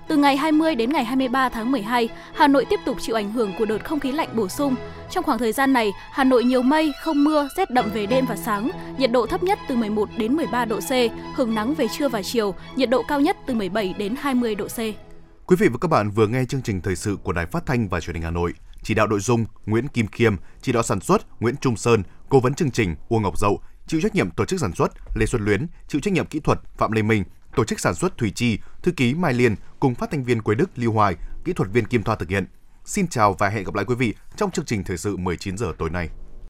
Từ 0.08 0.16
ngày 0.16 0.36
20 0.36 0.74
đến 0.74 0.90
ngày 0.90 1.04
23 1.04 1.48
tháng 1.48 1.72
12, 1.72 2.08
Hà 2.34 2.48
Nội 2.48 2.64
tiếp 2.70 2.80
tục 2.84 2.96
chịu 3.00 3.16
ảnh 3.16 3.32
hưởng 3.32 3.52
của 3.58 3.64
đợt 3.64 3.84
không 3.84 4.00
khí 4.00 4.12
lạnh 4.12 4.28
bổ 4.34 4.48
sung. 4.48 4.74
Trong 5.10 5.24
khoảng 5.24 5.38
thời 5.38 5.52
gian 5.52 5.72
này, 5.72 5.92
Hà 6.10 6.24
Nội 6.24 6.44
nhiều 6.44 6.62
mây, 6.62 6.92
không 7.02 7.24
mưa, 7.24 7.48
rét 7.56 7.70
đậm 7.70 7.90
về 7.90 8.06
đêm 8.06 8.26
và 8.26 8.36
sáng, 8.36 8.70
nhiệt 8.98 9.12
độ 9.12 9.26
thấp 9.26 9.42
nhất 9.42 9.58
từ 9.68 9.76
11 9.76 10.08
đến 10.16 10.32
13 10.32 10.64
độ 10.64 10.80
C, 10.80 10.90
hưởng 11.34 11.54
nắng 11.54 11.74
về 11.74 11.86
trưa 11.98 12.08
và 12.08 12.22
chiều, 12.22 12.54
nhiệt 12.76 12.90
độ 12.90 13.02
cao 13.08 13.20
nhất 13.20 13.36
từ 13.46 13.54
17 13.54 13.94
đến 13.98 14.14
20 14.20 14.54
độ 14.54 14.66
C. 14.68 14.78
Quý 15.46 15.56
vị 15.58 15.68
và 15.68 15.78
các 15.80 15.88
bạn 15.88 16.10
vừa 16.10 16.26
nghe 16.26 16.44
chương 16.44 16.62
trình 16.62 16.80
thời 16.80 16.96
sự 16.96 17.16
của 17.22 17.32
Đài 17.32 17.46
Phát 17.46 17.66
thanh 17.66 17.88
và 17.88 18.00
Truyền 18.00 18.14
hình 18.14 18.22
Hà 18.22 18.30
Nội. 18.30 18.52
Chỉ 18.82 18.94
đạo 18.94 19.06
nội 19.06 19.20
dung 19.20 19.44
Nguyễn 19.66 19.88
Kim 19.88 20.06
Khiêm, 20.06 20.36
chỉ 20.62 20.72
đạo 20.72 20.82
sản 20.82 21.00
xuất 21.00 21.40
Nguyễn 21.40 21.56
Trung 21.56 21.76
Sơn, 21.76 22.02
cố 22.28 22.40
vấn 22.40 22.54
chương 22.54 22.70
trình 22.70 22.96
Uông 23.08 23.22
Ngọc 23.22 23.38
Dậu, 23.38 23.60
chịu 23.86 24.00
trách 24.00 24.14
nhiệm 24.14 24.30
tổ 24.30 24.44
chức 24.44 24.60
sản 24.60 24.74
xuất 24.74 24.92
Lê 25.14 25.26
Xuân 25.26 25.44
Luyến, 25.44 25.66
chịu 25.88 26.00
trách 26.00 26.14
nhiệm 26.14 26.26
kỹ 26.26 26.40
thuật 26.40 26.58
Phạm 26.76 26.92
Lê 26.92 27.02
Minh, 27.02 27.24
tổ 27.56 27.64
chức 27.64 27.80
sản 27.80 27.94
xuất 27.94 28.18
Thủy 28.18 28.32
Chi, 28.34 28.58
thư 28.86 28.92
ký 28.92 29.14
Mai 29.14 29.34
Liên 29.34 29.54
cùng 29.80 29.94
phát 29.94 30.10
thanh 30.10 30.24
viên 30.24 30.42
Quế 30.42 30.54
Đức, 30.54 30.70
Lưu 30.74 30.92
Hoài, 30.92 31.16
kỹ 31.44 31.52
thuật 31.52 31.70
viên 31.72 31.84
Kim 31.84 32.02
Thoa 32.02 32.16
thực 32.16 32.28
hiện. 32.28 32.46
Xin 32.84 33.08
chào 33.08 33.34
và 33.38 33.48
hẹn 33.48 33.64
gặp 33.64 33.74
lại 33.74 33.84
quý 33.84 33.94
vị 33.94 34.14
trong 34.36 34.50
chương 34.50 34.64
trình 34.64 34.84
thời 34.84 34.96
sự 34.96 35.16
19 35.16 35.58
giờ 35.58 35.72
tối 35.78 35.90
nay. 35.90 36.08